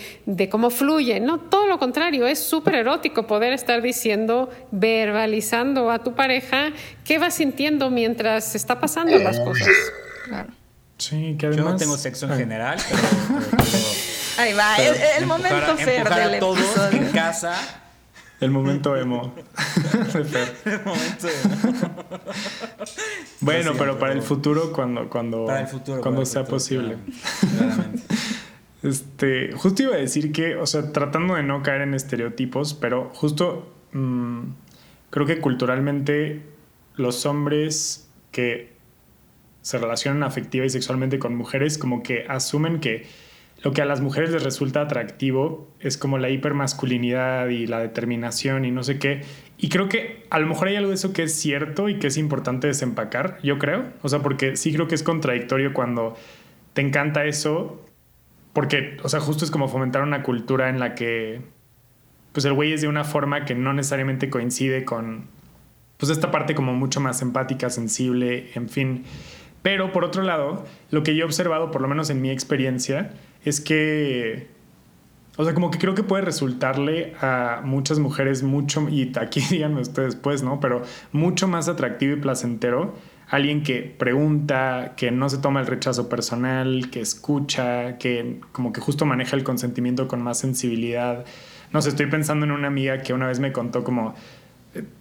cómo 0.50 0.70
fluye. 0.70 1.20
No, 1.20 1.38
todo 1.38 1.66
lo 1.66 1.78
contrario, 1.78 2.26
es 2.26 2.38
súper 2.38 2.76
erótico 2.76 3.26
poder 3.26 3.52
estar 3.52 3.82
diciendo, 3.82 4.50
verbalizando 4.70 5.90
a 5.90 6.00
tu 6.00 6.14
pareja 6.14 6.72
qué 7.04 7.18
va 7.18 7.30
sintiendo 7.30 7.90
mientras 7.90 8.54
está 8.54 8.80
pasando 8.80 9.18
las 9.18 9.40
cosas. 9.40 9.68
Claro. 10.26 10.50
Sí, 10.98 11.36
que 11.38 11.46
además... 11.46 11.64
Yo 11.64 11.72
no 11.72 11.76
tengo 11.76 11.96
sexo 11.96 12.26
en 12.26 12.38
general, 12.38 12.78
pero... 12.88 13.02
Ahí 14.38 14.54
va, 14.54 14.76
el, 14.76 15.26
momento 15.26 15.76
del 15.76 16.38
todos 16.38 16.92
en 16.92 17.08
casa 17.08 17.81
el 18.42 18.50
momento 18.50 18.96
emo. 18.96 19.32
el 20.14 20.84
momento 20.84 21.28
emo. 21.28 21.64
bueno, 23.40 23.72
pero 23.78 23.98
para 23.98 24.12
el 24.12 24.22
futuro, 24.22 24.72
cuando, 24.72 25.08
cuando, 25.08 25.46
cuando 26.02 26.26
sea 26.26 26.44
posible. 26.44 26.98
este, 28.82 29.52
justo 29.52 29.84
iba 29.84 29.94
a 29.94 29.98
decir 29.98 30.32
que, 30.32 30.56
o 30.56 30.66
sea, 30.66 30.92
tratando 30.92 31.36
de 31.36 31.42
no 31.42 31.62
caer 31.62 31.82
en 31.82 31.94
estereotipos, 31.94 32.74
pero 32.74 33.10
justo 33.14 33.72
mm, 33.92 34.40
creo 35.10 35.26
que 35.26 35.40
culturalmente 35.40 36.42
los 36.96 37.24
hombres 37.26 38.08
que 38.32 38.72
se 39.62 39.78
relacionan 39.78 40.24
afectiva 40.24 40.66
y 40.66 40.70
sexualmente 40.70 41.18
con 41.18 41.36
mujeres 41.36 41.78
como 41.78 42.02
que 42.02 42.26
asumen 42.28 42.80
que 42.80 43.06
lo 43.62 43.72
que 43.72 43.80
a 43.80 43.84
las 43.84 44.00
mujeres 44.00 44.30
les 44.30 44.42
resulta 44.42 44.80
atractivo 44.80 45.68
es 45.78 45.96
como 45.96 46.18
la 46.18 46.30
hipermasculinidad 46.30 47.48
y 47.48 47.66
la 47.66 47.78
determinación 47.78 48.64
y 48.64 48.72
no 48.72 48.82
sé 48.82 48.98
qué. 48.98 49.22
Y 49.56 49.68
creo 49.68 49.88
que 49.88 50.26
a 50.30 50.40
lo 50.40 50.48
mejor 50.48 50.68
hay 50.68 50.76
algo 50.76 50.88
de 50.88 50.96
eso 50.96 51.12
que 51.12 51.22
es 51.22 51.34
cierto 51.34 51.88
y 51.88 52.00
que 52.00 52.08
es 52.08 52.16
importante 52.16 52.66
desempacar, 52.66 53.38
yo 53.44 53.58
creo. 53.58 53.84
O 54.02 54.08
sea, 54.08 54.18
porque 54.18 54.56
sí 54.56 54.72
creo 54.72 54.88
que 54.88 54.96
es 54.96 55.04
contradictorio 55.04 55.72
cuando 55.72 56.16
te 56.72 56.80
encanta 56.80 57.24
eso, 57.24 57.86
porque, 58.52 58.96
o 59.04 59.08
sea, 59.08 59.20
justo 59.20 59.44
es 59.44 59.52
como 59.52 59.68
fomentar 59.68 60.02
una 60.02 60.24
cultura 60.24 60.68
en 60.68 60.80
la 60.80 60.96
que, 60.96 61.40
pues 62.32 62.44
el 62.44 62.54
güey 62.54 62.72
es 62.72 62.80
de 62.80 62.88
una 62.88 63.04
forma 63.04 63.44
que 63.44 63.54
no 63.54 63.72
necesariamente 63.72 64.28
coincide 64.28 64.84
con, 64.84 65.26
pues 65.98 66.10
esta 66.10 66.32
parte 66.32 66.56
como 66.56 66.74
mucho 66.74 67.00
más 67.00 67.22
empática, 67.22 67.70
sensible, 67.70 68.50
en 68.56 68.68
fin. 68.68 69.04
Pero 69.62 69.92
por 69.92 70.04
otro 70.04 70.24
lado, 70.24 70.66
lo 70.90 71.04
que 71.04 71.14
yo 71.14 71.22
he 71.22 71.24
observado, 71.24 71.70
por 71.70 71.80
lo 71.80 71.86
menos 71.86 72.10
en 72.10 72.20
mi 72.20 72.30
experiencia, 72.30 73.12
es 73.44 73.60
que, 73.60 74.48
o 75.36 75.44
sea, 75.44 75.54
como 75.54 75.70
que 75.70 75.78
creo 75.78 75.94
que 75.94 76.02
puede 76.02 76.22
resultarle 76.22 77.14
a 77.20 77.62
muchas 77.64 77.98
mujeres 77.98 78.42
mucho, 78.42 78.88
y 78.88 79.12
aquí 79.18 79.40
díganme 79.50 79.80
ustedes 79.80 80.16
pues, 80.16 80.42
¿no? 80.42 80.60
Pero 80.60 80.82
mucho 81.12 81.48
más 81.48 81.68
atractivo 81.68 82.14
y 82.14 82.20
placentero 82.20 82.94
alguien 83.32 83.62
que 83.62 83.80
pregunta, 83.82 84.92
que 84.94 85.10
no 85.10 85.30
se 85.30 85.38
toma 85.38 85.60
el 85.60 85.66
rechazo 85.66 86.10
personal, 86.10 86.90
que 86.90 87.00
escucha, 87.00 87.96
que 87.96 88.40
como 88.52 88.74
que 88.74 88.82
justo 88.82 89.06
maneja 89.06 89.36
el 89.36 89.42
consentimiento 89.42 90.06
con 90.06 90.20
más 90.20 90.38
sensibilidad. 90.38 91.24
No 91.72 91.80
sé, 91.80 91.88
estoy 91.88 92.06
pensando 92.06 92.44
en 92.44 92.52
una 92.52 92.68
amiga 92.68 92.98
que 92.98 93.14
una 93.14 93.28
vez 93.28 93.40
me 93.40 93.50
contó 93.50 93.84
como, 93.84 94.14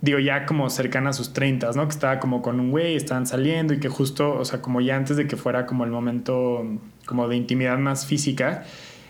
digo, 0.01 0.19
ya 0.19 0.45
como 0.45 0.69
cercana 0.69 1.12
a 1.12 1.13
sus 1.13 1.34
30, 1.34 1.71
¿no? 1.75 1.84
Que 1.88 1.91
estaba 1.91 2.19
como 2.19 2.41
con 2.41 2.60
un 2.60 2.71
güey, 2.71 2.95
estaban 2.95 3.25
saliendo 3.25 3.73
y 3.73 3.79
que 3.79 3.89
justo, 3.89 4.34
o 4.34 4.45
sea, 4.45 4.62
como 4.62 4.81
ya 4.81 4.95
antes 4.95 5.17
de 5.17 5.27
que 5.27 5.38
fuera 5.38 5.65
como 5.65 5.86
el 5.86 5.91
momento 5.91 6.65
como 7.06 7.27
de 7.27 7.35
intimidad 7.37 7.77
más 7.77 8.06
física, 8.06 8.63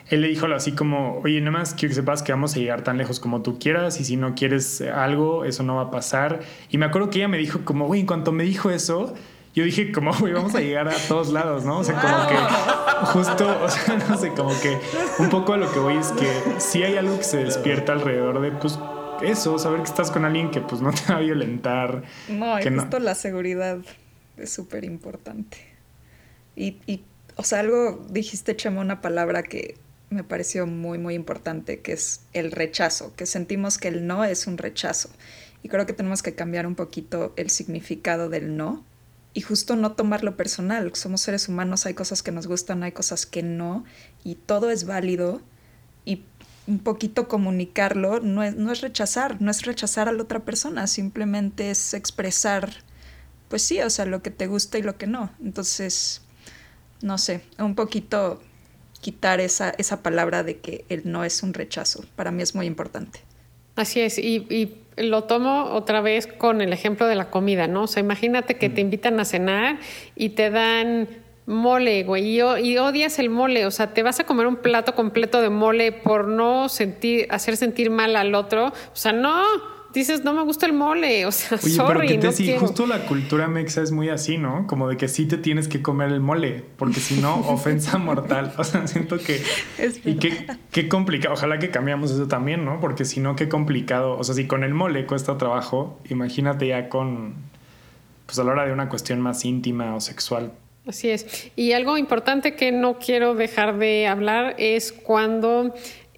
él 0.09 0.21
le 0.21 0.27
dijo 0.27 0.45
así 0.47 0.73
como, 0.73 1.19
oye, 1.23 1.39
nada 1.39 1.51
más 1.51 1.73
quiero 1.73 1.91
que 1.91 1.95
sepas 1.95 2.21
que 2.21 2.31
vamos 2.31 2.55
a 2.55 2.59
llegar 2.59 2.83
tan 2.83 2.97
lejos 2.97 3.19
como 3.19 3.41
tú 3.41 3.57
quieras 3.59 3.99
y 3.99 4.03
si 4.03 4.17
no 4.17 4.35
quieres 4.35 4.81
algo, 4.81 5.45
eso 5.45 5.63
no 5.63 5.77
va 5.77 5.83
a 5.83 5.91
pasar. 5.91 6.41
Y 6.69 6.77
me 6.77 6.85
acuerdo 6.85 7.09
que 7.09 7.19
ella 7.19 7.29
me 7.29 7.37
dijo 7.37 7.61
como, 7.63 7.87
güey, 7.87 8.01
en 8.01 8.07
cuanto 8.07 8.33
me 8.33 8.43
dijo 8.43 8.69
eso, 8.69 9.15
yo 9.55 9.63
dije 9.63 9.91
como, 9.91 10.13
güey, 10.13 10.33
vamos 10.33 10.53
a 10.53 10.59
llegar 10.59 10.87
a 10.89 10.95
todos 11.07 11.29
lados, 11.29 11.65
¿no? 11.65 11.79
O 11.79 11.83
sea, 11.83 11.95
como 11.95 12.27
que 12.27 12.35
justo, 13.13 13.59
o 13.63 13.69
sea, 13.69 13.97
no 14.09 14.17
sé, 14.17 14.29
como 14.29 14.51
que 14.61 14.77
un 15.19 15.29
poco 15.29 15.53
a 15.53 15.57
lo 15.57 15.71
que 15.71 15.79
voy 15.79 15.97
es 15.97 16.11
que 16.11 16.29
si 16.59 16.83
hay 16.83 16.97
algo 16.97 17.17
que 17.17 17.23
se 17.23 17.43
despierta 17.43 17.93
alrededor 17.93 18.41
de, 18.41 18.51
pues, 18.51 18.77
eso, 19.23 19.57
saber 19.59 19.81
que 19.81 19.89
estás 19.89 20.11
con 20.11 20.25
alguien 20.25 20.51
que 20.51 20.61
pues 20.61 20.81
no 20.81 20.91
te 20.91 21.01
va 21.11 21.19
a 21.19 21.21
violentar. 21.21 22.03
No, 22.29 22.59
y 22.59 22.63
justo 22.63 22.99
la 22.99 23.15
seguridad 23.15 23.79
es 24.37 24.51
súper 24.51 24.83
importante. 24.83 25.57
Y, 26.55 26.77
y 26.85 27.03
o 27.35 27.43
sea, 27.43 27.59
algo 27.59 28.05
dijiste, 28.09 28.55
Chema, 28.55 28.81
una 28.81 29.01
palabra 29.01 29.43
que 29.43 29.75
me 30.09 30.23
pareció 30.23 30.67
muy, 30.67 30.97
muy 30.97 31.15
importante, 31.15 31.79
que 31.79 31.93
es 31.93 32.21
el 32.33 32.51
rechazo, 32.51 33.15
que 33.15 33.25
sentimos 33.25 33.77
que 33.77 33.87
el 33.87 34.05
no 34.05 34.25
es 34.25 34.45
un 34.45 34.57
rechazo. 34.57 35.09
Y 35.63 35.69
creo 35.69 35.85
que 35.85 35.93
tenemos 35.93 36.21
que 36.21 36.35
cambiar 36.35 36.67
un 36.67 36.75
poquito 36.75 37.33
el 37.37 37.49
significado 37.49 38.29
del 38.29 38.57
no 38.57 38.83
y 39.33 39.41
justo 39.41 39.75
no 39.75 39.93
tomarlo 39.93 40.35
personal. 40.35 40.93
Somos 40.95 41.21
seres 41.21 41.47
humanos, 41.47 41.85
hay 41.85 41.93
cosas 41.93 42.23
que 42.23 42.31
nos 42.31 42.47
gustan, 42.47 42.83
hay 42.83 42.91
cosas 42.91 43.25
que 43.25 43.43
no, 43.43 43.85
y 44.23 44.35
todo 44.35 44.69
es 44.69 44.85
válido. 44.85 45.41
Y 46.03 46.25
un 46.71 46.79
poquito 46.79 47.27
comunicarlo 47.27 48.21
no 48.21 48.43
es, 48.43 48.55
no 48.55 48.71
es 48.71 48.79
rechazar, 48.79 49.41
no 49.41 49.51
es 49.51 49.65
rechazar 49.65 50.07
a 50.07 50.13
la 50.13 50.23
otra 50.23 50.39
persona, 50.39 50.87
simplemente 50.87 51.69
es 51.69 51.93
expresar, 51.93 52.71
pues 53.49 53.61
sí, 53.61 53.81
o 53.81 53.89
sea, 53.89 54.05
lo 54.05 54.23
que 54.23 54.31
te 54.31 54.47
gusta 54.47 54.77
y 54.77 54.81
lo 54.81 54.97
que 54.97 55.05
no. 55.05 55.31
Entonces, 55.43 56.21
no 57.01 57.17
sé, 57.17 57.41
un 57.59 57.75
poquito 57.75 58.41
quitar 59.01 59.41
esa, 59.41 59.71
esa 59.77 60.01
palabra 60.01 60.43
de 60.43 60.59
que 60.59 60.85
el 60.87 61.11
no 61.11 61.25
es 61.25 61.43
un 61.43 61.53
rechazo. 61.53 62.05
Para 62.15 62.31
mí 62.31 62.41
es 62.41 62.55
muy 62.55 62.67
importante. 62.67 63.19
Así 63.75 63.99
es, 63.99 64.17
y, 64.17 64.47
y, 64.49 64.77
lo 64.97 65.23
tomo 65.23 65.73
otra 65.73 65.99
vez 65.99 66.27
con 66.27 66.61
el 66.61 66.71
ejemplo 66.71 67.07
de 67.07 67.15
la 67.15 67.29
comida, 67.29 67.67
¿no? 67.67 67.83
O 67.83 67.87
sea, 67.87 68.01
imagínate 68.01 68.57
que 68.57 68.69
te 68.69 68.79
invitan 68.79 69.19
a 69.19 69.25
cenar 69.25 69.79
y 70.15 70.29
te 70.29 70.49
dan 70.49 71.07
mole, 71.51 72.03
güey, 72.03 72.39
y, 72.39 72.41
y, 72.41 72.77
odias 72.77 73.19
el 73.19 73.29
mole, 73.29 73.65
o 73.65 73.71
sea, 73.71 73.93
te 73.93 74.03
vas 74.03 74.19
a 74.19 74.23
comer 74.23 74.47
un 74.47 74.55
plato 74.57 74.95
completo 74.95 75.41
de 75.41 75.49
mole 75.49 75.91
por 75.91 76.27
no 76.27 76.69
sentir, 76.69 77.27
hacer 77.29 77.57
sentir 77.57 77.89
mal 77.89 78.15
al 78.15 78.33
otro, 78.33 78.67
o 78.67 78.95
sea, 78.95 79.13
no, 79.13 79.43
dices, 79.93 80.23
no 80.23 80.33
me 80.33 80.43
gusta 80.43 80.65
el 80.65 80.73
mole, 80.73 81.25
o 81.25 81.31
sea, 81.31 81.57
Oye, 81.61 81.73
sorry, 81.73 82.07
pero 82.07 82.11
que 82.13 82.17
te 82.17 82.27
no 82.27 82.33
sí, 82.33 82.43
quiero. 82.45 82.59
justo 82.61 82.85
la 82.85 83.05
cultura 83.05 83.47
mexa 83.47 83.81
es 83.81 83.91
muy 83.91 84.09
así, 84.09 84.37
¿no? 84.37 84.67
Como 84.67 84.87
de 84.87 84.97
que 84.97 85.07
sí 85.07 85.25
te 85.25 85.37
tienes 85.37 85.67
que 85.67 85.81
comer 85.81 86.09
el 86.09 86.19
mole, 86.19 86.63
porque 86.77 86.99
si 86.99 87.19
no, 87.19 87.35
ofensa 87.47 87.97
mortal. 87.97 88.53
O 88.57 88.63
sea, 88.63 88.87
siento 88.87 89.17
que... 89.17 89.41
Es 89.77 90.05
y 90.05 90.15
qué, 90.15 90.47
qué 90.71 90.87
complicado, 90.87 91.33
ojalá 91.33 91.59
que 91.59 91.69
cambiamos 91.69 92.11
eso 92.11 92.27
también, 92.27 92.65
¿no? 92.65 92.79
Porque 92.79 93.05
si 93.05 93.19
no, 93.19 93.35
qué 93.35 93.49
complicado. 93.49 94.17
O 94.17 94.23
sea, 94.23 94.35
si 94.35 94.47
con 94.47 94.63
el 94.63 94.73
mole 94.73 95.05
cuesta 95.05 95.37
trabajo, 95.37 95.99
imagínate 96.09 96.67
ya 96.67 96.89
con... 96.89 97.35
Pues 98.25 98.39
a 98.39 98.43
la 98.45 98.51
hora 98.51 98.65
de 98.65 98.71
una 98.71 98.87
cuestión 98.87 99.19
más 99.19 99.43
íntima 99.43 99.93
o 99.93 99.99
sexual. 99.99 100.53
Así 100.87 101.09
es. 101.09 101.51
Y 101.55 101.73
algo 101.73 101.97
importante 101.97 102.55
que 102.55 102.71
no 102.71 102.97
quiero 102.97 103.35
dejar 103.35 103.77
de 103.77 104.07
hablar 104.07 104.55
es 104.57 104.91
cuando 104.91 105.73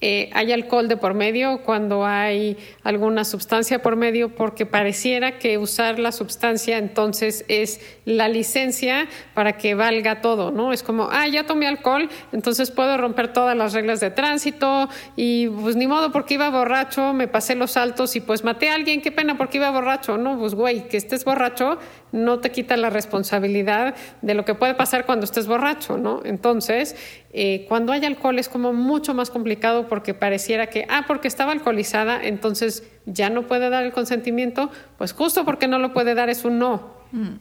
eh, 0.06 0.30
hay 0.34 0.52
alcohol 0.52 0.90
de 0.90 0.98
por 0.98 1.14
medio, 1.14 1.62
cuando 1.64 2.06
hay 2.06 2.58
alguna 2.84 3.24
sustancia 3.24 3.82
por 3.82 3.96
medio, 3.96 4.36
porque 4.36 4.66
pareciera 4.66 5.40
que 5.40 5.58
usar 5.58 5.98
la 5.98 6.12
sustancia 6.12 6.78
entonces 6.78 7.46
es 7.48 7.80
la 8.04 8.28
licencia 8.28 9.08
para 9.34 9.56
que 9.56 9.76
valga 9.76 10.20
todo, 10.20 10.52
¿no? 10.52 10.74
Es 10.74 10.84
como, 10.84 11.08
ah, 11.10 11.26
ya 11.30 11.46
tomé 11.46 11.68
alcohol, 11.68 12.10
entonces 12.34 12.70
puedo 12.70 12.98
romper 12.98 13.32
todas 13.32 13.56
las 13.56 13.72
reglas 13.72 14.02
de 14.02 14.12
tránsito 14.12 14.90
y 15.16 15.48
pues 15.48 15.78
ni 15.78 15.88
modo 15.88 16.12
porque 16.12 16.34
iba 16.34 16.50
borracho, 16.50 17.14
me 17.14 17.30
pasé 17.30 17.56
los 17.56 17.72
saltos 17.72 18.18
y 18.18 18.20
pues 18.20 18.44
maté 18.44 18.72
a 18.72 18.76
alguien, 18.76 19.02
qué 19.02 19.14
pena 19.14 19.38
porque 19.38 19.60
iba 19.60 19.72
borracho, 19.72 20.18
¿no? 20.18 20.38
Pues 20.38 20.54
güey, 20.54 20.90
que 20.90 20.98
estés 20.98 21.24
borracho 21.24 21.78
no 22.14 22.40
te 22.40 22.52
quita 22.52 22.78
la 22.78 22.90
responsabilidad 22.90 23.96
de 24.22 24.34
lo 24.36 24.46
que 24.46 24.54
puede 24.54 24.76
pasar 24.76 25.06
cuando 25.06 25.26
estés 25.26 25.48
borracho, 25.48 25.98
¿no? 25.98 26.22
Entonces, 26.24 26.96
eh, 27.34 27.66
cuando 27.68 27.92
hay 27.92 28.06
alcohol 28.06 28.38
es 28.40 28.48
como 28.48 28.72
mucho 28.72 29.14
más 29.16 29.32
complicado 29.32 29.90
porque 29.90 30.14
pareciera 30.14 30.68
que, 30.68 30.86
ah, 30.90 31.04
porque 31.08 31.28
estaba 31.28 31.52
alcoholizada, 31.52 32.24
entonces 32.24 32.84
ya 33.08 33.30
no 33.30 33.48
puede 33.48 33.70
dar 33.70 33.84
el 33.84 33.92
consentimiento, 33.92 34.72
pues 34.98 35.12
justo 35.12 35.44
porque 35.44 35.68
no 35.68 35.80
lo 35.80 35.92
puede 35.92 36.14
dar 36.14 36.30
es 36.30 36.46
un 36.46 36.60
no. 36.60 36.94
Mm. 37.12 37.38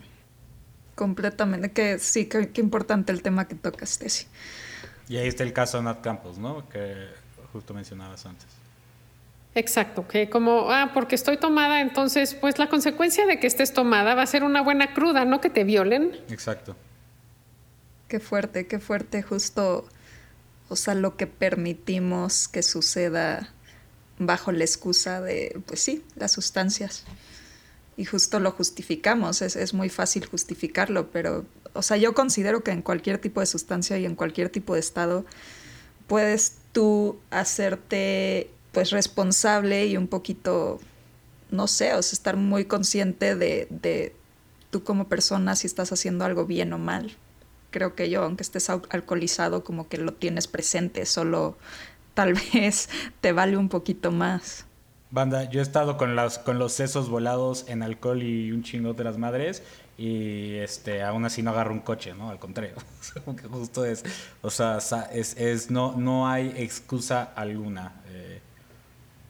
Completamente, 0.94 1.70
que 1.70 1.98
sí, 1.98 2.26
qué 2.26 2.60
importante 2.60 3.12
el 3.12 3.22
tema 3.22 3.46
que 3.46 3.54
tocas, 3.54 3.98
Tessy. 3.98 4.26
Y 5.08 5.18
ahí 5.18 5.28
está 5.28 5.42
el 5.42 5.52
caso 5.52 5.76
de 5.76 5.84
Nat 5.84 6.00
Campos, 6.00 6.38
¿no? 6.38 6.66
Que 6.70 7.08
justo 7.52 7.74
mencionabas 7.74 8.24
antes. 8.24 8.61
Exacto, 9.54 10.08
que 10.08 10.30
como, 10.30 10.70
ah, 10.70 10.92
porque 10.94 11.14
estoy 11.14 11.36
tomada, 11.36 11.82
entonces, 11.82 12.34
pues 12.34 12.58
la 12.58 12.68
consecuencia 12.68 13.26
de 13.26 13.38
que 13.38 13.46
estés 13.46 13.74
tomada 13.74 14.14
va 14.14 14.22
a 14.22 14.26
ser 14.26 14.44
una 14.44 14.62
buena 14.62 14.94
cruda, 14.94 15.26
no 15.26 15.42
que 15.42 15.50
te 15.50 15.64
violen. 15.64 16.16
Exacto. 16.30 16.74
Qué 18.08 18.18
fuerte, 18.18 18.66
qué 18.66 18.78
fuerte, 18.78 19.22
justo, 19.22 19.86
o 20.68 20.76
sea, 20.76 20.94
lo 20.94 21.16
que 21.18 21.26
permitimos 21.26 22.48
que 22.48 22.62
suceda 22.62 23.52
bajo 24.18 24.52
la 24.52 24.64
excusa 24.64 25.20
de, 25.20 25.60
pues 25.66 25.80
sí, 25.80 26.02
las 26.16 26.32
sustancias. 26.32 27.04
Y 27.98 28.06
justo 28.06 28.40
lo 28.40 28.52
justificamos, 28.52 29.42
es, 29.42 29.56
es 29.56 29.74
muy 29.74 29.90
fácil 29.90 30.24
justificarlo, 30.24 31.10
pero, 31.10 31.44
o 31.74 31.82
sea, 31.82 31.98
yo 31.98 32.14
considero 32.14 32.64
que 32.64 32.70
en 32.70 32.80
cualquier 32.80 33.18
tipo 33.18 33.40
de 33.40 33.46
sustancia 33.46 33.98
y 33.98 34.06
en 34.06 34.14
cualquier 34.14 34.48
tipo 34.48 34.72
de 34.72 34.80
estado 34.80 35.26
puedes 36.06 36.56
tú 36.72 37.20
hacerte 37.30 38.50
pues 38.72 38.90
responsable 38.90 39.86
y 39.86 39.96
un 39.96 40.08
poquito, 40.08 40.80
no 41.50 41.66
sé, 41.68 41.94
o 41.94 42.02
sea, 42.02 42.16
estar 42.16 42.36
muy 42.36 42.64
consciente 42.64 43.36
de, 43.36 43.68
de 43.70 44.14
tú 44.70 44.82
como 44.82 45.08
persona 45.08 45.54
si 45.54 45.66
estás 45.66 45.92
haciendo 45.92 46.24
algo 46.24 46.46
bien 46.46 46.72
o 46.72 46.78
mal. 46.78 47.12
Creo 47.70 47.94
que 47.94 48.10
yo, 48.10 48.22
aunque 48.24 48.42
estés 48.42 48.68
alcoholizado, 48.70 49.64
como 49.64 49.88
que 49.88 49.98
lo 49.98 50.12
tienes 50.12 50.48
presente, 50.48 51.06
solo 51.06 51.56
tal 52.14 52.34
vez 52.54 52.88
te 53.20 53.32
vale 53.32 53.56
un 53.56 53.68
poquito 53.68 54.10
más. 54.10 54.66
Banda, 55.10 55.44
yo 55.44 55.60
he 55.60 55.62
estado 55.62 55.98
con, 55.98 56.16
las, 56.16 56.38
con 56.38 56.58
los 56.58 56.72
sesos 56.72 57.10
volados 57.10 57.66
en 57.68 57.82
alcohol 57.82 58.22
y 58.22 58.50
un 58.50 58.62
chingo 58.62 58.94
de 58.94 59.04
las 59.04 59.18
madres 59.18 59.62
y 59.98 60.54
este 60.54 61.02
aún 61.02 61.26
así 61.26 61.42
no 61.42 61.50
agarro 61.50 61.72
un 61.72 61.80
coche, 61.80 62.14
¿no? 62.14 62.30
Al 62.30 62.38
contrario, 62.38 62.74
justo 63.50 63.84
es, 63.84 64.04
o 64.40 64.48
sea, 64.48 64.78
es, 65.12 65.36
es 65.36 65.70
no, 65.70 65.92
no 65.96 66.28
hay 66.28 66.54
excusa 66.56 67.24
alguna. 67.36 67.92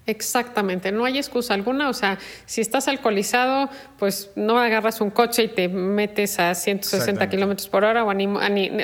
Exactamente, 0.04 0.90
no 0.90 1.04
hay 1.04 1.16
excusa 1.16 1.54
alguna, 1.54 1.88
o 1.88 1.92
sea, 1.92 2.18
si 2.44 2.60
estás 2.60 2.88
alcoholizado, 2.88 3.70
pues 4.00 4.30
no 4.34 4.58
agarras 4.58 5.00
un 5.00 5.10
coche 5.10 5.44
y 5.44 5.48
te 5.48 5.68
metes 5.68 6.40
a 6.40 6.56
160 6.56 7.28
kilómetros 7.30 7.68
por 7.68 7.84
hora 7.84 8.04
o 8.04 8.12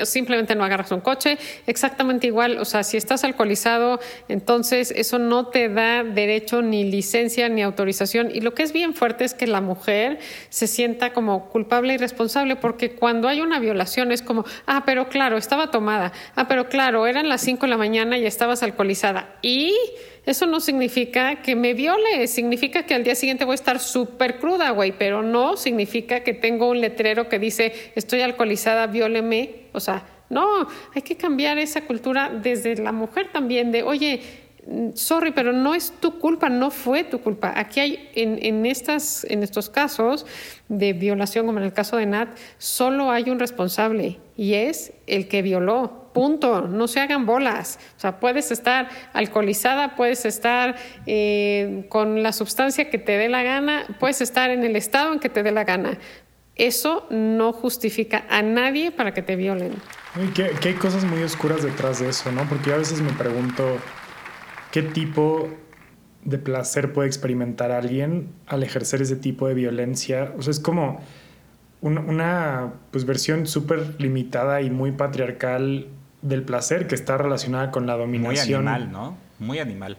simplemente 0.05 0.55
no 0.55 0.63
agarras 0.63 0.93
un 0.93 1.01
coche, 1.01 1.37
exactamente 1.67 2.27
igual, 2.27 2.57
o 2.57 2.63
sea, 2.63 2.83
si 2.83 2.95
estás 2.95 3.25
alcoholizado, 3.25 3.99
entonces 4.29 4.93
eso 4.95 5.19
no 5.19 5.47
te 5.47 5.67
da 5.67 6.05
derecho 6.05 6.61
ni 6.61 6.85
licencia 6.85 7.49
ni 7.49 7.63
autorización 7.63 8.31
y 8.33 8.39
lo 8.39 8.53
que 8.53 8.63
es 8.63 8.71
bien 8.71 8.93
fuerte 8.93 9.25
es 9.25 9.33
que 9.33 9.45
la 9.45 9.59
mujer 9.59 10.19
se 10.47 10.67
sienta 10.67 11.11
como 11.11 11.49
culpable 11.49 11.95
y 11.95 11.97
responsable 11.97 12.55
porque 12.55 12.91
cuando 12.95 13.27
hay 13.27 13.41
una 13.41 13.59
violación 13.59 14.13
es 14.13 14.21
como, 14.21 14.45
ah, 14.67 14.83
pero 14.85 15.09
claro, 15.09 15.35
estaba 15.35 15.69
tomada, 15.69 16.13
ah, 16.37 16.47
pero 16.47 16.69
claro, 16.69 17.07
eran 17.07 17.27
las 17.27 17.41
5 17.41 17.65
de 17.65 17.69
la 17.69 17.77
mañana 17.77 18.17
y 18.17 18.25
estabas 18.25 18.63
alcoholizada 18.63 19.35
y 19.41 19.75
eso 20.29 20.45
no 20.45 20.59
significa 20.59 21.41
que 21.41 21.55
me 21.55 21.73
viole, 21.73 22.27
significa 22.27 22.83
que 22.83 22.93
al 22.93 23.03
día 23.03 23.15
siguiente 23.15 23.45
voy 23.45 23.53
a 23.53 23.55
estar 23.55 23.79
súper 23.79 24.37
cruda, 24.37 24.69
güey, 24.69 24.91
pero 24.91 25.23
no 25.23 25.57
significa 25.57 26.21
que 26.21 26.33
tengo 26.33 26.69
un 26.69 26.81
letrero 26.81 27.27
que 27.27 27.39
dice 27.39 27.73
estoy 27.95 28.21
alcoholizada, 28.21 28.87
vióleme. 28.87 29.67
O 29.71 29.79
sea, 29.79 30.05
no, 30.29 30.67
hay 30.93 31.01
que 31.01 31.15
cambiar 31.17 31.57
esa 31.57 31.81
cultura 31.81 32.29
desde 32.29 32.75
la 32.75 32.91
mujer 32.91 33.29
también, 33.31 33.71
de 33.71 33.81
oye, 33.81 34.21
sorry, 34.93 35.31
pero 35.31 35.51
no 35.51 35.73
es 35.73 35.93
tu 35.99 36.19
culpa, 36.19 36.47
no 36.49 36.69
fue 36.69 37.03
tu 37.03 37.21
culpa. 37.21 37.53
Aquí 37.55 37.79
hay, 37.79 38.09
en, 38.15 38.37
en, 38.41 38.65
estas, 38.65 39.25
en 39.25 39.41
estos 39.41 39.69
casos 39.69 40.25
de 40.67 40.93
violación, 40.93 41.47
como 41.47 41.57
en 41.57 41.65
el 41.65 41.73
caso 41.73 41.97
de 41.97 42.05
Nat, 42.05 42.29
solo 42.57 43.09
hay 43.09 43.29
un 43.29 43.39
responsable 43.39 44.19
y 44.37 44.53
es 44.53 44.93
el 45.07 45.27
que 45.27 45.41
violó. 45.41 45.98
Punto. 46.13 46.67
No 46.67 46.87
se 46.87 46.99
hagan 46.99 47.25
bolas. 47.25 47.79
O 47.97 47.99
sea, 47.99 48.19
puedes 48.19 48.51
estar 48.51 48.89
alcoholizada, 49.13 49.95
puedes 49.95 50.25
estar 50.25 50.75
eh, 51.05 51.85
con 51.89 52.23
la 52.23 52.33
sustancia 52.33 52.89
que 52.89 52.97
te 52.97 53.17
dé 53.17 53.29
la 53.29 53.43
gana, 53.43 53.85
puedes 53.99 54.21
estar 54.21 54.49
en 54.49 54.63
el 54.63 54.75
estado 54.75 55.13
en 55.13 55.19
que 55.19 55.29
te 55.29 55.43
dé 55.43 55.51
la 55.51 55.63
gana. 55.63 55.97
Eso 56.55 57.07
no 57.09 57.53
justifica 57.53 58.25
a 58.29 58.41
nadie 58.41 58.91
para 58.91 59.13
que 59.13 59.21
te 59.21 59.37
violen. 59.37 59.71
Que, 60.35 60.51
hay 60.67 60.73
cosas 60.73 61.05
muy 61.05 61.23
oscuras 61.23 61.63
detrás 61.63 61.99
de 61.99 62.09
eso, 62.09 62.31
¿no? 62.33 62.43
Porque 62.49 62.71
yo 62.71 62.75
a 62.75 62.79
veces 62.79 63.01
me 63.01 63.13
pregunto 63.13 63.77
qué 64.71 64.81
tipo 64.81 65.47
de 66.25 66.37
placer 66.37 66.91
puede 66.91 67.07
experimentar 67.07 67.71
alguien 67.71 68.33
al 68.45 68.63
ejercer 68.63 69.01
ese 69.01 69.15
tipo 69.15 69.47
de 69.47 69.53
violencia. 69.53 70.33
O 70.37 70.41
sea, 70.41 70.51
es 70.51 70.59
como 70.59 71.01
una, 71.79 72.01
una 72.01 72.73
pues, 72.91 73.05
versión 73.05 73.47
súper 73.47 73.95
limitada 74.01 74.61
y 74.61 74.69
muy 74.69 74.91
patriarcal 74.91 75.87
del 76.21 76.43
placer 76.43 76.87
que 76.87 76.95
está 76.95 77.17
relacionada 77.17 77.71
con 77.71 77.87
la 77.87 77.95
dominación. 77.95 78.63
Muy 78.63 78.73
animal, 78.73 78.91
¿no? 78.91 79.17
Muy 79.39 79.59
animal. 79.59 79.97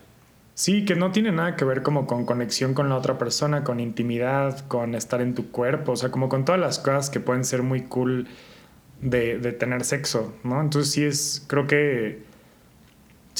Sí, 0.54 0.84
que 0.84 0.94
no 0.94 1.10
tiene 1.10 1.32
nada 1.32 1.56
que 1.56 1.64
ver 1.64 1.82
como 1.82 2.06
con 2.06 2.26
conexión 2.26 2.74
con 2.74 2.88
la 2.88 2.96
otra 2.96 3.16
persona, 3.16 3.64
con 3.64 3.80
intimidad, 3.80 4.66
con 4.68 4.94
estar 4.94 5.22
en 5.22 5.34
tu 5.34 5.50
cuerpo, 5.50 5.92
o 5.92 5.96
sea, 5.96 6.10
como 6.10 6.28
con 6.28 6.44
todas 6.44 6.60
las 6.60 6.78
cosas 6.78 7.08
que 7.08 7.20
pueden 7.20 7.44
ser 7.44 7.62
muy 7.62 7.82
cool 7.82 8.28
de, 9.00 9.38
de 9.38 9.52
tener 9.52 9.84
sexo, 9.84 10.34
¿no? 10.44 10.60
Entonces 10.60 10.92
sí 10.92 11.04
es, 11.04 11.44
creo 11.48 11.66
que 11.66 12.30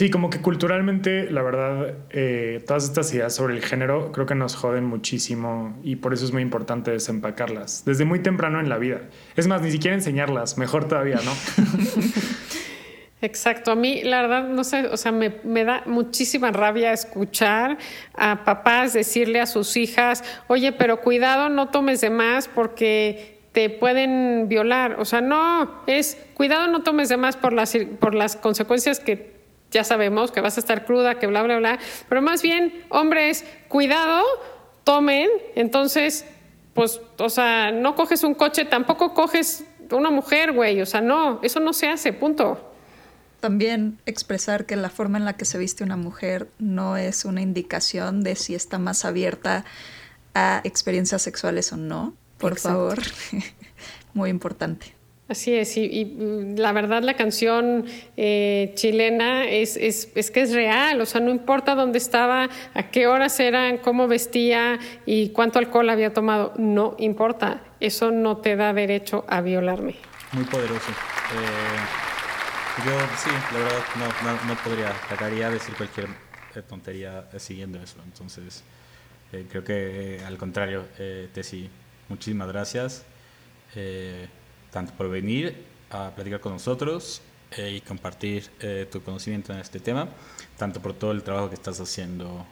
Sí, 0.01 0.09
como 0.09 0.31
que 0.31 0.41
culturalmente, 0.41 1.31
la 1.31 1.43
verdad, 1.43 1.95
eh, 2.09 2.65
todas 2.67 2.85
estas 2.85 3.13
ideas 3.13 3.35
sobre 3.35 3.55
el 3.55 3.63
género 3.63 4.13
creo 4.13 4.25
que 4.25 4.35
nos 4.35 4.55
joden 4.55 4.85
muchísimo 4.85 5.77
y 5.83 5.97
por 5.97 6.15
eso 6.15 6.25
es 6.25 6.33
muy 6.33 6.41
importante 6.41 6.91
desempacarlas 6.91 7.85
desde 7.85 8.07
muy 8.07 8.21
temprano 8.21 8.61
en 8.61 8.71
la 8.71 8.79
vida. 8.79 9.03
Es 9.37 9.47
más, 9.47 9.61
ni 9.61 9.71
siquiera 9.71 9.95
enseñarlas, 9.95 10.57
mejor 10.57 10.87
todavía, 10.89 11.21
¿no? 11.23 11.33
Exacto, 13.23 13.71
a 13.71 13.75
mí 13.75 14.03
la 14.03 14.23
verdad 14.23 14.45
no 14.45 14.65
sé, 14.65 14.87
o 14.87 14.97
sea, 14.97 15.13
me, 15.13 15.35
me, 15.45 15.65
da 15.65 15.83
muchísima 15.85 16.53
rabia 16.53 16.93
escuchar 16.93 17.77
a 18.15 18.45
papás 18.45 18.95
decirle 18.95 19.41
a 19.41 19.47
sus 19.47 19.77
hijas, 19.77 20.25
oye, 20.49 20.73
pero 20.73 21.03
cuidado, 21.03 21.51
no 21.51 21.69
tomes 21.69 22.01
de 22.01 22.09
más 22.09 22.49
porque 22.49 23.41
te 23.53 23.69
pueden 23.69 24.49
violar. 24.49 24.99
O 25.01 25.05
sea, 25.05 25.21
no, 25.21 25.83
es 25.87 26.17
cuidado, 26.35 26.69
no 26.69 26.83
tomes 26.83 27.09
de 27.09 27.17
más 27.17 27.37
por 27.37 27.53
las, 27.53 27.77
por 27.99 28.15
las 28.15 28.37
consecuencias 28.37 29.01
que 29.01 29.41
ya 29.71 29.85
sabemos 29.85 30.33
que 30.33 30.41
vas 30.41 30.57
a 30.57 30.61
estar 30.61 30.85
cruda, 30.85 31.17
que 31.19 31.27
bla, 31.27 31.43
bla, 31.43 31.59
bla. 31.59 31.79
Pero 32.09 32.23
más 32.23 32.43
bien, 32.43 32.85
hombres, 32.89 33.45
cuidado, 33.69 34.25
tomen. 34.85 35.29
Entonces, 35.55 36.27
pues, 36.75 37.01
o 37.19 37.29
sea, 37.29 37.71
no 37.71 37.95
coges 37.95 38.25
un 38.25 38.35
coche, 38.35 38.65
tampoco 38.65 39.15
coges 39.15 39.65
una 39.91 40.11
mujer, 40.11 40.53
güey. 40.53 40.81
O 40.81 40.87
sea, 40.87 41.01
no, 41.01 41.41
eso 41.43 41.61
no 41.61 41.73
se 41.73 41.89
hace, 41.89 42.13
punto. 42.13 42.70
También 43.41 43.99
expresar 44.05 44.67
que 44.67 44.77
la 44.77 44.91
forma 44.91 45.17
en 45.17 45.25
la 45.25 45.35
que 45.35 45.47
se 45.47 45.57
viste 45.57 45.83
una 45.83 45.97
mujer 45.97 46.49
no 46.59 46.97
es 46.97 47.25
una 47.25 47.41
indicación 47.41 48.23
de 48.23 48.37
si 48.37 48.55
está 48.55 48.79
más 48.79 49.05
abierta 49.07 49.65
a 50.35 50.61
experiencias 50.65 51.23
sexuales 51.23 51.73
o 51.73 51.77
no. 51.77 52.15
Por 52.39 52.59
favor, 52.59 52.99
muy 54.15 54.31
importante. 54.31 54.95
Así 55.29 55.55
es, 55.55 55.77
y, 55.77 56.05
mm, 56.05 56.57
la 56.57 56.73
verdad 56.73 57.03
la 57.03 57.15
canción 57.15 57.85
eh, 58.17 58.73
chilena 58.75 59.49
es, 59.49 59.77
es, 59.77 60.11
es, 60.17 60.33
que 60.33 60.41
es 60.41 60.53
real, 60.53 61.01
o 61.01 61.07
sea, 61.07 61.21
no 61.21 61.31
importa 61.31 61.77
dónde 61.77 61.99
estaba, 61.99 62.49
a 62.75 62.91
qué 62.91 63.07
horas 63.07 63.39
eran, 63.39 63.79
cómo 63.79 64.09
vestía 64.09 64.81
y 65.07 65.29
cuánto 65.29 65.61
alcohol 65.61 65.89
había 65.89 66.13
tomado, 66.13 66.53
no 66.57 66.97
importa, 66.99 67.63
eso 67.79 68.11
no 68.11 68.39
te 68.39 68.57
da 68.57 68.73
derecho 68.73 69.25
a 69.29 69.41
violarme. 69.41 69.95
Muy 70.33 70.45
poderoso. 70.45 70.91
Eh, 70.91 72.10
yo 72.85 72.99
sí, 73.17 73.31
la 73.53 73.59
verdad 73.59 73.85
no, 73.97 74.33
no, 74.33 74.45
no 74.47 74.63
podría, 74.63 74.93
trataría 75.09 75.49
de 75.49 75.55
decir 75.55 75.75
cualquier 75.75 76.09
eh, 76.55 76.63
tontería 76.69 77.29
siguiendo 77.39 77.81
eso, 77.81 77.97
entonces 78.05 78.65
creo 79.49 79.63
que 79.63 80.21
al 80.27 80.37
contrario, 80.37 80.85
Tessy, 81.33 81.71
muchísimas 82.09 82.49
gracias 82.49 83.05
tanto 84.71 84.93
por 84.95 85.09
venir 85.09 85.65
a 85.91 86.11
platicar 86.11 86.41
con 86.41 86.53
nosotros 86.53 87.23
eh, 87.57 87.75
y 87.77 87.81
compartir 87.81 88.49
eh, 88.61 88.87
tu 88.91 89.03
conocimiento 89.03 89.53
en 89.53 89.59
este 89.59 89.81
tema, 89.81 90.09
tanto 90.57 90.81
por 90.81 90.95
todo 90.95 91.13
el 91.13 91.23
trabajo 91.23 91.49
que 91.49 91.57
estás 91.57 91.81
haciendo 91.81 92.47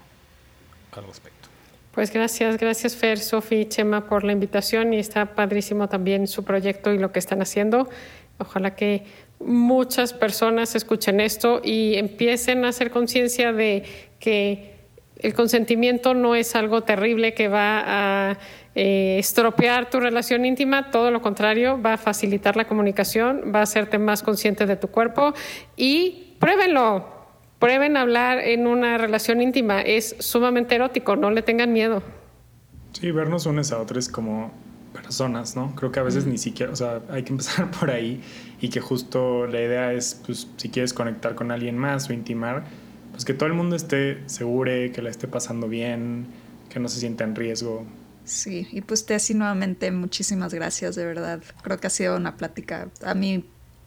al 0.92 1.06
respecto. 1.06 1.48
Pues 1.92 2.12
gracias, 2.12 2.58
gracias 2.58 2.96
Fer, 2.96 3.18
Sofi, 3.18 3.66
Chema 3.66 4.06
por 4.06 4.24
la 4.24 4.32
invitación 4.32 4.92
y 4.92 4.98
está 4.98 5.34
padrísimo 5.34 5.88
también 5.88 6.26
su 6.26 6.44
proyecto 6.44 6.92
y 6.92 6.98
lo 6.98 7.12
que 7.12 7.18
están 7.18 7.42
haciendo. 7.42 7.88
Ojalá 8.38 8.76
que 8.76 9.04
muchas 9.40 10.12
personas 10.12 10.74
escuchen 10.74 11.20
esto 11.20 11.60
y 11.62 11.94
empiecen 11.96 12.64
a 12.64 12.68
hacer 12.68 12.90
conciencia 12.90 13.52
de 13.52 13.84
que 14.18 14.78
el 15.18 15.34
consentimiento 15.34 16.14
no 16.14 16.34
es 16.34 16.54
algo 16.54 16.82
terrible 16.82 17.34
que 17.34 17.48
va 17.48 18.30
a 18.30 18.38
eh, 18.74 19.16
estropear 19.18 19.90
tu 19.90 19.98
relación 19.98 20.44
íntima, 20.44 20.90
todo 20.90 21.10
lo 21.10 21.20
contrario, 21.20 21.80
va 21.80 21.94
a 21.94 21.96
facilitar 21.96 22.56
la 22.56 22.66
comunicación, 22.66 23.52
va 23.54 23.60
a 23.60 23.62
hacerte 23.62 23.98
más 23.98 24.22
consciente 24.22 24.66
de 24.66 24.76
tu 24.76 24.88
cuerpo 24.88 25.34
y 25.76 26.36
pruébenlo, 26.38 27.06
prueben 27.58 27.96
hablar 27.96 28.38
en 28.38 28.66
una 28.66 28.98
relación 28.98 29.42
íntima, 29.42 29.80
es 29.82 30.14
sumamente 30.20 30.76
erótico, 30.76 31.16
no 31.16 31.30
le 31.30 31.42
tengan 31.42 31.72
miedo. 31.72 32.02
Sí, 32.92 33.10
vernos 33.10 33.46
unos 33.46 33.72
a 33.72 33.80
otros 33.80 34.08
como 34.08 34.52
personas, 35.08 35.56
¿no? 35.56 35.74
Creo 35.74 35.90
que 35.90 36.00
a 36.00 36.02
veces 36.02 36.26
ni 36.26 36.36
siquiera, 36.36 36.70
o 36.70 36.76
sea, 36.76 37.00
hay 37.08 37.22
que 37.22 37.32
empezar 37.32 37.70
por 37.80 37.90
ahí 37.90 38.20
y 38.60 38.68
que 38.68 38.80
justo 38.80 39.46
la 39.46 39.58
idea 39.58 39.92
es, 39.94 40.20
pues, 40.26 40.46
si 40.58 40.68
quieres 40.68 40.92
conectar 40.92 41.34
con 41.34 41.50
alguien 41.50 41.78
más 41.78 42.10
o 42.10 42.12
intimar, 42.12 42.66
pues 43.12 43.24
que 43.24 43.32
todo 43.32 43.46
el 43.46 43.54
mundo 43.54 43.74
esté 43.74 44.22
seguro, 44.26 44.70
que 44.92 45.00
la 45.00 45.08
esté 45.08 45.26
pasando 45.26 45.66
bien, 45.66 46.26
que 46.68 46.78
no 46.78 46.88
se 46.88 47.00
sienta 47.00 47.24
en 47.24 47.34
riesgo. 47.34 47.86
Sí, 48.24 48.68
y 48.70 48.82
pues 48.82 49.06
Tessie 49.06 49.34
nuevamente 49.34 49.90
muchísimas 49.90 50.52
gracias, 50.52 50.94
de 50.94 51.06
verdad. 51.06 51.40
Creo 51.62 51.78
que 51.78 51.86
ha 51.86 51.90
sido 51.90 52.14
una 52.14 52.36
plática, 52.36 52.90
a 53.02 53.14
mí 53.14 53.44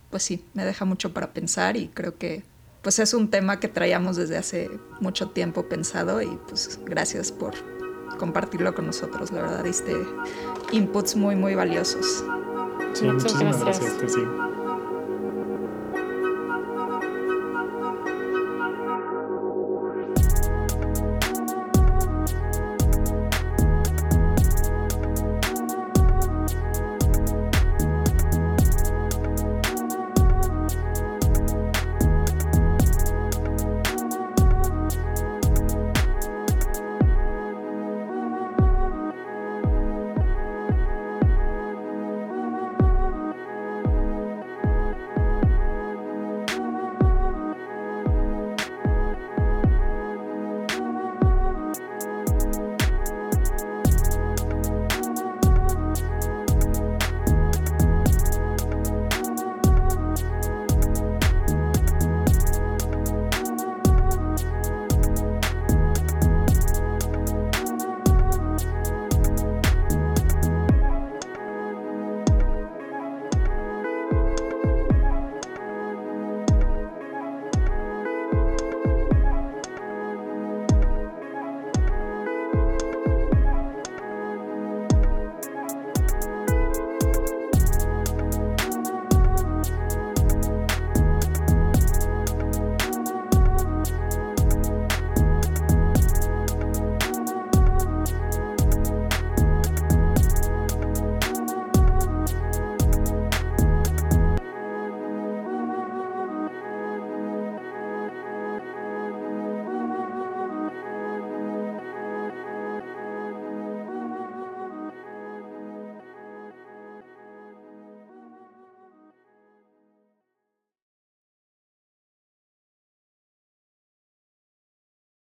pues 0.09 0.23
sí, 0.23 0.43
me 0.55 0.65
deja 0.65 0.85
mucho 0.85 1.13
para 1.13 1.33
pensar 1.33 1.77
y 1.77 1.87
creo 1.87 2.17
que 2.17 2.43
pues 2.81 2.97
es 2.97 3.13
un 3.13 3.29
tema 3.29 3.59
que 3.59 3.67
traíamos 3.67 4.17
desde 4.17 4.37
hace 4.37 4.71
mucho 4.99 5.29
tiempo 5.29 5.69
pensado 5.69 6.19
y 6.21 6.39
pues 6.49 6.79
gracias 6.83 7.31
por 7.31 7.53
compartirlo 8.17 8.75
con 8.75 8.85
nosotros, 8.85 9.31
la 9.31 9.41
verdad 9.41 9.63
diste 9.63 9.95
inputs 10.71 11.15
muy 11.15 11.35
muy 11.35 11.55
valiosos. 11.55 12.23
Sí, 12.93 13.05
muchísimas 13.05 13.59
gracias, 13.63 13.97
gracias 13.97 14.50